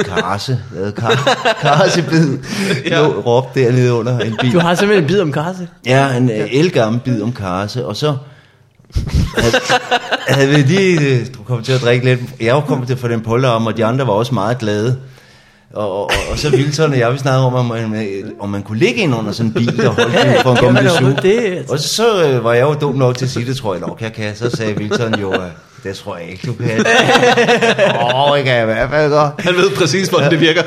[0.05, 2.37] karse, lavede kar, karsebid,
[2.85, 3.01] Ja.
[3.01, 4.53] lå råbte dernede under en bil.
[4.53, 5.67] Du har simpelthen en bid om karse.
[5.85, 6.45] Ja, en ja.
[6.51, 8.17] elgammel bid om karse, og så
[9.37, 9.53] havde,
[10.27, 12.19] havde vi lige øh, du kom til at drikke lidt.
[12.39, 14.97] Jeg var kommet til for den polterappen, og de andre var også meget glade.
[15.73, 18.63] Og, og, og, og så Wilson og jeg, vi snakkede om, om man, om man
[18.63, 21.65] kunne ligge ind under sådan en bil, der holdt for en overhovedet det?
[21.69, 24.01] Og så øh, var jeg jo dum nok til at sige, det tror jeg nok,
[24.01, 24.35] jeg kan.
[24.35, 25.39] Så sagde Wilson jo, øh,
[25.83, 26.69] det tror jeg ikke, du kan.
[28.15, 29.33] Åh, det kan jeg i hvert fald godt.
[29.39, 30.63] Han ved præcis, hvordan det virker.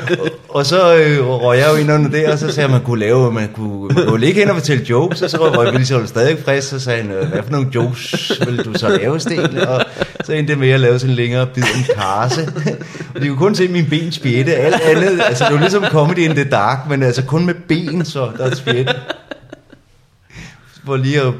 [0.55, 2.81] Og så øh, røg jeg jo ind under det, og så sagde jeg, at man
[2.81, 5.75] kunne lave, man kunne, man kunne ligge ind og fortælle jokes, og så røg Wilson
[5.75, 9.19] ligesom stadig frisk, så sagde han, øh, hvad for nogle jokes vil du så lave,
[9.19, 9.57] Sten?
[9.57, 9.81] Og
[10.23, 12.41] så endte det med at lave sådan en længere bid en karse.
[13.15, 16.17] Og de kunne kun se min ben spjætte, alt andet, altså det var ligesom comedy
[16.17, 18.93] in the dark, men altså kun med ben, så der er spjætte.
[20.85, 21.33] For lige at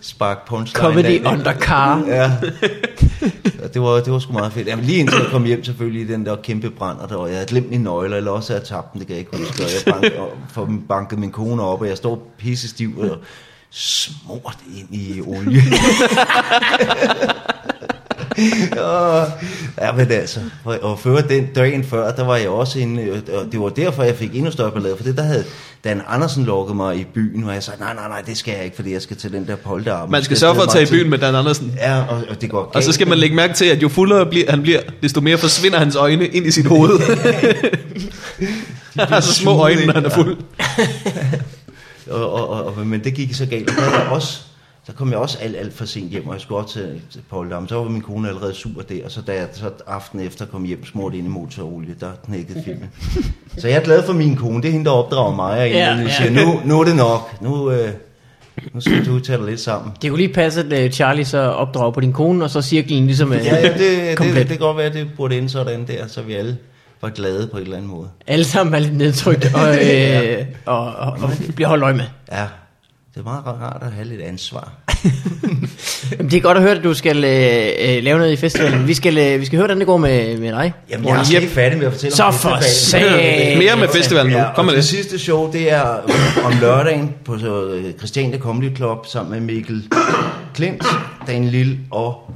[0.00, 0.84] sparke punchline.
[0.86, 1.32] Comedy af.
[1.32, 2.02] under car.
[2.06, 2.32] Ja.
[3.62, 4.68] Ja, det var, det var sgu meget fedt.
[4.68, 7.26] Jamen, lige indtil jeg kom hjem selvfølgelig i den der kæmpe brand, og der, var-
[7.26, 9.36] jeg havde glemt mine nøgler, eller også havde jeg tabt dem, det kan jeg ikke
[9.36, 9.62] huske.
[9.64, 13.18] Og jeg bank, og for banket min kone op, og jeg står pisse stiv og
[13.70, 15.62] smurt ind i olie.
[18.82, 19.26] og,
[19.80, 23.52] ja, men altså, og, og før den dagen før, der var jeg også inde, og
[23.52, 25.44] det var derfor, jeg fik endnu større ballade, for det der havde
[25.84, 28.64] Dan Andersen lukket mig i byen, og jeg sagde, nej, nej, nej, det skal jeg
[28.64, 30.10] ikke, fordi jeg skal til den der polterarm.
[30.10, 31.74] Man skal sørge for at tage i byen med Dan Andersen.
[31.76, 32.76] Ja, og, og det går galt.
[32.76, 35.38] Og så skal man lægge mærke til, at jo fuldere bliver, han bliver, desto mere
[35.38, 36.98] forsvinder hans øjne ind i sit hoved.
[39.00, 40.36] han har så små øjne, når han er fuld.
[42.10, 43.70] Og, og, og, og, men det gik så galt.
[43.70, 44.40] Og der, var også,
[44.86, 47.20] der kom jeg også alt, alt for sent hjem, og jeg skulle også til, til
[47.30, 47.68] Paul Dam.
[47.68, 50.64] Så var min kone allerede sur der, og så da jeg så aften efter kom
[50.64, 52.90] hjem, smurt ind i motorolie, der knækkede filmen.
[53.58, 54.62] så jeg er glad for min kone.
[54.62, 56.08] Det er hende, der opdrager mig, og Ja, ja, ja.
[56.08, 57.42] siger, nu, nu er det nok.
[57.42, 57.88] Nu, øh,
[58.74, 59.92] nu skal du tage dig lidt sammen.
[60.02, 63.06] Det kunne lige passe, at øh, Charlie så opdrager på din kone, og så cirklen
[63.06, 63.72] ligesom øh, Ja, ja
[64.08, 64.34] det, komplet.
[64.36, 66.56] det, det kan godt være, at det burde ende sådan der, så vi alle
[67.02, 68.08] var glade på en eller anden måde.
[68.26, 72.04] Alle sammen er lidt nedtrykt og, øh, og, og, og bliver holdt øje med.
[72.32, 72.44] Ja,
[73.16, 74.72] det er meget rart at have lidt ansvar.
[76.12, 78.86] Jamen, det er godt at høre, at du skal øh, øh, lave noget i festivalen.
[78.86, 80.72] Vi skal, øh, vi skal høre, hvordan det går med, med dig.
[80.90, 83.10] Jamen, jeg er slet ikke færdig med at fortælle Så om for festivalen.
[83.18, 83.58] satan.
[83.58, 84.38] Mere med festivalen nu.
[84.54, 84.84] Kom med det det.
[84.88, 85.80] sidste show, det er
[86.44, 89.88] om lørdagen på så, øh, Christiania Comedy Club sammen med Mikkel
[90.54, 90.84] Klint,
[91.26, 92.30] Dan Lille og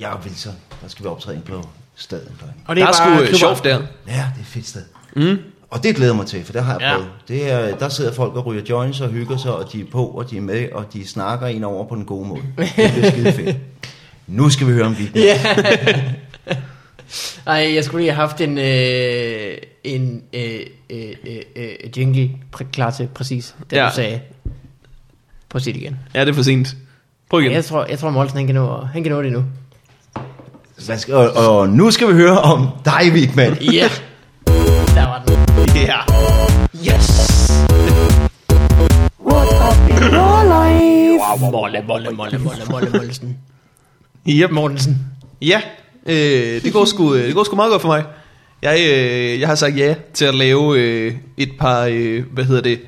[0.00, 0.52] Jacob Wilson.
[0.82, 2.28] Der skal vi optræde ind på staden.
[2.66, 3.70] Og Det er, der er sgu øh, sjovt der.
[3.74, 4.82] Ja, det er et fedt sted.
[5.16, 5.38] Mm.
[5.74, 6.94] Og det glæder mig til, for det har jeg Ja.
[6.94, 7.08] prøvet.
[7.28, 10.06] Det er, der sidder folk og ryger joints og hygger sig, og de er på,
[10.06, 12.40] og de er med, og de snakker en over på den gode måde.
[12.58, 13.56] Det bliver skide fedt.
[14.26, 15.22] Nu skal vi høre om Vigman.
[15.24, 15.40] Ja.
[17.46, 20.60] Ej, jeg skulle lige have haft en, øh, en øh,
[20.90, 23.88] øh, øh, øh, jingle pr- klar til præcis det, Ja.
[23.88, 24.20] du sagde.
[25.48, 25.96] Prøv at sige det igen.
[26.14, 26.76] Ja, det er for sent.
[27.30, 27.52] Prøv igen.
[27.52, 29.44] Jeg tror, jeg tror Molsen, han kan nå, han kan nå det nu.
[31.12, 33.56] Og, og nu skal vi høre om dig, Vigman.
[33.62, 33.82] Ja.
[33.82, 33.88] Der
[35.74, 35.98] Ja.
[36.74, 37.06] Yes.
[39.20, 41.50] What up in your life?
[41.50, 43.38] Molle, molle, molle, molle, molle, Mollesen.
[44.28, 44.50] Yep.
[44.50, 44.98] Mortensen.
[45.42, 45.60] Ja,
[46.06, 48.04] øh, det, går sgu, øh, det går sgu meget godt for mig.
[48.62, 52.62] Jeg, øh, jeg har sagt ja til at lave øh, et par, øh, hvad hedder
[52.62, 52.80] det,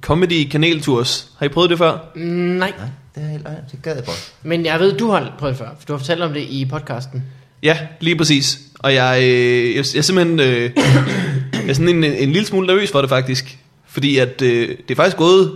[0.00, 1.28] comedy kanaltours.
[1.38, 1.98] Har I prøvet det før?
[2.14, 4.32] Mm, nej, Nej, det, er, heller- det gad jeg godt.
[4.42, 6.64] men jeg ved, du har prøvet det før, for du har fortalt om det i
[6.70, 7.22] podcasten.
[7.62, 8.58] Ja, lige præcis.
[8.78, 10.70] Og jeg, øh, jeg, jeg simpelthen øh,
[11.62, 13.58] jeg er sådan en, en lille smule nervøs for det faktisk.
[13.86, 15.52] Fordi at øh, det er faktisk gået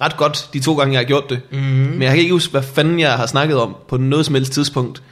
[0.00, 1.40] ret godt de to gange, jeg har gjort det.
[1.52, 1.58] Mm.
[1.58, 4.52] Men jeg kan ikke huske, hvad fanden jeg har snakket om på noget som helst
[4.52, 5.02] tidspunkt.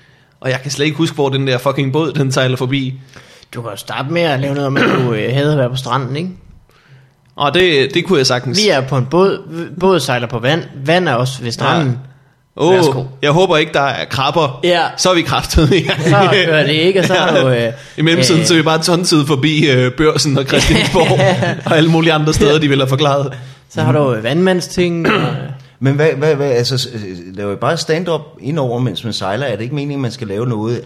[0.40, 3.00] Og jeg kan slet ikke huske, hvor den der fucking båd, den sejler forbi.
[3.54, 5.70] Du kan jo starte med at lave noget om, at du øh, havde at være
[5.70, 6.30] på stranden, ikke?
[7.36, 8.58] Og det, det kunne jeg sagtens.
[8.58, 11.98] Vi er på en båd, båd sejler på vand, vand er også ved stranden.
[12.56, 13.02] Åh, Værsgo.
[13.22, 14.60] jeg håber ikke, der er krabber.
[14.64, 14.82] Ja.
[14.96, 16.02] Så er vi kraftet i gang.
[16.10, 17.48] Så kører det ikke, og så har du...
[17.48, 21.76] Øh, I mellemtiden øh, så er vi bare tonset forbi øh, børsen og Christiansborg og
[21.76, 23.32] alle mulige andre steder, de vil have forklaret.
[23.70, 25.06] Så har du øh, vandmandsting.
[25.08, 25.20] Og,
[25.80, 29.46] Men hvad, hvad, hvad altså, øh, laver I bare stand-up indover, mens man sejler?
[29.46, 30.80] Er det ikke meningen, at man skal lave noget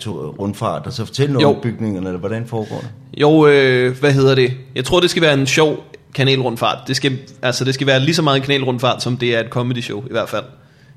[0.00, 1.48] to- rundfart, og så fortælle noget Jo.
[1.54, 3.20] om bygningerne, eller hvordan foregår det?
[3.20, 4.52] Jo, øh, hvad hedder det?
[4.74, 5.76] Jeg tror, det skal være en sjov
[6.14, 6.78] kanalrundfart.
[6.86, 9.46] Det skal, altså, det skal være lige så meget en kanalrundfart, som det er et
[9.50, 10.44] comedy show i hvert fald.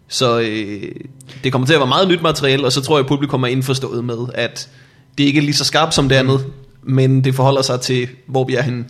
[0.09, 0.91] Så øh,
[1.43, 3.47] det kommer til at være meget nyt materiale, og så tror jeg, at publikum er
[3.47, 4.69] indforstået med, at
[5.17, 6.45] det ikke er lige så skarpt som det andet,
[6.83, 8.85] men det forholder sig til, hvor vi er henne.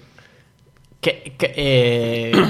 [1.03, 2.47] kan, kan, øh,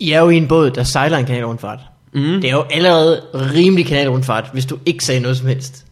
[0.00, 1.78] I er jo i en båd, der sejler en kanalrundfart.
[2.12, 2.20] Mm.
[2.22, 5.84] Det er jo allerede rimelig kanalrundfart, hvis du ikke sagde noget som helst.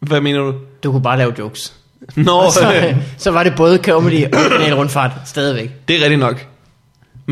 [0.00, 0.54] Hvad mener du?
[0.84, 1.74] Du kunne bare lave jokes.
[2.16, 5.70] Nå, Og så, øh, så var det både comedy og kanalrundfart stadigvæk.
[5.88, 6.46] det er rigtigt nok.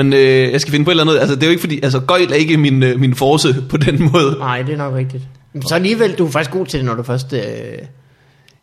[0.04, 1.18] Men øh, jeg skal finde på et eller andet.
[1.20, 3.76] Altså, det er jo ikke fordi, altså, gøjl er ikke min, øh, min force på
[3.76, 4.36] den måde.
[4.38, 5.22] Nej, det er nok rigtigt.
[5.52, 7.32] Men Så alligevel, du er faktisk god til det, når du først...
[7.32, 7.40] Øh,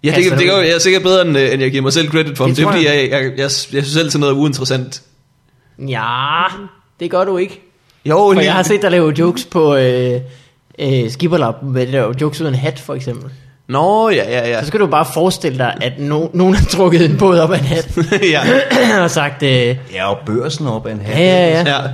[0.03, 2.09] Ja, det, det, det jeg er sikkert bedre, end, øh, end jeg giver mig selv
[2.09, 2.45] credit for.
[2.47, 3.09] Det Det, er fordi, jeg.
[3.11, 5.01] jeg, jeg, jeg, synes selv til noget er uinteressant.
[5.79, 6.43] ja,
[6.99, 7.61] det gør du ikke.
[8.05, 10.21] Jo, For jeg har set dig lave jokes på øh,
[10.79, 13.31] øh, Skipperlap, med det der jokes ud af en hat, for eksempel.
[13.70, 14.61] Nå, ja, ja, ja.
[14.61, 17.57] Så skal du bare forestille dig, at no, nogen har trukket en båd op af
[17.59, 17.97] en hat
[18.34, 18.41] ja.
[19.03, 21.20] og sagt, øh, Ja, og børsen op af en hat.
[21.20, 21.82] Ja, ja, ja.
[21.82, 21.88] ja.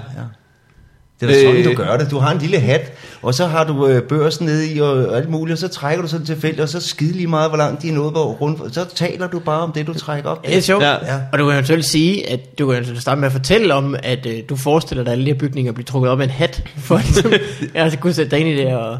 [1.19, 1.65] Det er da sådan, Øh.
[1.65, 2.11] du gør det.
[2.11, 5.17] Du har en lille hat, og så har du øh, børsen nede i og, og
[5.17, 7.81] alt muligt, og så trækker du sådan tilfældigt, og så skide lige meget, hvor langt
[7.81, 8.73] de er nået hvor rundt.
[8.73, 10.45] Så taler du bare om det, du trækker op.
[10.45, 10.83] det er sjovt.
[10.83, 10.91] Ja.
[10.91, 11.19] Ja.
[11.31, 14.25] Og du kan eventuelt sige, at du kan eventuelt starte med at fortælle om, at
[14.25, 16.63] øh, du forestiller dig, at alle de her bygninger bliver trukket op af en hat,
[16.77, 17.31] for at ligesom,
[17.75, 18.97] jeg så kunne sætte dig ind i det og,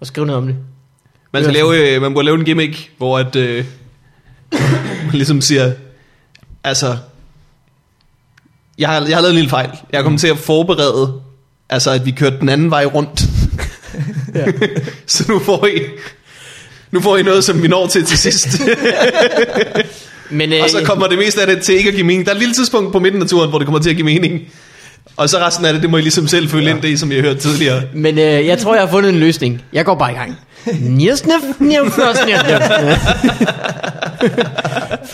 [0.00, 0.56] og skrive noget om det.
[1.32, 3.64] Man, skal lave, øh, man må lave en gimmick, hvor at, øh,
[5.06, 5.72] man ligesom siger,
[6.64, 6.96] altså,
[8.78, 9.70] jeg har, jeg har lavet en lille fejl.
[9.92, 11.20] Jeg er kommet til at forberede,
[11.70, 13.22] altså at vi kørte den anden vej rundt.
[14.34, 14.46] Ja.
[15.06, 15.80] Så nu får I,
[16.90, 18.48] nu får I noget, som vi når til til sidst.
[20.30, 22.26] Men, øh, og så kommer det meste af det til ikke at give mening.
[22.26, 24.04] Der er et lille tidspunkt på midten af turen, hvor det kommer til at give
[24.04, 24.40] mening.
[25.16, 26.74] Og så resten af det, det må I ligesom selv følge ja.
[26.74, 27.82] ind det, som I har hørt tidligere.
[27.94, 29.62] Men øh, jeg tror, jeg har fundet en løsning.
[29.72, 30.36] Jeg går bare i gang.
[30.80, 32.98] Njøsnef, njøsnef, njøsnef.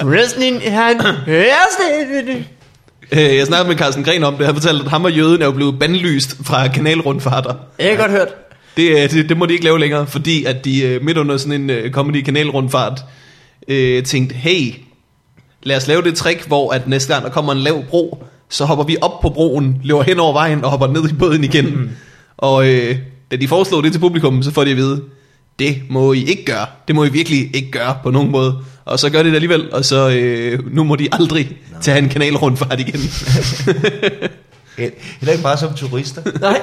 [0.01, 1.01] Frøsning, han.
[1.27, 1.45] Øh,
[3.37, 4.47] Jeg snakkede med Carsten Gren om det.
[4.47, 7.55] Han fortalte, at ham og jøden er jo blevet bandlyst fra kanalrundfarter.
[7.79, 8.29] Jeg har godt hørt.
[8.77, 11.37] Det, øh, det, det må de ikke lave længere, fordi at de øh, midt under
[11.37, 13.01] sådan en comedy kanalrundfart
[13.69, 14.75] øh, tænkte, hey,
[15.63, 18.65] lad os lave det trick, hvor at næste gang der kommer en lav bro, så
[18.65, 21.67] hopper vi op på broen, løber hen over vejen og hopper ned i båden igen.
[21.79, 21.91] Mm.
[22.39, 22.97] Og øh,
[23.31, 25.03] da de foreslog det til publikum, så får de at vide,
[25.59, 26.67] det må I ikke gøre.
[26.89, 28.59] Det må I virkelig ikke gøre på nogen måde.
[28.85, 31.79] Og så gør de det alligevel, og så øh, nu må de aldrig no.
[31.81, 33.01] tage en kanalrundfart igen.
[35.21, 36.23] Heller ikke bare som turister.
[36.41, 36.61] Nej,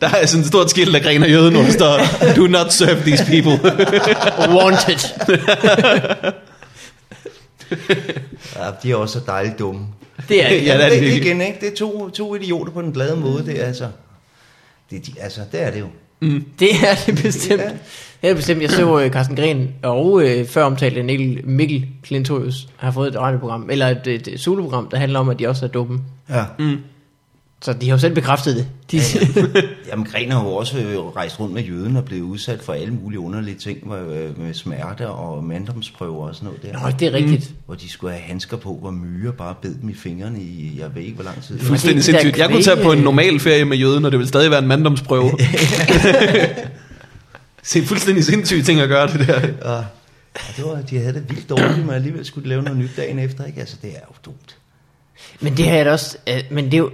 [0.00, 1.98] Der er sådan et stort skilt, der griner jøden, hvor der står,
[2.36, 3.70] do not serve these people.
[4.56, 5.12] wanted.
[8.56, 9.86] Ja, de er også så dejligt dumme.
[10.28, 11.58] Det er Ja, det er det det, igen, ikke?
[11.60, 13.88] Det er to, to idioter på den glade måde, det er altså...
[14.90, 15.86] Det, de, altså, det er det jo.
[16.58, 17.62] Det er det bestemt.
[17.62, 17.70] Ja.
[18.22, 18.62] Det er bestemt.
[18.62, 23.16] Jeg så uh, Carsten Gren og uh, før omtalte Mikkel, Mikkel Klintorius har fået et
[23.16, 26.00] radioprogram, eller et, et, et soloprogram, der handler om, at de også er dumme.
[26.30, 26.44] Ja.
[27.62, 28.66] Så de har jo selv bekræftet det.
[28.90, 29.00] De,
[29.90, 32.94] Jamen, Gren har jo også øh, rejst rundt med jøden og blevet udsat for alle
[32.94, 36.72] mulige underlige ting med, øh, med smerte og manddomsprøver og sådan noget der.
[36.72, 37.50] Nå, det er rigtigt.
[37.66, 40.94] Hvor de skulle have handsker på, hvor myrer bare bed dem i fingrene i, jeg
[40.94, 41.58] ved ikke, hvor lang tid.
[41.60, 42.38] Fuldstændig sindssygt.
[42.38, 44.58] Jeg kunne tage på en kvæg- normal ferie med jøden, og det vil stadig være
[44.60, 45.30] en manddomsprøve.
[47.62, 49.40] det er en fuldstændig sindssyg ting at gøre det der.
[49.62, 49.84] Og,
[50.34, 52.90] og det var, de havde det vildt dårligt, men alligevel skulle de lave noget nyt
[52.96, 53.60] dagen efter, ikke?
[53.60, 54.56] Altså, det er jo dumt.
[55.40, 56.16] Men det har jeg da også...
[56.28, 56.90] Øh, men det er jo...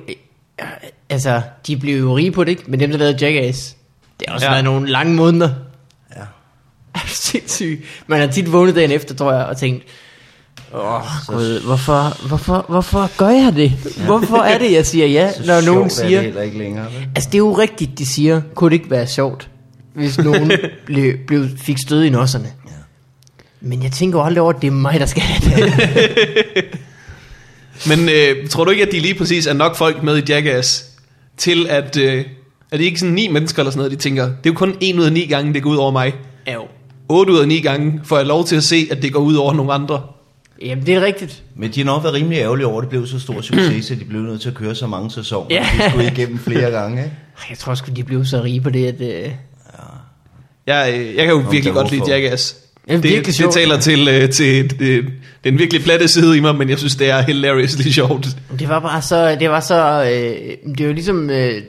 [1.10, 2.62] Altså, de blev jo rige på det, ikke?
[2.66, 3.76] Men dem, der lavede Jackass,
[4.20, 4.50] det har også Ja.
[4.50, 4.54] ja.
[4.54, 5.50] været nogle lange måneder.
[6.16, 6.20] Ja.
[6.94, 7.84] Er du sindssyg?
[8.06, 9.84] Man har tit vågnet dagen efter, tror jeg, og tænkt,
[10.74, 13.70] åh, gud, hvorfor, hvorfor, hvorfor gør jeg det?
[14.06, 16.18] Hvorfor er det, jeg siger ja, Så når nogen sjovt er siger...
[16.18, 17.08] det heller ikke længere, vel?
[17.14, 19.50] Altså, det er jo rigtigt, de siger, kunne det ikke være sjovt,
[19.94, 20.52] hvis nogen
[20.86, 22.52] blev, blev, fik stød i nosserne?
[22.66, 22.70] Ja.
[23.60, 25.72] Men jeg tænker jo aldrig over, at det er mig, der skal have det.
[27.88, 30.84] Men øh, tror du ikke, at de lige præcis er nok folk med i Jackass,
[31.36, 31.96] til at...
[31.96, 32.24] Øh,
[32.70, 34.76] er det ikke sådan ni mennesker eller sådan noget, de tænker, det er jo kun
[34.80, 36.12] en ud af ni gange, det går ud over mig.
[36.46, 36.66] Ja, jo.
[37.08, 39.34] 8 ud af 9 gange får jeg lov til at se, at det går ud
[39.34, 40.02] over nogle andre.
[40.62, 41.42] Jamen, det er rigtigt.
[41.56, 43.94] Men de har nok været rimelig ærgerlige over, at det blev så stor succes, så
[43.94, 45.46] de blev nødt til at køre så mange sæsoner.
[45.50, 45.66] Ja.
[45.78, 45.84] Ja.
[45.84, 47.16] De skulle igennem flere gange, ikke?
[47.50, 49.00] Jeg tror sgu, de blev så rige på det, at...
[49.00, 49.30] Øh,
[50.66, 52.02] Jeg, øh, jeg kan jo Om virkelig godt lide.
[52.08, 52.56] Jackass.
[52.88, 53.54] Det er virkelig det, sjovt.
[53.54, 55.04] det taler til, øh, til det,
[55.44, 58.26] den virkelig platte side i mig, men jeg synes, det er hilariously sjovt.
[58.58, 61.62] Det var bare så, det var så, øh, det var ligesom, øh,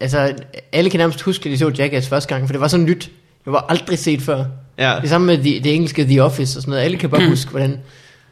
[0.00, 0.34] altså
[0.72, 3.10] alle kan nærmest huske, at de så Jackass første gang, for det var så nyt.
[3.44, 4.44] Det var aldrig set før.
[4.78, 4.94] Ja.
[5.02, 6.84] Det samme med de, det engelske The Office og sådan noget.
[6.84, 7.78] Alle kan bare huske, hvordan,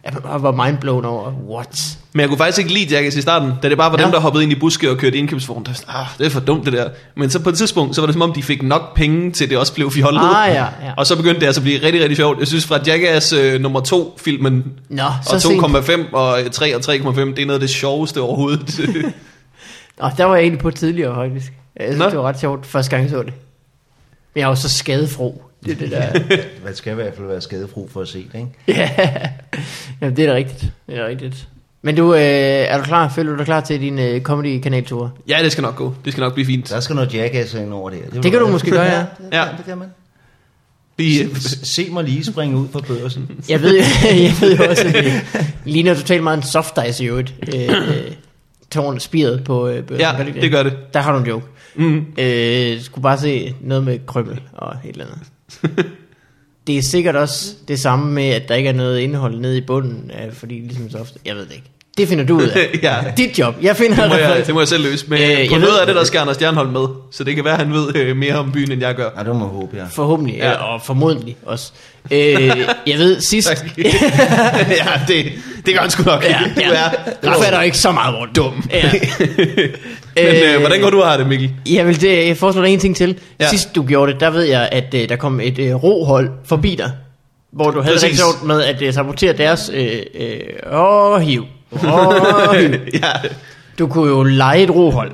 [0.04, 1.98] man bare var mindblown over, what?
[2.12, 4.04] Men jeg kunne faktisk ikke lide Jackass i starten, da det bare var Ja.
[4.04, 5.64] dem, der hoppede ind i buske og kørte indkøbsvogn.
[5.66, 6.88] Der sådan, ah, det er for dumt det der.
[7.16, 9.50] Men så på et tidspunkt, så var det som om, de fik nok penge til,
[9.50, 10.20] det også blev fjollet.
[10.20, 10.92] Ah, ja, ja.
[10.96, 12.38] Og så begyndte det altså at blive rigtig, rigtig sjovt.
[12.38, 15.62] Jeg synes fra Jackass øh, nummer 2 filmen, Nå, og så sent.
[15.62, 18.80] 2,5 og 3 og 3,5, det er noget af det sjoveste overhovedet.
[20.00, 21.52] Nå, der var jeg egentlig på tidligere, faktisk.
[21.76, 22.10] Jeg synes, Nå.
[22.10, 23.32] det var ret sjovt, første gang jeg så det.
[24.34, 25.42] Men jeg var så skadefro.
[25.64, 26.36] Det er det der.
[26.64, 28.80] Man skal i hvert fald være skadefro for at se det, ikke?
[28.80, 28.90] ja,
[30.00, 30.72] Jamen, det er da rigtigt.
[30.86, 31.48] Det er da rigtigt.
[31.82, 33.08] Men du, øh, er du klar?
[33.08, 35.12] Føler du dig klar til din øh, comedy-kanaltur?
[35.28, 35.94] ja, det skal nok gå.
[36.04, 36.70] Det skal nok blive fint.
[36.70, 37.98] Der skal noget jackass ind over det.
[38.22, 38.98] Det kan du måske gøre, ja.
[38.98, 39.44] det, Ja.
[39.56, 39.88] det kan man.
[41.00, 43.30] Se, se mig lige springe ud på børsen.
[43.48, 45.12] Jeg ved, jeg ved jo også, at det
[45.64, 47.34] ligner totalt meget en soft ice i øvrigt.
[47.54, 48.12] Øh, øh,
[48.70, 50.00] tårn spiret på øh, børsen.
[50.00, 50.76] ja, Gør ikke det gør det.
[50.94, 51.46] Der har du en joke.
[51.74, 52.06] Mm.
[52.18, 55.18] Øh, skulle bare se noget med krømmel og et eller andet.
[56.66, 59.66] det er sikkert også det samme med, at der ikke er noget indhold nede i
[59.66, 61.70] bunden, fordi ligesom så ofte, jeg ved det ikke.
[62.00, 62.68] Det finder du ud af.
[62.82, 62.94] Ja.
[63.16, 63.54] Dit job.
[63.62, 65.04] Jeg finder Det må, jeg, det må jeg selv løse.
[65.08, 66.86] Men Øh, øh, jeg på noget ved- af det, der skal Anders Stjernholm med.
[67.12, 69.08] Så det kan være, at han ved øh, mere om byen, end jeg gør.
[69.18, 69.82] Ja, det må jeg håbe, ja.
[69.92, 70.48] Forhåbentlig, Ja.
[70.50, 70.54] ja.
[70.54, 71.72] og formodentlig også.
[72.10, 73.48] Øh, jeg ved sidst...
[73.78, 75.26] Ja, det,
[75.66, 76.24] det gør han sgu nok.
[76.24, 76.70] ja, Du ja.
[76.72, 76.90] er
[77.24, 78.36] Du fatter ikke så meget rundt.
[78.36, 78.64] dum.
[78.70, 78.90] Ja.
[80.16, 81.50] Men øh, hvordan går du har det, Mikkel?
[81.70, 83.08] Jeg vil det, jeg foreslår dig en ting til.
[83.40, 83.44] Ja.
[83.44, 83.50] Ja.
[83.50, 86.74] Sidst du gjorde det, der ved jeg, at øh, der kom et øh, rohold forbi
[86.74, 86.90] dig.
[87.52, 88.04] Hvor du havde det Præcis.
[88.04, 89.90] rigtig sjovt med at øh, sabotere deres øh,
[90.20, 90.40] øh,
[90.72, 91.44] åh, hiv.
[91.72, 92.74] Hiv.
[93.02, 93.12] ja,
[93.78, 95.12] Du kunne jo lege et rohold.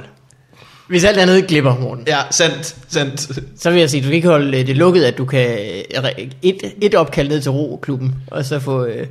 [0.88, 2.04] Hvis alt andet glipper, Morten.
[2.06, 3.28] ja, sandt, sandt.
[3.60, 6.20] Så vil jeg sige, du kan ikke holde øh, det lukket, at du kan øh,
[6.42, 8.84] et, et opkald ned til roklubben, og så få...
[8.84, 9.06] Øh,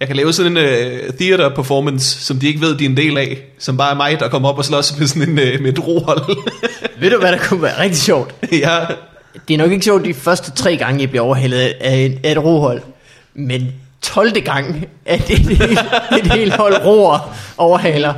[0.00, 2.96] Jeg kan lave sådan en uh, theater performance, som de ikke ved, de er en
[2.96, 3.38] del af.
[3.58, 5.86] Som bare er mig, der kommer op og slås med sådan en, uh, med et
[5.86, 6.36] rohold.
[7.00, 8.34] ved du, hvad der kunne være rigtig sjovt?
[8.52, 8.80] ja,
[9.48, 12.30] Det er nok ikke sjovt de første tre gange, I bliver overhældet af et, af
[12.32, 12.82] et rohold.
[13.34, 13.72] Men
[14.04, 14.40] 12.
[14.44, 15.78] gang, at et, et,
[16.18, 18.14] et helt hold roer overhaler.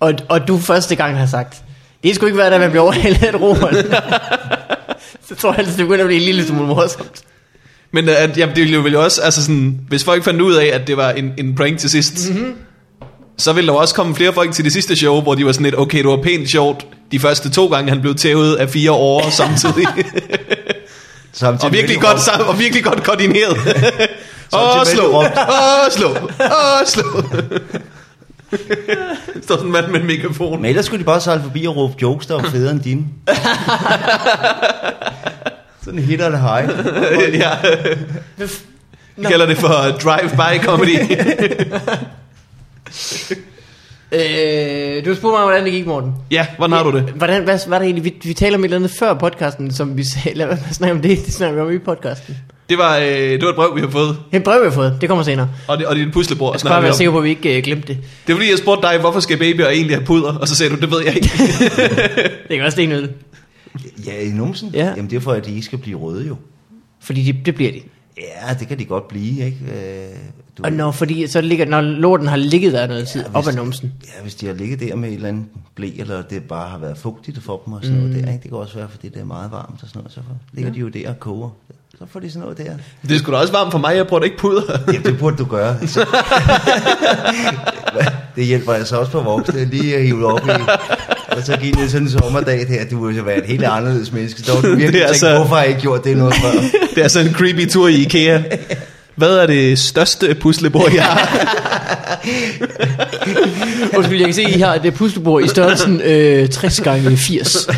[0.00, 1.56] Og, og du første gang har sagt,
[2.04, 3.74] det skulle ikke være, at man bliver overhældet af et rohold.
[5.28, 7.22] så tror jeg, at det begynder at blive en lille smule morsomt.
[7.92, 10.54] men uh, at, jamen, det ville jo vel også, altså sådan, hvis folk fandt ud
[10.54, 12.38] af, at det var en, en prank til sidst, Mhm.
[12.38, 12.54] mm-hmm.
[13.38, 15.64] så ville der også komme flere folk til det sidste show, hvor de var sådan
[15.64, 18.92] lidt, okay, det var pænt sjovt, de første to gange, han blev tævet af fire
[18.92, 19.86] år samtidig.
[21.38, 23.56] Samtidig og, virkelig godt, råbte- sam- og virkelig godt koordineret.
[24.94, 25.12] Slå!
[25.14, 25.26] Åh,
[25.90, 26.16] slå!
[29.42, 30.62] Står sådan en mand med en megafon.
[30.62, 33.04] Men ellers skulle de bare sejle forbi og råbe jokes, der var federe end dine.
[35.84, 36.68] Sådan hit eller high.
[37.40, 37.50] ja.
[39.16, 39.68] Vi kalder det for
[40.02, 40.98] drive-by comedy.
[44.12, 46.12] Øh, du spurgte mig, hvordan det gik, Morten.
[46.30, 47.02] ja, hvordan har du det?
[47.02, 48.04] Hvordan, hvad var det egentlig?
[48.04, 50.94] Vi, vi taler om et eller andet før podcasten, som vi sagde, lad at snakke
[50.96, 52.36] om det, det snakker vi om i podcasten.
[52.70, 54.98] Det var, øh, det var et brev, vi har fået, Et brev, vi har fået,
[55.00, 55.48] det kommer senere.
[55.68, 56.54] og det, og det er en puslebord.
[56.54, 57.98] Jeg skal bare være sikker på, at vi ikke uh, glemte det.
[58.26, 60.32] Det er fordi, jeg spurgte dig, hvorfor skal babyer egentlig have puder?
[60.38, 61.30] Og så sagde du, det ved jeg ikke.
[62.48, 63.10] Det kan også det noget.
[64.06, 64.70] Ja, i numsen?
[64.74, 64.86] Ja.
[64.96, 66.36] Jamen det er for, at de ikke skal blive røde jo.
[67.02, 67.80] Fordi det, det bliver de.
[68.18, 69.58] Ja, det kan de godt blive, ikke?
[69.72, 70.16] Øh,
[70.58, 73.44] Du, Og når, fordi så ligger, når lorten har ligget der noget tid, Ja, op
[73.44, 73.92] hvis- ad numsen.
[74.06, 75.44] Ja, hvis de har ligget der med et eller andet
[75.74, 78.02] blæ, eller det bare har været fugtigt for dem og sådan mm.
[78.06, 78.42] noget der, ikke?
[78.42, 80.20] Det kan også være, fordi det er meget varmt og sådan noget, så
[80.52, 80.74] ligger ja.
[80.74, 81.48] de jo der og koger.
[81.98, 82.76] Så får de sådan noget der.
[83.08, 84.62] det er sgu da også varmt for mig, jeg bruger ikke puder.
[84.92, 85.86] Ja, det burde du gøre.
[85.88, 86.06] Så.
[88.36, 90.50] det hjælper altså også på voksne, lige at hive op i,
[91.36, 94.12] og så give det sådan en sommerdag der, du vil jo være et helt anderledes
[94.12, 94.42] menneske.
[94.42, 96.50] Så du virkelig er tænkt, altså- hvorfor har jeg ikke gjort det noget før?
[96.94, 98.40] Det er sådan en creepy tur i Ikea.
[99.14, 101.46] Hvad er det største puslebord, jeg har?
[103.96, 107.68] Undskyld, jeg kan se, at I har det puslebord i størrelsen øh, 60 gange 80.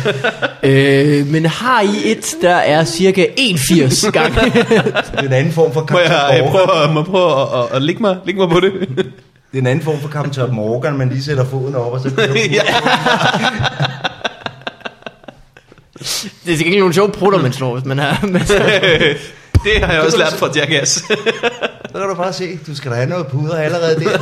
[0.63, 4.35] Øh, men har I et, der er cirka 81 gange?
[4.41, 4.65] Det
[5.13, 7.81] er en anden form for Må jeg, jeg prøve, at, må prøve at, at, at
[7.81, 8.71] lægge, mig, lægge mig på det?
[9.51, 12.15] Det er en anden form for Captain Morgan, man lige sætter foden op, og så
[12.15, 12.61] kører ja.
[16.45, 18.25] det er sikkert ikke nogle sjove prutter, man slår, hvis man har...
[18.25, 18.41] Men,
[19.63, 20.91] Det har jeg også lært fra Jackass.
[21.91, 24.17] Så kan du bare se, du skal da have noget puder allerede der.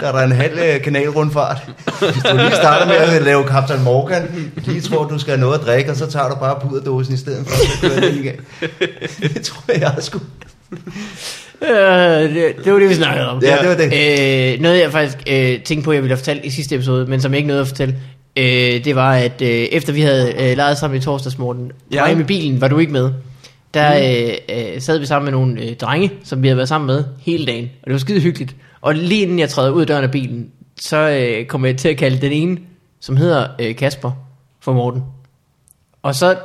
[0.00, 1.58] Der er der en halv øh, kanalrundfart.
[2.00, 5.58] Hvis du lige starter med at lave Captain Morgan, lige tror, du skal have noget
[5.58, 8.34] at drikke, og så tager du bare puderdåsen i stedet for, at køre den igen.
[9.20, 10.20] Det tror jeg sgu.
[11.62, 13.42] Øh, det, det var det, vi snakkede om.
[13.42, 13.84] Ja, det var det.
[14.54, 17.20] Øh, noget, jeg faktisk øh, tænkte på, jeg ville have fortalt i sidste episode, men
[17.20, 17.96] som jeg ikke nåede at fortælle,
[18.36, 22.08] øh, det var, at øh, efter vi havde øh, lejet sammen i torsdagsmorgen, Ja.
[22.08, 22.14] ja.
[22.14, 23.10] med bilen, var du ikke med.
[23.74, 24.34] Der øh,
[24.74, 27.46] øh, sad vi sammen med nogle øh, drenge, som vi havde været sammen med hele
[27.46, 27.64] dagen.
[27.82, 28.56] Og det var skide hyggeligt.
[28.80, 30.50] Og lige inden jeg træder ud af døren af bilen,
[30.80, 32.58] så øh, kommer jeg til at kalde den ene,
[33.00, 34.10] som hedder øh, Kasper,
[34.60, 35.02] for Morten.
[36.02, 36.36] Og så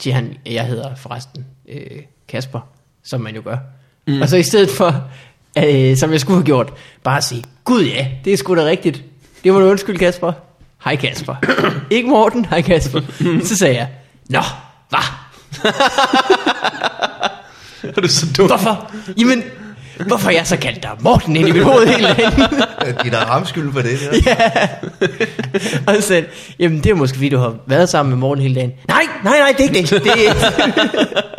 [0.00, 2.60] siger han, jeg hedder forresten øh, Kasper,
[3.04, 3.56] som man jo gør.
[4.06, 4.22] Mm.
[4.22, 5.04] Og så i stedet for,
[5.64, 6.72] øh, som jeg skulle have gjort,
[7.04, 9.02] bare at sige, gud ja, det er sgu da rigtigt.
[9.44, 10.32] Det må du undskylde, Kasper.
[10.84, 11.34] Hej Kasper.
[11.90, 13.00] Ikke Morten, hej Kasper.
[13.44, 13.88] Så sagde jeg,
[14.28, 14.40] nå,
[14.88, 15.00] hvad?
[17.96, 18.46] Er du så dum?
[18.46, 18.90] Hvorfor?
[19.18, 19.42] Jamen,
[20.06, 22.32] hvorfor jeg så kaldt dig Morten ind i mit hoved hele dagen?
[23.04, 23.98] De der har skylden for det.
[24.00, 24.18] Der.
[24.30, 24.68] ja.
[25.86, 26.26] Og så sagde
[26.58, 28.72] jamen det er måske fordi, du har været sammen med Morten hele dagen.
[28.88, 30.04] Nej, nej, nej, det er ikke det.
[30.04, 30.34] det er...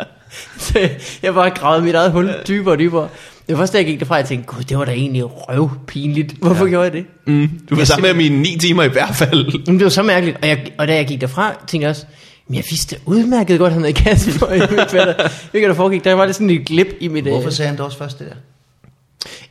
[0.58, 0.88] så
[1.22, 3.08] jeg bare gravet mit eget hul dybere og dybere.
[3.46, 6.32] Det var først, da jeg gik derfra, jeg tænkte, gud, det var da egentlig røvpinligt.
[6.32, 6.70] Hvorfor ja.
[6.70, 7.06] gjorde jeg det?
[7.26, 9.66] Mm, du var sammen med i ni timer i hvert fald.
[9.66, 10.38] Men det var så mærkeligt.
[10.42, 12.06] Og, jeg, og da jeg gik derfra, tænkte jeg også,
[12.48, 14.46] men jeg vidste udmærket godt, at han havde Kasper.
[14.46, 16.04] Jeg ved ikke, hvad der, hvad der foregik.
[16.04, 17.24] Der var lidt sådan et glip i mit...
[17.24, 18.34] Hvorfor Øh, sagde han det også først det der?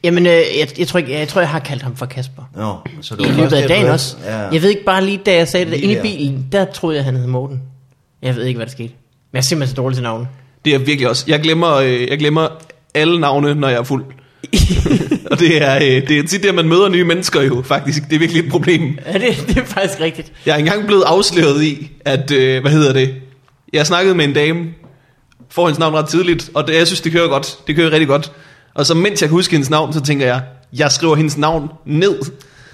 [0.04, 2.44] jamen, øh, jeg, jeg, tror ikke, jeg tror, jeg har kaldt ham for Kasper.
[2.56, 4.16] Nå, så I det var løbet af dagen også.
[4.26, 4.38] Ja.
[4.38, 6.66] Jeg ved ikke bare lige, da jeg sagde det der, Lige inde i bilen, der
[6.66, 7.62] troede jeg, han hed Morten.
[8.22, 8.94] Jeg ved ikke, hvad der skete.
[9.32, 10.28] Men jeg er simpelthen så dårlig til navne.
[10.66, 11.24] Det er virkelig også.
[11.28, 12.48] Jeg glemmer, øh, jeg glemmer
[12.94, 14.06] alle navne, når jeg er fuld.
[15.32, 18.04] Og det er, øh, det er tit det, at man møder nye mennesker jo, faktisk.
[18.10, 18.98] Det er virkelig et problem.
[19.06, 20.32] Ja, det, det er faktisk rigtigt.
[20.46, 23.16] Jeg er engang blevet afsløret i, at, øh, hvad hedder det?
[23.74, 24.66] Jeg snakkede med en dame,
[25.50, 27.58] får hendes navn ret tidligt, og det, jeg synes, det kører godt.
[27.68, 28.32] Det kører rigtig godt.
[28.74, 30.42] Og så mens jeg kan huske hendes navn, så tænker jeg,
[30.74, 32.20] jeg skriver hendes navn ned.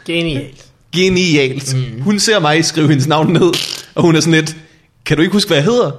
[0.05, 0.65] Genialt.
[0.95, 1.75] Genialt.
[1.75, 2.01] Mm.
[2.01, 3.51] Hun ser mig skrive hendes navn ned,
[3.95, 4.55] og hun er sådan lidt,
[5.05, 5.91] kan du ikke huske, hvad jeg hedder?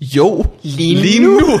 [0.00, 1.30] Jo, Lige lige nu.
[1.40, 1.60] nu.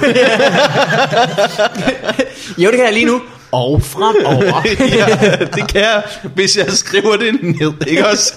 [2.58, 3.20] Jo, det kan jeg lige nu.
[3.52, 4.62] Og fremover.
[4.98, 6.02] ja, det kan jeg,
[6.34, 8.32] hvis jeg skriver det ned, ikke også?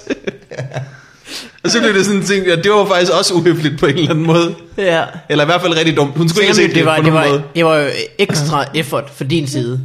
[1.63, 3.95] og så blev det sådan en ting, at det var faktisk også uhøfligt på en
[3.97, 4.55] eller anden måde.
[4.77, 5.03] ja.
[5.29, 6.17] Eller i hvert fald rigtig dumt.
[6.17, 7.43] Hun skulle ikke set det, var, på det, var, måde.
[7.55, 7.87] det var jo
[8.17, 9.79] ekstra effort for din side.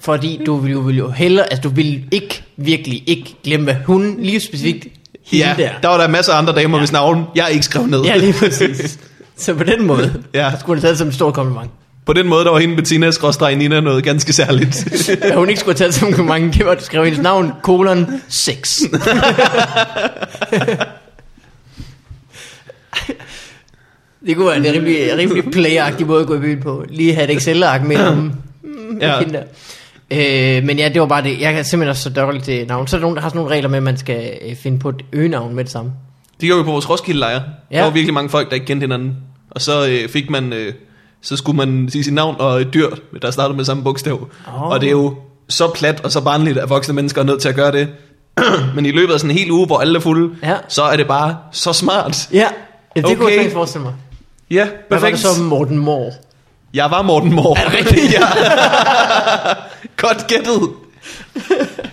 [0.00, 3.74] Fordi du ville jo, ville jo hellere, altså du ville ikke, virkelig ikke glemme, hvad
[3.86, 4.86] hun lige specifikt
[5.32, 5.70] Ja, der.
[5.82, 6.80] der var der masser af andre damer, ja.
[6.80, 8.02] hvis navn jeg ikke skrev ned.
[8.02, 8.98] Ja, lige præcis.
[9.36, 10.44] Så på den måde, Ja.
[10.50, 10.58] ja.
[10.60, 11.70] skulle det taget som en stor kompliment.
[12.06, 15.08] På den måde, der var hende Bettina skråstreg Nina noget ganske særligt.
[15.22, 17.22] At hun ikke skulle have taget som en kompliment, det var, at du skrev hendes
[17.22, 18.82] navn, kolon 6.
[24.26, 26.84] det kunne være en rimelig, rimelig playagtig måde at gå i byen på.
[26.88, 28.32] Lige have et Excel-ark med om
[29.00, 29.06] Ja.
[29.12, 29.18] ja.
[29.18, 29.42] hende der.
[30.58, 31.40] Øh, men ja, det var bare det.
[31.40, 32.86] Jeg er simpelthen også så dårlig til navn.
[32.86, 34.78] Så er der nogen, der har sådan nogle regler med, at man skal øh, finde
[34.78, 35.92] på et øgenavn med det samme.
[36.40, 37.34] Det gjorde vi på vores Roskilde-lejr.
[37.34, 37.40] Ja.
[37.70, 37.76] Ja.
[37.78, 39.16] Der var virkelig mange folk, der ikke kendte hinanden.
[39.50, 40.52] Og så øh, fik man...
[40.52, 40.72] Øh,
[41.22, 42.90] så skulle man sige sit navn og et dyr,
[43.22, 44.28] der startede med samme bogstav.
[44.48, 44.62] Åh.
[44.62, 45.14] Og det er jo
[45.48, 47.88] så plat og så barnligt, at voksne mennesker er nødt til at gøre det.
[48.74, 50.54] Men i løbet af sådan en hel uge, hvor alle er fulde, Ja.
[50.68, 52.28] så er det bare så smart.
[52.32, 52.46] Ja,
[52.96, 53.16] det okay.
[53.16, 53.94] kunne jeg faktisk forestille mig.
[54.50, 55.18] Ja, Hvad var det perfekt.
[55.36, 56.12] så Morten Moore?
[56.74, 57.60] Jeg var Morten Moore.
[57.60, 58.12] Er det rigtigt?
[58.14, 58.20] ja.
[59.96, 60.60] Godt gættet.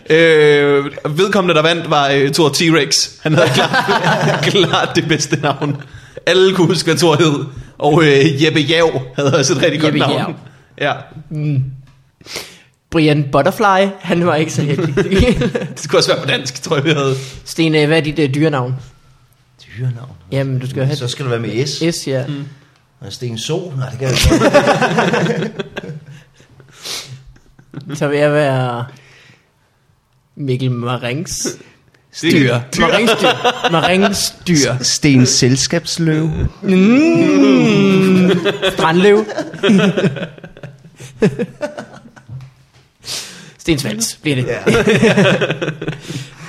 [0.10, 0.86] Øh,
[1.18, 3.20] vedkommende, der vandt, var øh, Thor T-Rex.
[3.24, 5.82] Han havde klart, klart det bedste navn.
[6.26, 7.46] Alle kunne huske, hvad Thor hed.
[7.78, 10.20] Og øh, Jeppe Jav havde også et rigtig Jeppe godt Jav.
[10.20, 10.36] navn.
[10.82, 10.94] Ja,
[12.94, 14.96] Brian Butterfly, han var ikke så heldig.
[15.70, 17.16] det skulle også være på dansk, tror jeg, vi havde.
[17.46, 18.76] Sten, øh, hvad er dit uh, dyrenavn?
[19.78, 20.12] Dyrenavn.
[20.32, 21.96] Jamen, du skal jo have Så skal det være med S.
[21.96, 22.28] S, ja.
[22.28, 22.46] Mm.
[23.00, 23.74] Og Sten Sol?
[23.78, 24.18] Nej, det kan jeg
[25.38, 25.52] ikke.
[28.00, 28.86] Så vil jeg være
[30.36, 31.48] Mikkel Marings
[32.22, 32.30] Dyr.
[32.30, 32.80] dyr.
[32.80, 33.72] Marings dyr.
[33.72, 34.74] Marings dyr.
[34.82, 36.30] Sten Selskabsløv.
[36.62, 38.32] Mm.
[38.74, 39.26] Strandløv.
[43.58, 44.46] Stensvals bliver det.
[44.48, 44.60] Ja,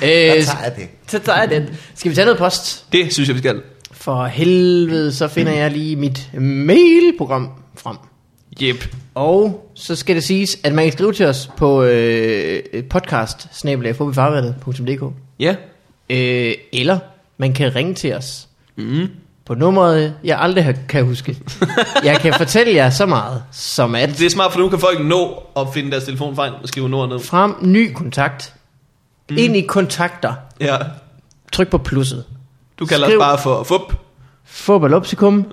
[0.03, 0.89] Øh, der tager jeg det.
[1.07, 1.69] så tager jeg den.
[1.95, 2.85] Skal vi tage noget post?
[2.93, 3.63] Det synes jeg, vi skal.
[3.93, 7.97] For helvede, så finder jeg lige mit mailprogram frem.
[8.63, 8.95] Jep.
[9.15, 13.49] Og så skal det siges, at man kan skrive til os på øh, podcast
[15.41, 15.55] Ja.
[16.11, 16.99] øh, eller
[17.39, 19.09] man kan ringe til os Mm.
[19.47, 21.39] på nummeret, jeg aldrig har- kan huske.
[22.05, 25.05] jeg kan fortælle jer så meget, som at Det er smart, for nu kan folk
[25.05, 27.19] nå at finde deres telefon og skrive nummeret ned.
[27.21, 28.55] frem ny kontakt,
[29.31, 29.37] mm.
[29.39, 30.77] ind i kontakter, Ja.
[31.53, 32.25] tryk på plusset,
[32.79, 33.19] Du kalder Skriv.
[33.19, 33.95] os bare for fup.
[34.45, 35.47] fodboldopsikum,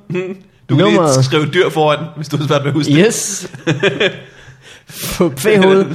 [0.72, 1.16] Du kan Nummeret.
[1.16, 3.48] lige skrive dyr foran, hvis du har svært ved at huske yes,
[5.18, 5.86] på kvæghoved.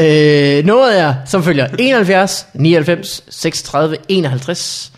[0.00, 4.92] øh, nummeret er, som følger, 71 99 36 51.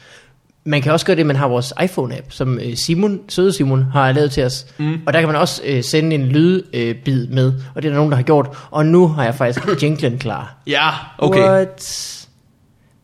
[0.66, 4.12] Man kan også gøre det, man har vores iPhone-app, som øh, Simon, søde Simon, har
[4.12, 4.66] lavet til os.
[4.78, 5.00] Mm.
[5.06, 7.96] Og der kan man også øh, sende en lydbid øh, med, og det er der
[7.96, 8.48] nogen, der har gjort.
[8.70, 10.56] Og nu har jeg faktisk jinglen klar.
[10.66, 11.40] Ja, okay.
[11.40, 12.04] What?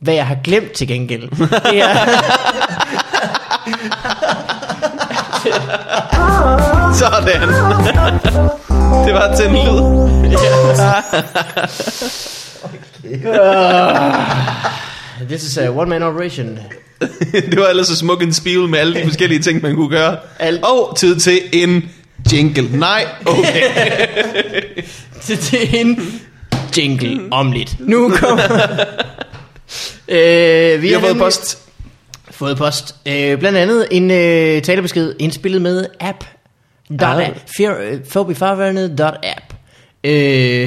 [0.00, 1.30] Hvad jeg har glemt til gengæld,
[1.70, 1.94] det er,
[7.00, 7.40] Sådan.
[9.06, 9.80] det var til en lyd.
[15.28, 16.58] this is a one-man operation.
[17.50, 20.16] det var ellers så smuk en spil med alle de forskellige ting, man kunne gøre.
[20.38, 20.64] Alt.
[20.64, 21.90] Og tid til en
[22.32, 22.78] jingle.
[22.78, 23.62] Nej, okay.
[25.22, 26.20] til, til en
[26.76, 27.76] jingle om lidt.
[27.80, 28.44] Nu kommer...
[30.08, 31.63] øh, Vi har fået post.
[32.44, 33.08] Fået post.
[33.08, 36.24] Øh, blandt andet en øh, talebesked indspillet med app.
[36.90, 37.36] Ah.
[38.04, 39.54] Fobifarvandet.app
[40.04, 40.12] øh,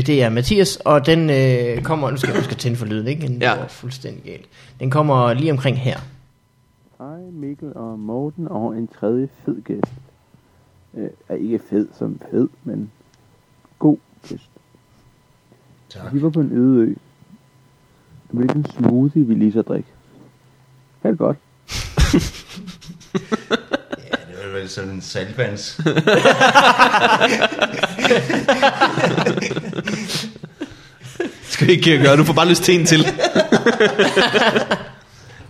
[0.06, 2.12] Det er Mathias, og den øh, kommer...
[2.12, 3.28] Nu skal jeg huske at tænde for lyden, ikke?
[3.28, 3.56] Den Ja.
[3.56, 3.66] ja.
[3.66, 4.46] fuldstændig galt.
[4.80, 6.00] Den kommer lige omkring her.
[6.98, 9.94] Hej Mikkel og Morten og en tredje fed gæst.
[10.98, 12.92] Øh, er ikke fed som fed, men
[13.80, 13.98] god
[14.30, 14.50] gæst.
[15.90, 16.14] Tak.
[16.14, 16.94] Vi var på en øde ø.
[18.30, 19.90] Hvilken smoothie vi lige så drikke?
[21.02, 21.38] Ha' det godt.
[22.14, 22.20] Ja,
[24.28, 25.80] det var vel sådan en saltvands.
[31.50, 33.00] Skal vi ikke gøre, du får bare lyst til en til.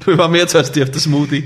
[0.06, 1.44] du er bare mere tørstig efter smoothie.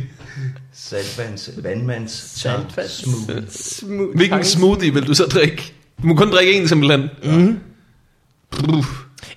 [0.73, 2.91] Saltvands, vandmands, Saltvands.
[3.03, 3.45] smoothie.
[3.51, 4.15] Smooth.
[4.15, 5.73] Hvilken smoothie vil du så drikke?
[6.01, 7.09] Du må kun drikke en simpelthen.
[7.23, 7.59] Mm.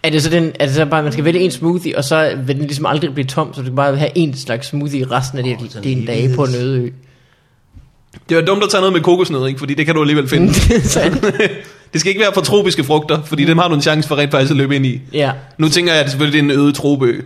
[0.05, 2.05] Er det så den, er det så bare, at man skal vælge en smoothie, og
[2.05, 5.07] så vil den ligesom aldrig blive tom, så du kan bare have en slags smoothie
[5.11, 6.91] resten af det, sådan det en dag på en øde ø.
[8.29, 9.59] Det var dumt at tage noget med kokosnød, ikke?
[9.59, 10.49] fordi det kan du alligevel finde.
[10.53, 10.97] Det
[11.95, 14.31] er skal ikke være for tropiske frugter, fordi dem har du en chance for rent
[14.31, 15.01] faktisk at løbe ind i.
[15.13, 17.21] ja, Nu tænker jeg, at det selvfølgelig er en øde tropeø.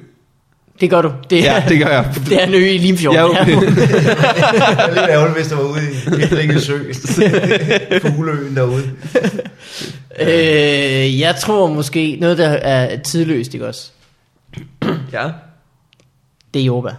[0.81, 1.13] Det gør du.
[1.31, 2.15] Det er, Ja, det gør jeg.
[2.29, 3.21] det er en ø i Limfjorden.
[3.37, 6.79] Jeg, Ja, Det er lidt ærgerligt, hvis der var ude i Hildringe Sø.
[8.11, 8.91] Fugleøen derude.
[10.21, 13.91] øh, jeg tror måske, noget der er tidløst, ikke også?
[15.13, 15.29] ja,
[16.55, 16.93] Det er jordbær.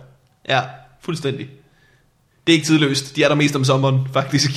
[0.49, 0.59] ja,
[1.01, 1.47] fuldstændig.
[2.47, 3.15] Det er ikke tidløst.
[3.15, 4.51] De er der mest om sommeren, faktisk.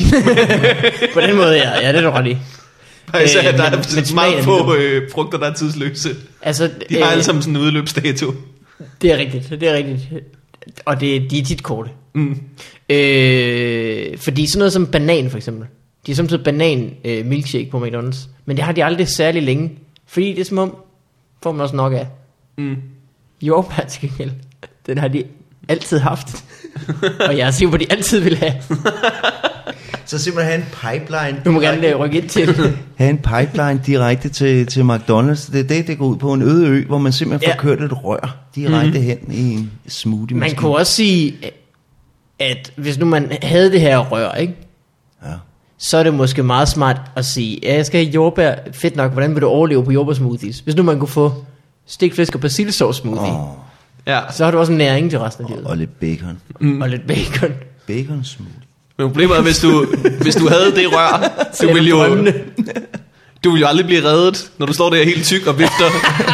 [1.15, 1.81] På den måde, ja.
[1.81, 2.37] Ja, det er du ret i.
[3.11, 6.17] Faktisk, Øh, øh, der men- er men meget få øh, frugter, der er tidsløse.
[6.43, 8.35] Altså, De har alle sammen sådan en udløbsdato.
[9.03, 10.13] Det er rigtigt, det er rigtigt.
[10.85, 11.91] Og det, de er tit korte.
[12.13, 12.41] Mm.
[12.89, 15.67] Øh, fordi sådan noget som banan for eksempel.
[16.07, 18.29] De er samtidig banan øh, milkshake på McDonald's.
[18.45, 19.71] Men det har de aldrig særlig længe.
[20.07, 20.77] Fordi det er som om,
[21.43, 22.09] får man også nok af.
[22.59, 22.77] Mm.
[23.43, 24.31] Jordbær til gengæld,
[24.87, 25.25] den har de
[25.69, 26.45] altid haft.
[27.29, 28.55] og jeg er sikker på, at de altid vil have.
[30.07, 31.43] Så simpelthen have en pipeline.
[31.45, 32.55] Du må gerne øh, rykke ind til.
[32.97, 35.53] have en pipeline direkte til, til McDonald's.
[35.53, 37.57] Det er det, det går ud på en øde ø, hvor man simpelthen får Ja.
[37.77, 39.05] kørt et rør direkte mm.
[39.05, 41.35] hen i en smoothie Man kunne også sige,
[42.39, 44.55] at hvis nu man havde det her rør, ikke?
[45.25, 45.33] Ja.
[45.79, 49.13] så er det måske meget smart at sige, ja, jeg skal have jordbær, fedt nok,
[49.13, 50.59] hvordan vil du overleve på jordbærsmoothies?
[50.59, 51.33] Hvis nu man kunne få
[51.87, 53.47] stegt flæsk og persillesauce smoothie, oh.
[54.07, 55.65] Ja, så har du også en næring til resten af livet.
[55.67, 56.39] og lidt bacon.
[56.61, 56.81] Mm.
[56.83, 57.51] Og lidt bacon.
[57.87, 58.57] Bacon smoothie.
[58.99, 59.87] men problemet er, hvis du,
[60.21, 61.33] hvis du havde det rør,
[61.63, 62.35] du er ville jo, drømmende.
[63.45, 65.91] du ville jo aldrig blive reddet, når du står der helt tyk og vifter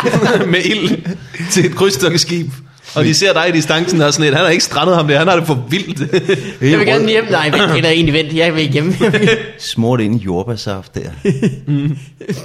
[0.52, 1.02] med ild
[1.50, 2.46] til et krydstokskib.
[2.94, 5.18] Og de ser dig i distancen og sådan et, han har ikke strandet ham der,
[5.18, 6.00] han har det for vildt.
[6.70, 7.24] Jeg vil gerne hjem.
[7.30, 8.34] Nej, vent, det er egentlig vent.
[8.34, 8.94] Jeg vil ikke hjem.
[9.58, 11.10] Smurt ind i jordbærsaft der.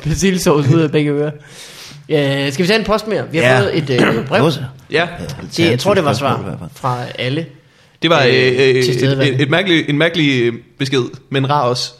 [0.03, 1.31] persillesauce ud af begge ører.
[2.09, 3.31] Ja, skal vi tage en post mere?
[3.31, 3.59] Vi har Ja.
[3.61, 4.51] fået et øh, brev.
[4.91, 5.07] ja,
[5.57, 7.45] Det, jeg tror, det var svar fra alle.
[8.01, 11.61] det var øh, Øh, øh, et, et, et mærkelig, en mærkelig øh, besked, men rar
[11.69, 11.93] også.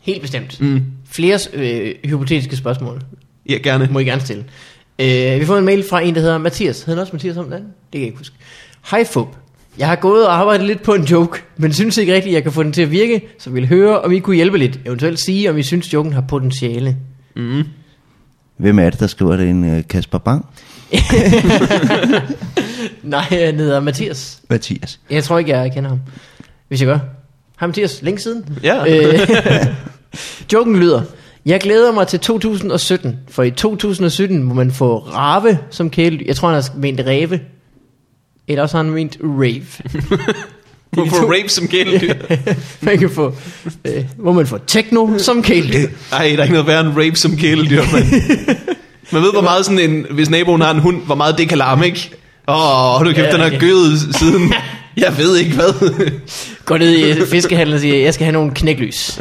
[0.00, 0.60] Helt bestemt.
[0.60, 0.82] Mm.
[1.10, 3.02] Flere øh, hypotetiske spørgsmål
[3.48, 3.88] Ja, gerne.
[3.92, 4.44] må I gerne stille.
[4.98, 6.78] Øh, vi får en mail fra en, der hedder Mathias.
[6.82, 7.52] Hedder han også Mathias om den?
[7.52, 7.62] Det
[7.92, 8.34] kan jeg ikke huske.
[8.90, 9.28] Hej Fub.
[9.78, 12.42] Jeg har gået og arbejdet lidt på en joke, men synes ikke rigtigt, at jeg
[12.42, 14.80] kan få den til at virke, så vil høre, om I kunne hjælpe lidt.
[14.86, 16.96] Eventuelt sige, om I synes, joken har potentiale.
[17.36, 17.62] Mm.
[18.58, 19.48] Hvem er det, der skriver det?
[19.48, 20.46] En uh, Kasper Bang?
[23.02, 24.40] Nej, han hedder Mathias.
[24.50, 25.00] Mathias.
[25.10, 26.00] Jeg tror ikke, jeg kender ham.
[26.68, 26.98] Hvis jeg gør.
[27.60, 28.58] Hej Mathias, længe siden.
[28.62, 28.84] Ja.
[28.86, 29.20] Øh,
[30.52, 31.02] joken lyder,
[31.46, 36.26] jeg glæder mig til 2017, for i 2017 må man få rave som kæledyr.
[36.26, 37.40] Jeg tror, han har ment ræve.
[38.48, 39.62] Eller også har han ment rave.
[40.96, 41.32] Du de får to.
[41.32, 42.14] rape som kæledyr.
[42.82, 43.34] man kan få,
[43.84, 45.88] øh, må man få techno som kæledyr.
[46.12, 48.04] Ej, der er ikke noget værre end rape som kæledyr, man.
[49.10, 51.58] Man ved, hvor meget sådan en, hvis naboen har en hund, hvor meget det kan
[51.58, 52.10] larme, ikke?
[52.48, 53.60] Åh, oh, du kæft, Ja, den har okay.
[53.60, 54.54] gødet siden,
[54.96, 55.90] jeg ved ikke hvad.
[56.64, 59.18] Går ned i fiskehandlen og siger, jeg skal have nogle knæklys.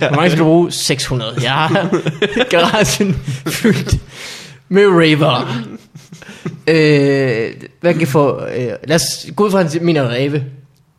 [0.00, 0.08] ja.
[0.08, 0.72] Hvor mange skal du bruge?
[0.72, 1.34] 600.
[1.42, 1.88] Jeg har
[2.50, 3.96] garagen fyldt
[4.68, 5.62] med raver.
[6.66, 7.50] Øh,
[7.80, 8.40] hvad kan få...
[8.56, 10.42] Øh, lad os gå ud fra, at han mener ræve.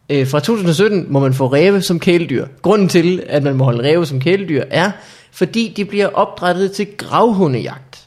[0.10, 2.46] Øh, fra 2017 må man få ræve som kæledyr.
[2.62, 4.92] Grunden til, at man må holde ræve som kæledyr, er,
[5.32, 8.00] fordi de bliver opdrettet til gravhundejagt.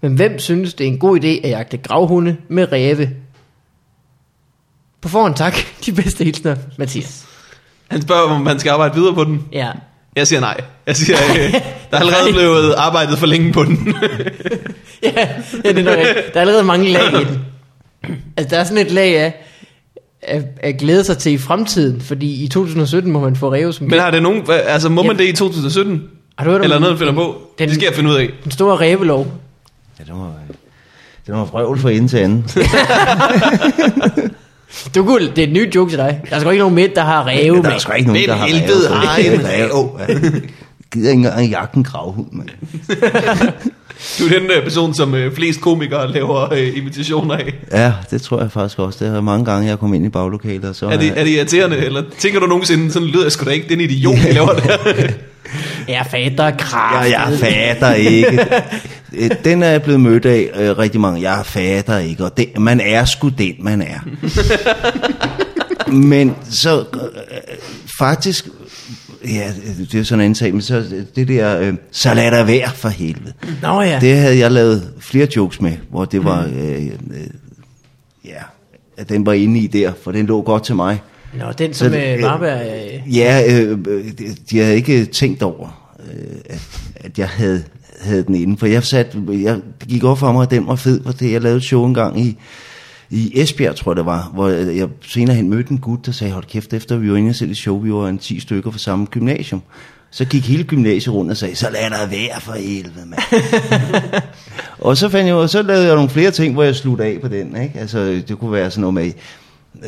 [0.00, 3.10] Men hvem synes, det er en god idé at jagte gravhunde med ræve?
[5.00, 5.54] På forhånd tak.
[5.86, 7.26] De bedste hilsner, Mathias.
[7.90, 9.44] Han spørger, om man skal arbejde videre på den.
[9.52, 9.70] Ja,
[10.16, 10.60] Jeg siger nej.
[10.86, 11.52] Jeg siger, øh,
[11.90, 13.76] der er allerede blevet arbejdet for længe på den.
[15.02, 15.28] ja,
[15.64, 16.34] ja det er rigtigt.
[16.34, 17.44] der er allerede mange lag i den.
[18.36, 19.46] Altså, der er sådan et lag af,
[20.22, 23.86] at, at glæde sig til i fremtiden, fordi i 2017 må man få ræve som
[23.90, 25.22] Men har det nogen, altså må man Ja.
[25.22, 26.02] det i 2017?
[26.38, 27.36] Har du hørt Eller den- noget, finder på?
[27.58, 28.28] den- Det skal jeg finde ud af.
[28.44, 29.26] den store rævelov?
[29.98, 30.32] Ja, det var,
[31.26, 32.44] det var vrøvl fra ende til anden.
[34.94, 36.20] Du kunne, det er en ny joke til dig.
[36.30, 37.70] Der er sgu ikke nogen midt, der har ræve Der med.
[37.70, 39.06] er sgu ikke nogen, Hvem der har helvede ræve.
[39.06, 39.90] har en ræve?
[40.92, 42.48] Gider ikke engang jagte en gravhund, mand.
[44.18, 47.54] Du er den øh, person, som øh, flest komikere laver øh, imitationer af.
[47.72, 49.04] Ja, det tror jeg faktisk også.
[49.04, 50.86] Det er mange gange, jeg kom ind i baglokalet, og så...
[50.86, 53.68] Er det, er det irriterende, eller tænker du nogensinde, sådan lyder jeg sgu da ikke,
[53.68, 54.76] den idiot, de laver der.
[55.88, 57.10] Jeg fatter kraft.
[57.10, 58.38] Ja, jeg fatter ikke.
[59.14, 61.30] Øh, Den er jeg blevet mødt af øh, rigtig mange.
[61.30, 63.98] Jeg fatter ikke, og det, man er sgu den, man er.
[65.92, 67.38] Men så øh,
[67.98, 68.48] faktisk,
[69.28, 69.52] ja,
[69.92, 72.88] det er sådan en sag, men så det der, øh, så lad der være for
[72.88, 73.32] helvede.
[73.62, 73.98] Nå ja.
[74.00, 76.90] Det havde jeg lavet flere jokes med, hvor det var, øh, øh,
[78.24, 78.42] ja,
[78.96, 81.02] at den var inde i der, for den lå godt til mig.
[81.38, 82.60] Nå, den som det- øh, Varberg...
[82.66, 87.62] Øh, Ja, øh, øh, de- de havde ikke tænkt over, øh, at, at jeg havde,
[88.00, 88.56] havde den inde.
[88.56, 91.32] For jeg, sat, jeg det gik op for mig, at den var fed, for det
[91.32, 92.36] jeg lavede et show en gang i,
[93.10, 96.32] i Esbjerg, tror jeg det var, hvor jeg senere hen mødte en gut, der sagde,
[96.32, 98.70] hold kæft, efter vi var inde og se det show, vi var en 10 stykker
[98.70, 99.62] fra samme gymnasium.
[100.10, 103.42] Så gik hele gymnasiet rundt og sagde, så lad dig være for helvede, mand.
[104.78, 107.20] og så fandt jeg, og så lavede jeg nogle flere ting, hvor jeg sluttede af
[107.20, 107.62] på den.
[107.62, 107.78] Ikke?
[107.78, 109.12] Altså, det kunne være sådan noget med,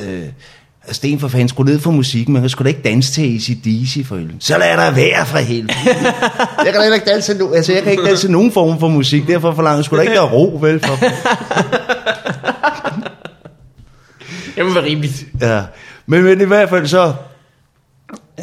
[0.07, 0.29] øh,
[0.91, 4.07] Sten for fanden, skru ned for musikken, man kan sgu da ikke danse til ACDC
[4.07, 4.37] for helvede.
[4.41, 5.73] Så lad dig være for helvede.
[6.65, 9.27] jeg kan da ikke danse, no, altså jeg kan ikke danse nogen form for musik,
[9.27, 10.81] derfor forlanger sgu da ikke der er ro, vel?
[10.81, 10.99] For,
[14.57, 15.27] Det må være rimeligt.
[15.41, 15.63] ja.
[16.07, 17.15] men, men i hvert fald så,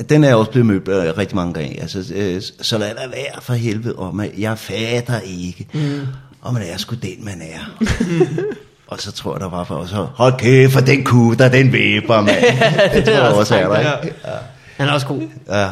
[0.09, 1.81] den er også blevet mødt øh, rigtig mange gange.
[1.81, 5.67] Altså, øh, så lad dig være for helvede, og man, jeg fatter ikke.
[5.73, 6.07] Mm.
[6.41, 7.85] Og man er sgu den, man er.
[8.87, 12.21] og så tror jeg, der var for så, hold kæft, for den kutter, den væber,
[12.21, 12.37] mand.
[12.93, 14.15] det tror jeg også er der, ikke?
[14.25, 14.31] Ja.
[14.77, 15.21] Han er også god.
[15.49, 15.69] Ja.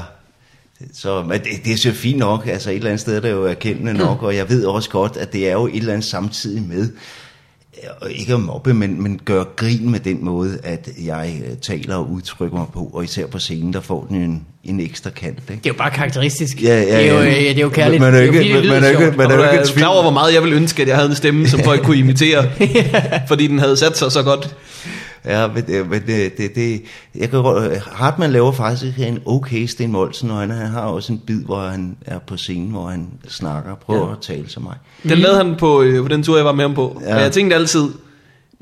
[0.94, 3.32] Så men det, det er så fint nok, altså et eller andet sted er det
[3.32, 6.10] jo erkendende nok, og jeg ved også godt, at det er jo et eller andet
[6.10, 6.90] samtidig med,
[8.12, 12.12] ikke at mobbe, men, men gøre grin med den måde, at jeg øh, taler og
[12.12, 15.38] udtrykker mig på, og især på scenen, der får den en, en ekstra kant.
[15.50, 15.64] Ikke?
[15.64, 16.64] Det er jo bare karakteristisk.
[16.64, 17.28] Ja, ja, Det er jo, ja.
[17.30, 18.02] øh, det er jo kærligt.
[18.02, 20.12] Man er jo ikke- man lyder er ikke- man er jo ikke klar over, hvor
[20.12, 22.46] meget jeg ville ønske, at jeg havde en stemme, som folk kunne imitere.
[23.28, 24.56] fordi den havde sat sig så godt.
[25.26, 26.82] Ja, men, det, men det, det, det,
[27.16, 31.14] jeg kan, godt- Hartmann laver faktisk en okay Sten Molsen, og han, han har også
[31.14, 34.12] en bid, hvor han er på scenen, hvor han snakker, prøver ja.
[34.12, 34.76] at tale som mig.
[35.04, 37.02] Den lavede han på, øh, på den tur, jeg var med ham på.
[37.06, 37.16] Ja.
[37.16, 37.84] Og jeg tænkte altid,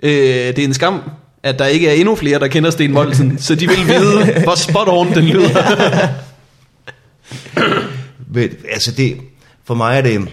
[0.03, 1.01] øh, det er en skam,
[1.43, 4.56] at der ikke er endnu flere, der kender Sten Molsen, så de vil vide, hvor
[4.56, 5.49] spot on den lyder.
[8.34, 9.18] Men, altså det,
[9.66, 10.28] for mig er det,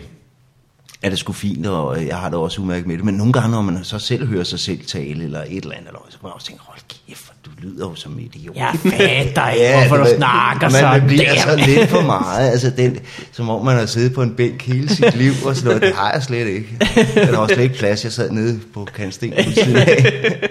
[1.03, 3.51] er det sgu fint, og jeg har det også udmærket med det, men nogle gange,
[3.51, 6.23] når man så selv hører sig selv tale, eller et eller andet, eller, så kan
[6.23, 6.79] man også tænke, hold
[7.09, 8.57] kæft, du lyder jo som idiot.
[8.57, 11.41] Jeg fatter ikke, hvorfor du ved- snakker man, sådan Det bliver der.
[11.41, 12.99] så lidt for meget, altså den,
[13.33, 15.93] som om man har siddet på en bænk hele sit liv, og sådan noget, det
[15.95, 16.69] har jeg slet ikke.
[17.15, 20.49] Der er også slet ikke plads, jeg sad nede på kantsten ved siden af.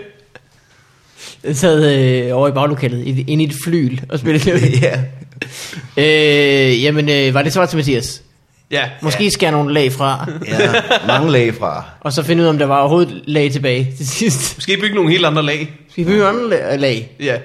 [1.43, 1.95] Jeg sad
[2.29, 4.99] øh, over i baglokalet, inde i et flyl, og spillede ja.
[5.97, 8.21] øh, Jamen, øh, var det svar til Mathias?
[8.71, 10.71] Ja, Måske skære nogle lag fra, ja,
[11.07, 11.85] mange lag fra.
[12.01, 14.57] og så finde ud af, om der var overhovedet lag tilbage til sidst.
[14.57, 15.73] måske bygge nogle helt andre lag.
[15.89, 17.11] Skal vi bygge andre la- lag?
[17.19, 17.37] Ja.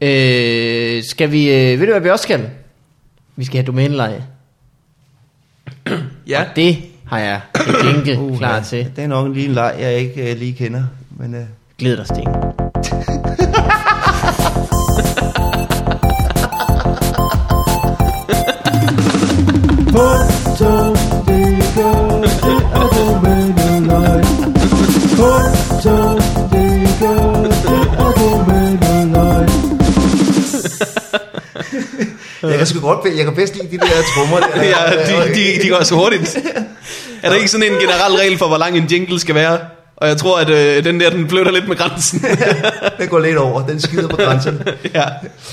[0.00, 2.50] Øh, skal vi, øh, ved du hvad vi også skal?
[3.36, 4.24] Vi skal have domæneleje.
[6.28, 6.40] Ja.
[6.40, 6.76] Og det
[7.06, 8.90] har jeg et jingle uh, klar til.
[8.96, 10.82] Det er nok lige en leg, jeg ikke uh, lige kender,
[11.18, 11.34] men...
[11.34, 11.40] Uh,
[11.78, 12.28] Glæd dig, Sten.
[32.42, 34.38] jeg kan sgu godt, be- jeg kan bedst lide de der trommer.
[34.38, 34.74] Der, ja
[35.06, 36.36] de, de, de går så hurtigt.
[37.22, 39.58] Er der ikke sådan en generel regel for, hvor lang en jingle skal være?
[39.96, 42.24] Og jeg tror, at øh, den der, den flytter lidt med grænsen.
[42.98, 44.64] Den går lidt over, den skider på grænserne.
[44.94, 45.04] ja.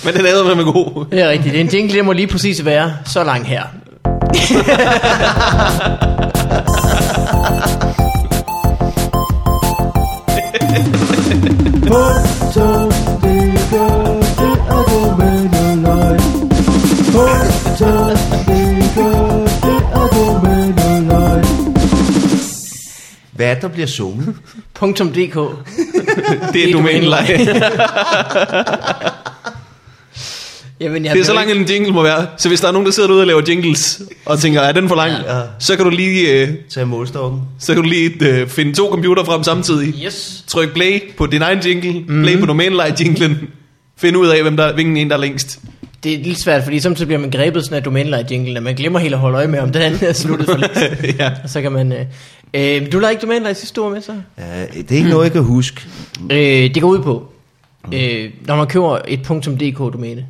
[0.04, 1.06] Men den er med god.
[1.12, 1.54] Det er rigtigt.
[1.54, 3.64] Det er en jingle, der må lige præcis være så lang her.
[23.32, 24.36] Hvad er det, der bliver sunget?
[24.82, 25.16] .dk Det
[26.54, 27.38] Det er er domæneleje.
[30.82, 32.28] Jamen, jeg Det er så lang en jingle må være.
[32.38, 34.88] Så hvis der er nogen, der sidder derude og laver jingles, og tænker, er den
[34.88, 35.12] for lang?
[35.12, 35.40] Ja.
[35.60, 37.42] Så kan du lige, øh, Tag målstokken.
[37.60, 39.88] så kan du lige øh, finde to computer frem samtidig.
[39.88, 40.44] ikke- Yes.
[40.48, 43.38] Tryk play på din egen jingle, play på domæneleje jinglen.
[43.98, 45.60] Find ud af, hvem der, hvilken en, der er længst.
[46.04, 48.76] Det er lidt svært, fordi samtidig bliver man grebet sådan af domæneleje jinglen, at man
[48.76, 50.58] glemmer helt at holde øje med, om den anden er sluttet for
[51.24, 51.32] ja.
[51.44, 51.92] Og så kan man...
[51.92, 52.00] Øh,
[52.54, 54.12] øh, du lavede ikke domæneleje sidste år med, så?
[54.38, 54.44] Ja,
[54.82, 55.82] det er ikke noget, jeg kan huske.
[56.32, 56.38] Øh,
[56.74, 57.32] det går ud på,
[57.94, 59.20] øh, når man køber et
[59.62, 60.26] .dk-domæne.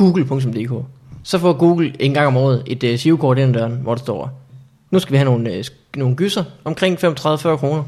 [0.00, 0.84] google.dk,
[1.22, 4.02] så får Google en gang om året et øh, sivekort ind ad døren, hvor der
[4.02, 4.40] står,
[4.90, 5.64] nu skal vi have nogle, øh,
[5.96, 7.82] nogle gyser omkring 35-40 kroner,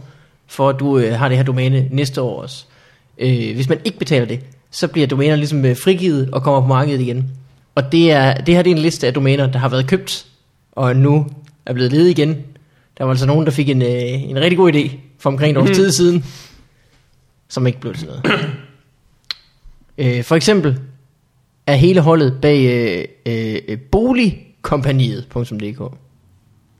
[0.47, 2.65] for at du øh, har det her domæne næste år også.
[3.19, 4.41] Øh, hvis man ikke betaler det,
[4.71, 7.31] så bliver domæner ligesom øh, frigivet og kommer på markedet igen.
[7.75, 10.27] Og det, er, det her det er en liste af domæner, der har været købt,
[10.73, 11.27] og nu
[11.67, 12.37] er blevet ledet igen.
[12.99, 15.63] Der var altså nogen, der fik en, øh, en rigtig god idé for omkring et
[15.63, 16.25] års tid siden,
[17.49, 18.23] som ikke blev til noget.
[19.99, 20.79] øh, for eksempel
[21.73, 22.65] er hele holdet bag
[23.27, 25.93] øh, øh, boligkompaniet.dk.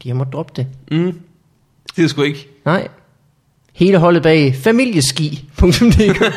[0.03, 0.67] De har måttet droppe det.
[0.91, 1.21] Mm.
[1.97, 2.49] Det er sgu ikke.
[2.65, 2.89] Nej.
[3.73, 6.23] Hele holdet bag familieski.dk.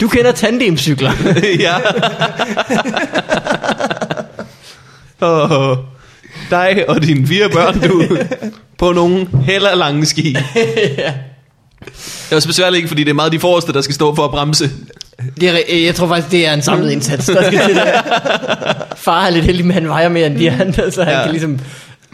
[0.00, 1.12] Du kender tandemcykler.
[1.66, 1.74] ja.
[5.20, 5.76] Og
[6.50, 8.02] dig og dine fire børn, du,
[8.78, 10.32] på nogle heller lange ski.
[11.84, 14.24] Det er også besværligt ikke, fordi det er meget de forreste, der skal stå for
[14.24, 14.70] at bremse.
[15.40, 18.02] Det er, jeg tror faktisk, det er en samlet indsats, der skal til der.
[19.04, 21.22] Far er lidt heldig, men han vejer mere end de andre, så han Ja.
[21.22, 21.58] kan ligesom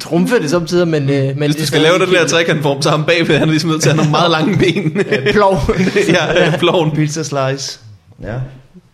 [0.00, 1.10] trumfe det samtidig, men...
[1.10, 3.52] øh, men Hvis du skal lave den der trekantform, så er han bagved, han er
[3.52, 5.04] ligesom nødt til at have nogle meget lange ben.
[5.32, 5.60] Plov.
[6.08, 6.90] ja, ploven.
[6.90, 7.78] Pizza slice.
[8.22, 8.34] Ja.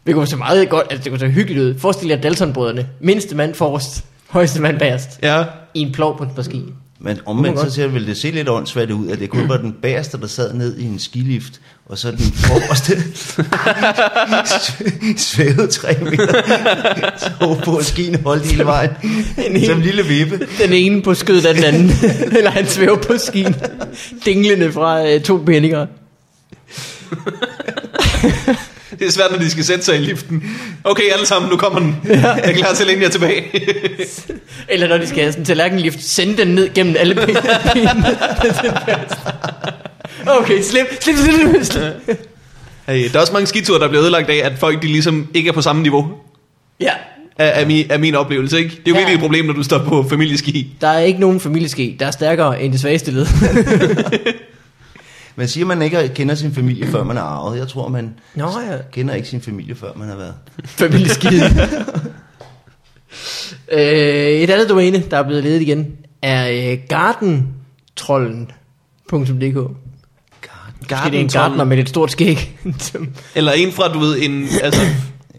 [0.07, 1.78] Det kunne se meget godt, altså det kunne se hyggeligt ud.
[1.78, 2.86] Forestil jer Dalton-brødrene.
[3.00, 5.18] Mindste mand forrest, højeste mand bagerst.
[5.22, 5.44] Ja,
[5.74, 6.62] I en plov på par ski.
[7.05, 9.76] Men omvendt så ser, vil det se lidt åndssvagt ud, at det kun var den
[9.82, 13.02] bagerste, der sad ned i en skilift, og så den forreste
[15.30, 16.42] svævede tre meter,
[17.18, 18.90] så på skien holdt hele vejen,
[19.66, 20.46] som en lille vippe.
[20.62, 21.90] Den ene på skødet af den anden.
[22.38, 23.57] Eller han svæver på skien.
[24.24, 25.86] Dinglende fra øh, to bindinger.
[28.99, 30.57] det er svært, når de skal sætte sig i liften.
[30.84, 31.97] Okay, alle sammen, nu kommer den.
[32.09, 33.45] Jeg er klar til, inden jeg er tilbage.
[34.68, 38.18] Eller når de skal have sådan en tallerkenlift, sende den ned gennem alle ben- benene.
[40.40, 41.34] okay, slip, slip, slip,
[41.64, 42.18] slip, slip.
[42.88, 45.49] hey, der er også mange skiture, der bliver ødelagt af, at folk de ligesom ikke
[45.49, 46.07] er på samme niveau.
[46.80, 46.92] Ja,
[47.38, 48.70] Af, af, min, af min oplevelse, ikke?
[48.70, 48.99] Det er jo Ja.
[48.99, 50.76] virkelig et problem, når du står på familieski.
[50.80, 53.26] der er ikke nogen familieski, der er stærkere end det svageste led.
[55.37, 57.59] Man siger, at man ikke kender sin familie, før man er arvet.
[57.59, 58.76] Jeg tror, man Nå ja.
[58.93, 60.35] kender ikke sin familie, før man har været.
[60.64, 61.45] Familieskide.
[63.72, 63.80] øh,
[64.43, 65.87] et andet domæne, der er blevet ledet igen,
[66.22, 69.57] er øh, gardentrollen.dk.
[70.91, 72.59] Måske det er en gartner med et stort skæg.
[73.35, 74.80] Eller en fra, du ved, en, altså,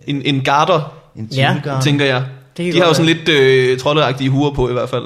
[0.08, 1.56] en, en garter, En Ja.
[1.84, 2.26] tænker jeg.
[2.58, 5.04] Det De har jo sådan lidt øh, troldeagtige huer på i hvert fald.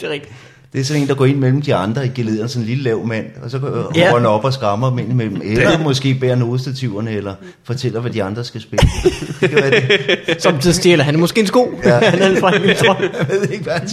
[0.00, 0.34] det er rigtigt.
[0.72, 2.84] Det er sådan en, der går ind mellem de andre i gelederen, sådan en lille
[2.84, 4.00] lav mand, og så går Ja.
[4.00, 4.14] ja.
[4.16, 5.40] han op og skræmmer dem ind imellem.
[5.44, 8.88] Eller måske bærer nodestativerne, eller fortæller, hvad de andre skal spille.
[9.40, 10.42] Det kan være det.
[10.42, 11.80] Samtidig stjæler han måske en sko.
[11.84, 11.98] Ja.
[12.10, 12.62] han er fra en.
[12.62, 13.88] Jeg ved ikke, hvad han.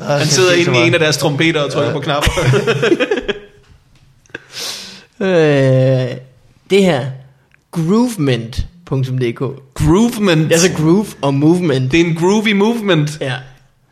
[0.00, 1.96] Ah, Han sidder inde i en af deres trompeter og trykker ja.
[1.96, 2.30] på knapper.
[5.20, 5.26] Øh,
[6.70, 7.06] det her,
[7.72, 9.38] groovement.dk.
[9.74, 10.52] Groovement.
[10.52, 11.92] Altså groove og movement.
[11.92, 13.18] Det er en groovy movement.
[13.20, 13.32] Ja.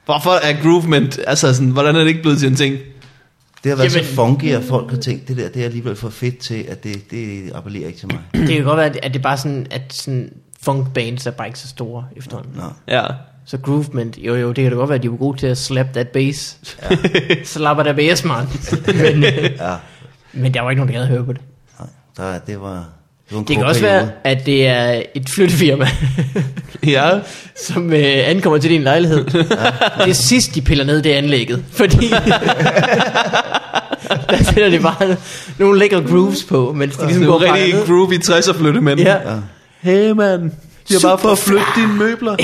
[0.05, 2.79] Hvorfor er groovement, altså sådan, hvordan er det ikke blevet til en ting?
[3.65, 5.97] Det har været Jamen- så funky, at folk har tænkt, det der det er alligevel
[5.97, 8.21] for fedt til, at det, det appellerer ikke til mig.
[8.49, 10.33] Det kan godt være, at- det er bare sådan, at sådan
[10.63, 12.53] funk bands er bare ikke så store efterhånden.
[12.57, 12.63] Nå.
[12.89, 13.03] Ja.
[13.47, 15.59] Så groovement, jo jo, det kan da godt være, at de var gode til at
[15.59, 16.59] slap that bass.
[16.91, 16.97] Ja.
[17.45, 18.47] Slapper der bass, man.
[18.87, 19.23] men,
[19.61, 19.75] Ja,
[20.33, 21.41] men der var ikke nogen, der at høre på det.
[21.79, 22.89] nej, der, det var...
[23.39, 23.99] Det, Det kan også periode.
[24.01, 25.89] være, at det er et flyttefirma,
[26.87, 27.11] Ja.
[27.67, 29.25] som øh, ankommer til din lejlighed.
[29.35, 30.05] Ja.
[30.05, 31.65] Det sidst, de piller ned, det er anlægget.
[31.73, 32.09] Fordi
[34.31, 35.17] der sætter de bare
[35.59, 37.87] nogle lækre grooves på, mens de ligesom Det går er jo pakker rigtig ned.
[37.87, 39.01] groovy 60'er flyttemænd.
[39.01, 39.13] Ja.
[39.15, 39.37] Ja.
[39.81, 40.53] Hey man,
[40.91, 42.37] jeg har bare fået flyttet dine møbler.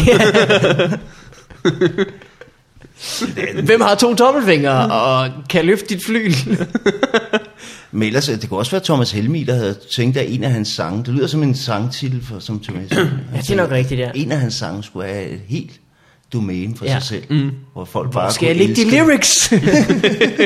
[3.65, 6.33] Hvem har to tommelfingre og kan løfte dit flyl?
[7.93, 10.69] Men ellers, det kunne også være Thomas Helmi, der havde tænkt, at en af hans
[10.69, 13.13] sange, det lyder som en sangtitel for, som Thomas Helmig.
[13.35, 14.11] Ja, det er nok rigtigt, ja.
[14.15, 15.71] En af hans sange skulle have et helt
[16.33, 16.93] domæne for Ja.
[17.01, 17.51] sig selv, mm.
[17.73, 19.53] hvor folk bare Skal jeg lægge de lyrics?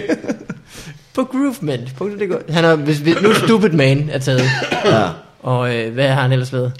[1.14, 1.94] på groovement.
[2.50, 4.42] Han er, hvis, hvis, nu Stupid Man er taget.
[4.84, 5.09] Ja.
[5.42, 6.72] Og øh, hvad har han ellers lavet?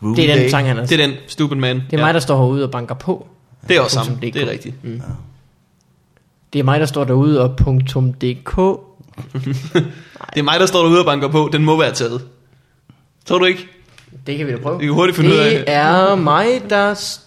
[0.00, 0.50] Groovy Det er den Day.
[0.50, 1.82] sang, han har Det er den, stupid man.
[1.90, 3.26] Det er mig, der står herude og banker på.
[3.68, 4.34] Det er også sammen, DK.
[4.34, 4.74] det er rigtigt.
[6.52, 8.56] Det er mig, der står derude og punktum .dk.
[10.34, 11.50] Det er mig, der står derude og banker på.
[11.52, 12.24] Den må være taget.
[13.24, 13.68] Tror du ikke?
[14.26, 14.78] Det kan vi da prøve.
[14.78, 15.74] Vi kan hurtigt finde ud af det det.
[15.74, 17.18] er mig, der...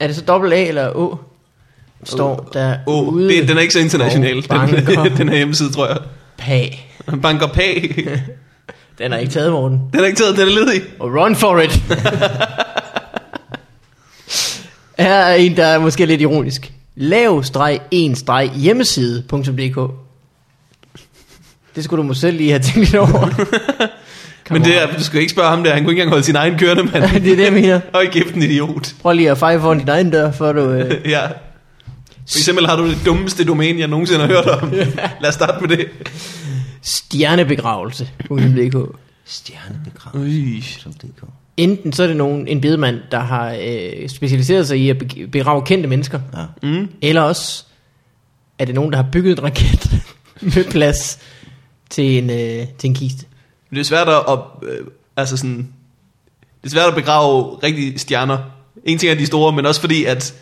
[0.00, 1.18] Er det så dobbelt A eller Å?
[2.04, 4.34] Står der oh, ude det, den er ikke så international.
[4.34, 5.98] Den, den her hjemmeside, tror jeg.
[6.38, 6.92] pag.
[7.22, 8.08] Banker pag.
[8.98, 9.80] Den er ikke taget, Morten.
[9.92, 10.82] Den er ikke taget, den er ledig.
[10.98, 11.82] Og run for it.
[15.02, 16.72] Her er en, der er måske lidt ironisk.
[16.96, 19.90] Lav streg en streg hjemmeside.dk
[21.76, 23.28] Det skulle du måske selv lige have tænkt lidt over.
[24.50, 26.36] Men det er, du skal ikke spørge ham der, han kunne ikke engang holde sin
[26.36, 27.10] egen kørende, mand.
[27.24, 27.80] det er det, jeg mener.
[27.94, 28.94] Øj, kæft en idiot.
[29.02, 30.70] Prøv lige at feje foran din egen dør, før du...
[30.70, 30.90] Øh...
[31.10, 31.26] Ja.
[32.30, 34.70] For eksempel har du det dummeste domæne, jeg nogensinde har hørt om.
[35.20, 35.86] Lad os starte med det.
[36.82, 38.76] Stjernebegravelse.dk
[39.24, 41.41] Stjernebegravelse.
[41.56, 45.26] Enten så er det nogen, en bedemand, der har øh, specialiseret sig i at be-
[45.32, 46.20] begrave kendte mennesker,
[46.62, 46.68] Ja.
[46.68, 46.88] Mm.
[47.02, 47.64] eller også
[48.58, 49.90] er det nogen, der har bygget en raket
[50.54, 51.18] med plads
[51.90, 53.24] til en, øh, til en kiste.
[53.70, 54.86] Det er svært at, øh,
[55.16, 55.68] altså sådan,
[56.62, 58.38] det er svært at begrave rigtige stjerner.
[58.84, 60.34] En ting er de store, men også fordi, at,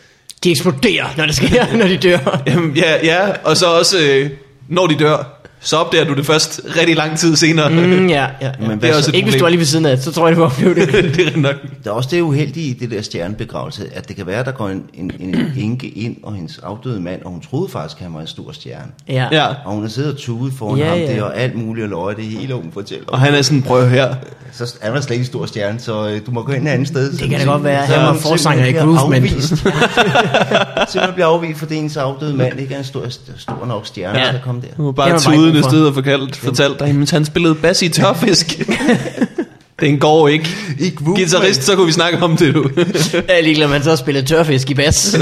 [0.44, 2.42] De eksploderer, når det sker, når de dør.
[2.46, 4.30] jamen, ja, ja, og så også, øh,
[4.68, 5.39] når de dør.
[5.62, 7.70] Så opdager du det først rigtig lang tid senere.
[7.70, 8.50] Mm, ja, ja.
[8.61, 8.98] Men det er så?
[8.98, 10.74] også et Ikke hvis du var lige ved siden af, så tror jeg, du opleve
[10.74, 10.92] det.
[11.16, 11.54] det er nok.
[11.84, 14.52] Der er også det uheldige i det der stjernebegravelse, at det kan være, at der
[14.52, 15.34] går en, en, en
[15.64, 18.52] enke ind, og hendes afdøde mand, og hun troede faktisk, at han var en stor
[18.52, 18.90] stjerne.
[19.08, 19.26] Ja.
[19.32, 19.46] Ja.
[19.64, 21.16] Og hun har siddet og tudet foran Ja, ham ja.
[21.16, 23.06] der, og alt muligt og løje det hele, hun fortæller.
[23.08, 24.14] Og han er sådan, prøv her.
[24.52, 26.70] Så er der slet ikke en stor stjerne, så øh, du må gå ind et
[26.72, 27.12] andet sted.
[27.12, 29.14] Det kan da godt være, han var forsanger i Groove
[30.88, 33.04] Simpelthen bliver afvist, fordi ens afdøde mand ikke er en stor,
[33.38, 34.34] stor nok stjerne Ja.
[34.34, 34.66] at komme der.
[34.76, 35.18] Du var Det bare har
[35.51, 35.76] ikke et brug for.
[35.76, 38.46] sted og fortalt, fortalt dig, at han spillede bass i tørfisk.
[39.80, 40.48] Den går ikke.
[40.78, 42.70] I Groove, Gitarrist, så kunne vi snakke om det, du.
[43.14, 45.16] Jeg er ligeglad, man så spiller tørfisk i bas.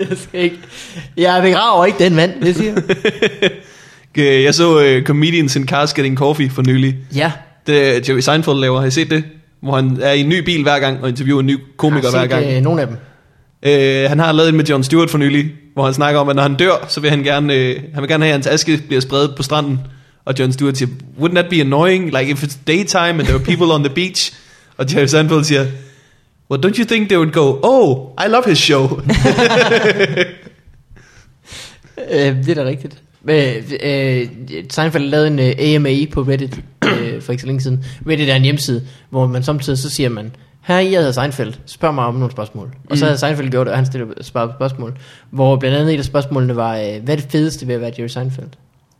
[0.00, 0.56] jeg, skal ikke.
[1.16, 2.72] jeg begraver ikke den mand, det siger
[3.42, 3.50] jeg.
[4.18, 6.96] Øh, Jeg så uh, Comedians in Cars Getting Coffee for nylig.
[7.14, 7.32] Ja,
[7.66, 8.80] Det Jerry Seinfeld laver.
[8.80, 9.24] Har I set det?
[9.62, 12.18] Hvor han er i en ny bil hver gang og interviewer en ny komiker hver
[12.18, 12.46] har gang.
[12.56, 12.96] øh, nogle af dem.
[13.64, 16.36] Øh, han har lavet en med John Stewart for nylig, hvor han snakker om, at
[16.36, 18.82] når han dør, så vil han gerne, øh, han vil gerne have, at hans aske
[18.86, 19.80] bliver spredt på stranden.
[20.24, 20.88] Og John Stewart siger,
[21.18, 22.04] wouldn't that be annoying?
[22.04, 24.32] Like if it's daytime and there are people on the beach.
[24.78, 25.66] Og Jerry Seinfeld siger,
[26.50, 28.88] well, don't you think they would go, oh, I love his show.
[32.10, 33.02] Øh, det er da rigtigt.
[33.28, 34.28] Øh, øh,
[34.70, 37.84] Seinfeld lavede en øh, AMA på Reddit øh, for ikke så længe siden.
[38.08, 40.32] Reddit er en hjemmeside, hvor man samtidig så siger man,
[40.64, 42.74] her jeg hedder Seinfeld, spørg mig om nogle spørgsmål.
[42.90, 44.98] Og så havde Seinfeld gjort det, og han stillede spørgsmål.
[45.30, 47.92] Hvor blandt andet et af spørgsmålene var, øh, hvad er det fedeste ved at være
[47.98, 48.48] Jerry Seinfeld?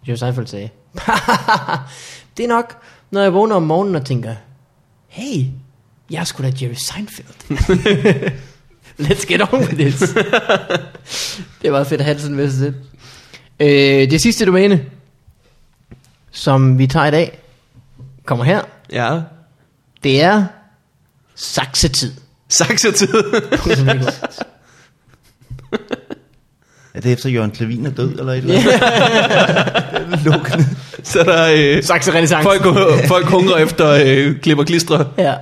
[0.08, 0.68] Jerry Seinfeld sagde,
[2.36, 2.76] det er nok,
[3.10, 4.34] når jeg vågner om morgenen og tænker,
[5.08, 5.44] hey,
[6.10, 7.58] jeg sgu da Jerry Seinfeld.
[9.00, 9.98] Let's get on with this.
[11.62, 12.74] det meget fedt at have det.
[13.60, 14.84] Øh, det sidste domæne,
[16.30, 17.38] som vi tager i dag,
[18.24, 18.62] kommer her.
[18.92, 19.20] ja,
[20.02, 20.44] Det er
[21.37, 22.12] saksetid.
[22.49, 23.09] saksetid.
[26.95, 30.24] Er det efter Jørgen Klevin er død, eller et eller andet?
[30.32, 30.66] Lukkende.
[31.03, 32.43] så er der øh, Sakserenaissance.
[32.49, 32.62] folk,
[33.09, 35.09] folk hungrer efter øh, klipper klistre.
[35.18, 35.35] Ja,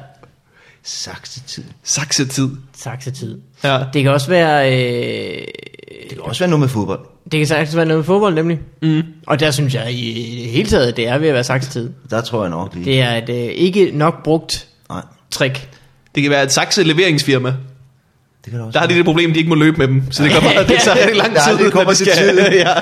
[0.85, 1.65] Saksetid.
[1.85, 2.49] Saksetid.
[2.77, 3.39] saksetid.
[3.65, 3.79] Ja.
[3.93, 4.73] Det kan også være...
[4.73, 5.45] Øh,
[6.03, 7.01] Det kan også være noget med fodbold.
[7.33, 8.61] det kan sagtens være noget med fodbold, nemlig.
[8.83, 9.03] Mm.
[9.27, 11.91] Og der synes jeg i det hele taget, det er ved at være saksetid.
[12.11, 12.85] Der tror jeg nok lige.
[12.85, 15.69] Det er et øh, ikke nok brugt Nej, trick.
[16.15, 17.49] Det kan være et sakse leveringsfirma.
[18.45, 20.03] det kan da også Der har de det problem, de ikke må løbe med dem.
[20.11, 21.65] Så det, kommer, det tager rigtig lang Ja, tid.
[21.65, 22.53] det kommer til tiden.
[22.63, 22.75] ja.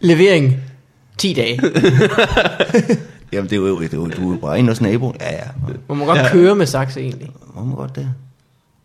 [0.00, 0.56] Levering
[1.18, 1.60] 10 dage.
[3.32, 5.16] Jamen, det er jo, det er jo, du er jo bare inde hos naboen.
[5.20, 5.38] Ja, ja.
[5.88, 6.22] Må man godt Ja.
[6.24, 6.30] ja.
[6.32, 7.28] køre med sakse egentlig.
[7.54, 8.08] Må man godt det?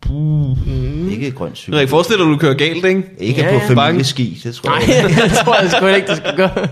[0.10, 1.10] Mm.
[1.10, 1.80] Ikke et grønt cykel.
[1.80, 3.04] Rik, forestil dig, at du kører galt, ikke?
[3.20, 3.84] Ikke Ja, på ja.
[3.84, 5.04] familieski, det tror Nej, jeg.
[5.24, 6.68] jeg tror jeg sgu ikke, det skal gøre.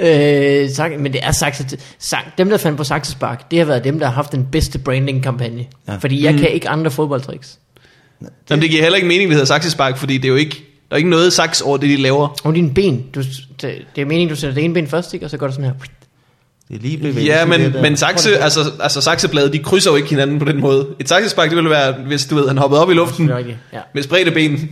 [0.00, 1.78] Øh, sak, men det er sakse.
[1.98, 4.78] Sak, dem, der fandt på saksespark, det har været dem, der har haft den bedste
[4.78, 5.66] branding-kampagne.
[5.88, 5.96] Ja.
[5.96, 6.38] Fordi jeg mm.
[6.38, 7.58] kan ikke andre fodboldtricks.
[8.50, 10.56] Jamen, det giver heller ikke mening, det hedder saksespark, fordi det er jo ikke,
[10.88, 12.40] der er ikke noget saks over det, de laver.
[12.44, 15.26] Og dine ben, du, det, det er meningen, du sætter det ene ben først, ikke?
[15.26, 15.74] og så går det sådan her.
[16.70, 17.22] Det er lige bevægelse.
[17.26, 20.86] Ja, men, men sakse, altså, altså saksebladet, de krydser jo ikke hinanden på den måde.
[21.00, 23.30] Et saksespark, det ville være, hvis du ved, han hoppede op i luften
[23.72, 23.78] ja.
[23.94, 24.52] med spredte ben,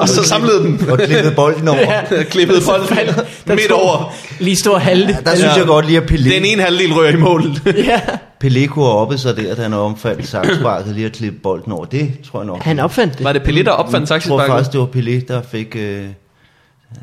[0.00, 1.78] og så samlede dem, Og klippet bolden over.
[2.10, 2.22] Ja.
[2.22, 2.96] klippede bolden
[3.46, 4.12] midt tog over.
[4.40, 5.06] Lige stor halve.
[5.08, 5.58] Ja, der synes Ja.
[5.58, 7.42] jeg godt lige, at Pelé, Den ene halvdel rører i mål.
[7.66, 8.00] ja.
[8.44, 11.84] Pelé kunne have oppe sig der, da han omfandt saksparket lige at klippe bolden over.
[11.84, 12.62] Det tror jeg nok.
[12.62, 13.24] Han opfandt det.
[13.24, 14.46] Var det Pelé, der opfandt Jeg tror saksesparket?
[14.52, 15.76] faktisk, det var Pelé, der fik...
[15.76, 16.04] Øh,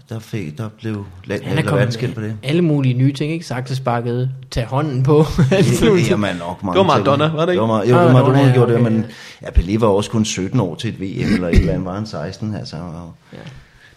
[0.10, 2.36] der, fik, der blev land, Han er eller kommet verdenskendt på det.
[2.44, 3.46] alle mulige nye ting, ikke?
[3.46, 5.26] Saksesparket, tag hånden på.
[5.50, 6.98] Det, jamen, nok mange Det var.
[6.98, 7.62] Maradona, var det ikke?
[7.62, 9.06] Det var, jo, Ah, Maradona, der gjorde det, men
[9.42, 11.96] ja, Pelé var også kun 17 år til et VM, eller et eller andet, var
[11.96, 12.76] han 16, altså.
[12.78, 13.16] og-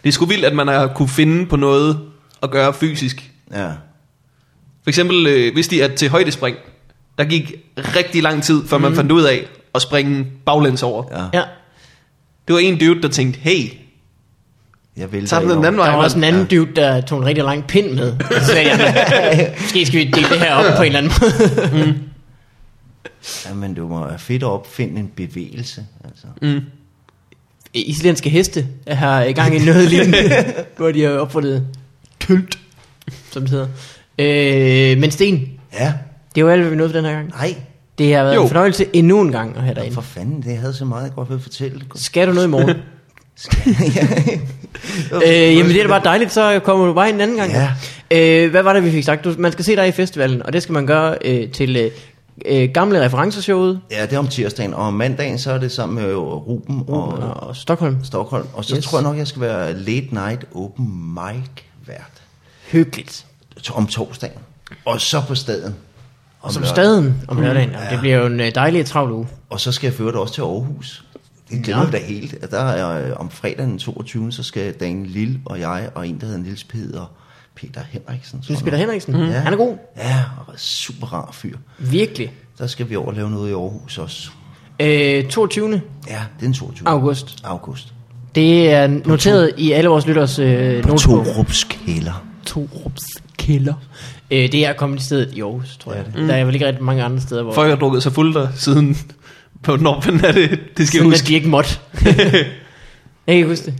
[0.03, 1.99] Det er sgu vildt, at man har kunne finde på noget
[2.43, 3.31] at gøre fysisk.
[3.53, 3.67] Ja,
[4.83, 6.57] For eksempel, øh, hvis de er til højdespring,
[7.17, 11.03] der gik rigtig lang tid, før man fandt ud af at springe baglæns over.
[11.11, 11.39] ja.
[11.39, 11.43] Ja.
[12.47, 13.69] Det var en dude, der tænkte, hey,
[14.97, 15.87] Jeg vælter Tag den den anden vej.
[15.89, 18.13] Der var også en anden dude, der tog en rigtig lang pind med.
[18.31, 21.99] Så sagde jeg, måske skal vi dele det her op på en eller anden måde.
[23.49, 26.27] Ja, men det må være fedt at opfinde en bevægelse, altså.
[26.41, 26.61] mm,
[27.73, 30.17] Islandske heste har i gang i noget lignende,
[30.77, 31.67] hvor de har opfundet
[32.19, 32.59] tylt,
[33.31, 33.67] som det hedder.
[34.19, 35.93] Øh, men Sten, Ja,
[36.35, 37.29] det var alt, hvad vi nåede for den her gang.
[37.29, 37.55] nej.
[37.97, 38.41] Det har været Jo.
[38.43, 41.11] en fornøjelse endnu en gang at have dig For fanden, det havde så meget, jeg
[41.15, 41.81] godt vil fortælle.
[41.95, 42.69] Skal du noget i morgen?
[43.95, 44.07] ja.
[45.25, 47.51] øh, jamen det er da bare dejligt, så kommer du bare en anden gang.
[47.51, 47.69] Ja.
[48.11, 49.23] Øh, hvad var det, vi fik sagt?
[49.23, 51.91] Du, man skal se dig i festivalen, og det skal man gøre øh, til øh,
[52.45, 56.03] øh, gamle referenceshowet Ja, det er om tirsdagen, og om mandagen, så er det sammen
[56.03, 57.97] med Ruben og og, og Stockholm.
[58.03, 58.47] Stockholm.
[58.53, 58.85] Og så Yes.
[58.85, 62.21] tror jeg nok, jeg skal være late night open mic vært
[62.71, 63.25] Hyggeligt.
[63.73, 64.37] om torsdagen.
[64.85, 65.75] Og så på staden.
[66.41, 66.75] Og som lørdagen.
[66.75, 67.69] staden om lørdagen.
[67.69, 67.83] Ja.
[67.83, 67.89] Ja.
[67.91, 69.27] Det bliver jo en øh, dejlig travl uge.
[69.49, 71.03] Og så skal jeg føre det også til Aarhus.
[71.49, 72.35] Det glemmer vi da helt.
[72.41, 74.31] At Der er, øh, om fredagen den 22.
[74.31, 77.11] så skal Daniel Lille og jeg og en, der hedder Niels Peder
[77.55, 78.43] Peter Henriksen.
[78.49, 79.19] Niels Peter Henriksen, mm.
[79.19, 79.77] han er god.
[79.97, 81.57] Ja, og super rar fyr.
[81.77, 82.33] Virkelig.
[82.57, 84.29] Der skal vi over og lave noget i Aarhus også.
[84.79, 85.69] Øh, 22.
[85.71, 86.87] Ja, det er den 22.
[86.87, 87.37] august.
[87.43, 87.93] August.
[88.35, 91.25] Det er noteret i alle vores lytters øh, På notebog.
[91.25, 92.25] Torups kælder.
[92.45, 93.03] Torups
[93.37, 93.73] kælder.
[94.31, 96.05] Øh, det er kommet i stedet i Aarhus, tror jeg.
[96.15, 97.53] Ja, Der er vel ikke rigtig mange andre steder, hvor...
[97.53, 98.97] Folk har drukket sig fuld der siden...
[99.65, 100.49] På når fanden er det?
[100.49, 101.27] Det skal jeg Siden at huske.
[101.27, 101.69] de ikke måtte.
[103.27, 103.73] jeg kan huske det.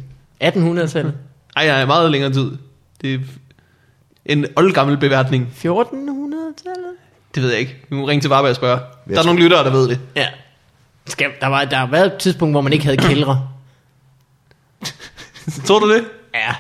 [0.44, 1.14] 1800-tallet.
[1.56, 2.52] Ej, jeg er meget længere tid.
[3.02, 3.20] Det er
[4.26, 5.48] en oldgammel beværtning.
[5.58, 6.92] 1400-tallet?
[7.36, 7.76] Det ved jeg ikke.
[7.90, 8.80] Vi må ringe til Varberg og spørge.
[9.10, 10.00] Der er nogle lyttere, der ved det.
[10.16, 10.28] Ja.
[11.08, 13.48] Skal, der, var, der har været et tidspunkt, hvor man ikke havde kældre.
[15.66, 16.04] Tror du det?
[16.34, 16.56] Ja.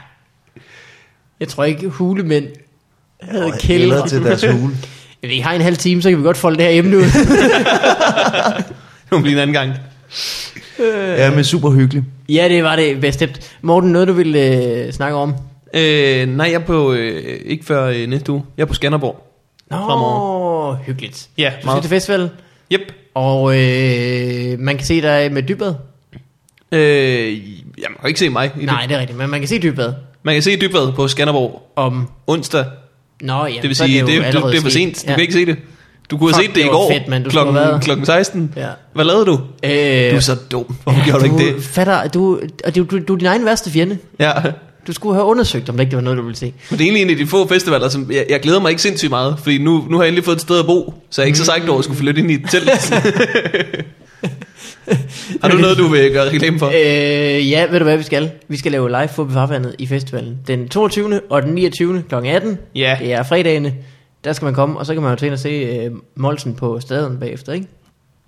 [1.40, 2.48] Jeg tror ikke, hulemænd
[3.22, 4.08] havde Og kældre.
[4.08, 4.76] Til deres hule.
[5.22, 7.04] Vi har en halv time, så kan vi godt folde det her emne ud.
[9.16, 9.74] Det må blive en anden gang.
[11.18, 12.04] Ja, men super hyggelig.
[12.30, 13.58] ja, det var det bestemt.
[13.62, 14.40] Morten, noget du ville
[14.86, 15.34] øh, snakke om?
[15.74, 16.94] Øh, nej, jeg er på...
[16.94, 18.44] Øh, ikke før øh, næste uge.
[18.58, 19.28] Jeg er på Skanderborg.
[19.72, 20.76] Nå, Fremover.
[20.86, 21.28] hyggeligt.
[21.38, 21.82] Ja, Du skal meget.
[21.84, 22.30] til festival,
[22.74, 22.82] Yep.
[23.16, 25.74] og øh, man kan se dig med dybad.
[26.72, 26.80] Øh,
[27.28, 27.42] jamen,
[27.78, 28.52] man kan ikke se mig.
[28.62, 29.94] I Nej, det er rigtigt, men man kan se dybad
[30.24, 32.10] Man kan se Dybvad på Skanderborg om...
[32.28, 32.66] onsdag.
[33.22, 35.02] Nå, ja, Det vil så er sige, jo det, det, allerede det er for sent.
[35.08, 35.58] Du kan ikke se det.
[36.12, 37.24] Du kunne have Fuck, set det, det i går fedt, mand.
[37.24, 38.54] Du klokken, været- klokken 16.
[38.56, 38.68] Ja.
[38.94, 39.40] Hvad lavede du?
[39.64, 39.70] Øh,
[40.12, 40.76] Du er så dum.
[40.84, 41.64] Hvorfor gjorde du ikke det?
[41.64, 43.98] Fatter, du, og du, du, du er din egen værste fjende.
[44.20, 44.32] Ja.
[44.88, 46.54] Du skulle have undersøgt, om det ikke var noget, du ville se.
[46.70, 48.82] Men det er egentlig en af de få festivaler, som jeg, jeg glæder mig ikke
[48.82, 51.24] sindssygt meget, fordi nu, nu har jeg endelig fået et sted at bo, så jeg
[51.24, 52.70] er ikke så sagt over at skulle flytte ind i et telt.
[55.42, 56.68] har du noget, du vil gøre reklame for?
[56.68, 58.32] Øh, ja, ved du hvad vi skal?
[58.48, 60.38] Vi skal lave live på farvandet i festivalen.
[60.48, 61.22] Den 22.
[61.30, 62.04] og den 29.
[62.10, 62.16] kl.
[62.16, 62.58] 18.
[62.76, 62.98] Ja.
[63.00, 63.74] Det er fredagene.
[64.26, 66.56] Der skal man komme, og så kan man jo tage ind og se øh, Molsen
[66.56, 67.68] på staden bagefter, ikke?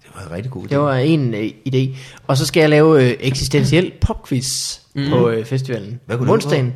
[0.03, 0.69] Det var en rigtig god idé.
[0.69, 1.97] Det var en øh, idé.
[2.27, 5.09] Og så skal jeg lave øh, eksistentiel popquiz mm.
[5.09, 5.99] på øh, festivalen.
[6.05, 6.73] Hvad kunne det Onsdagen.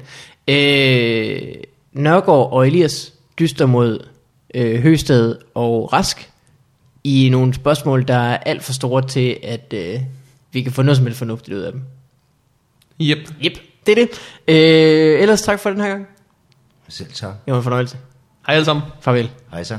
[0.48, 1.54] Øh,
[1.94, 4.08] Nørgaard og Elias dyster mod
[4.56, 6.30] øh, Høsted og Rask
[7.04, 10.00] i nogle spørgsmål, der er alt for store til, at øh,
[10.52, 11.82] vi kan få noget som helst fornuftigt ud af dem.
[13.02, 13.18] Yep.
[13.46, 13.54] Yep,
[13.86, 14.10] det er det.
[14.48, 16.08] Øh, ellers tak for den her gang.
[16.88, 17.34] Selv tak.
[17.46, 17.98] Det var en fornøjelse.
[18.48, 18.84] Hej alle sammen.
[19.02, 19.32] Farvel.
[19.52, 19.78] Hej så.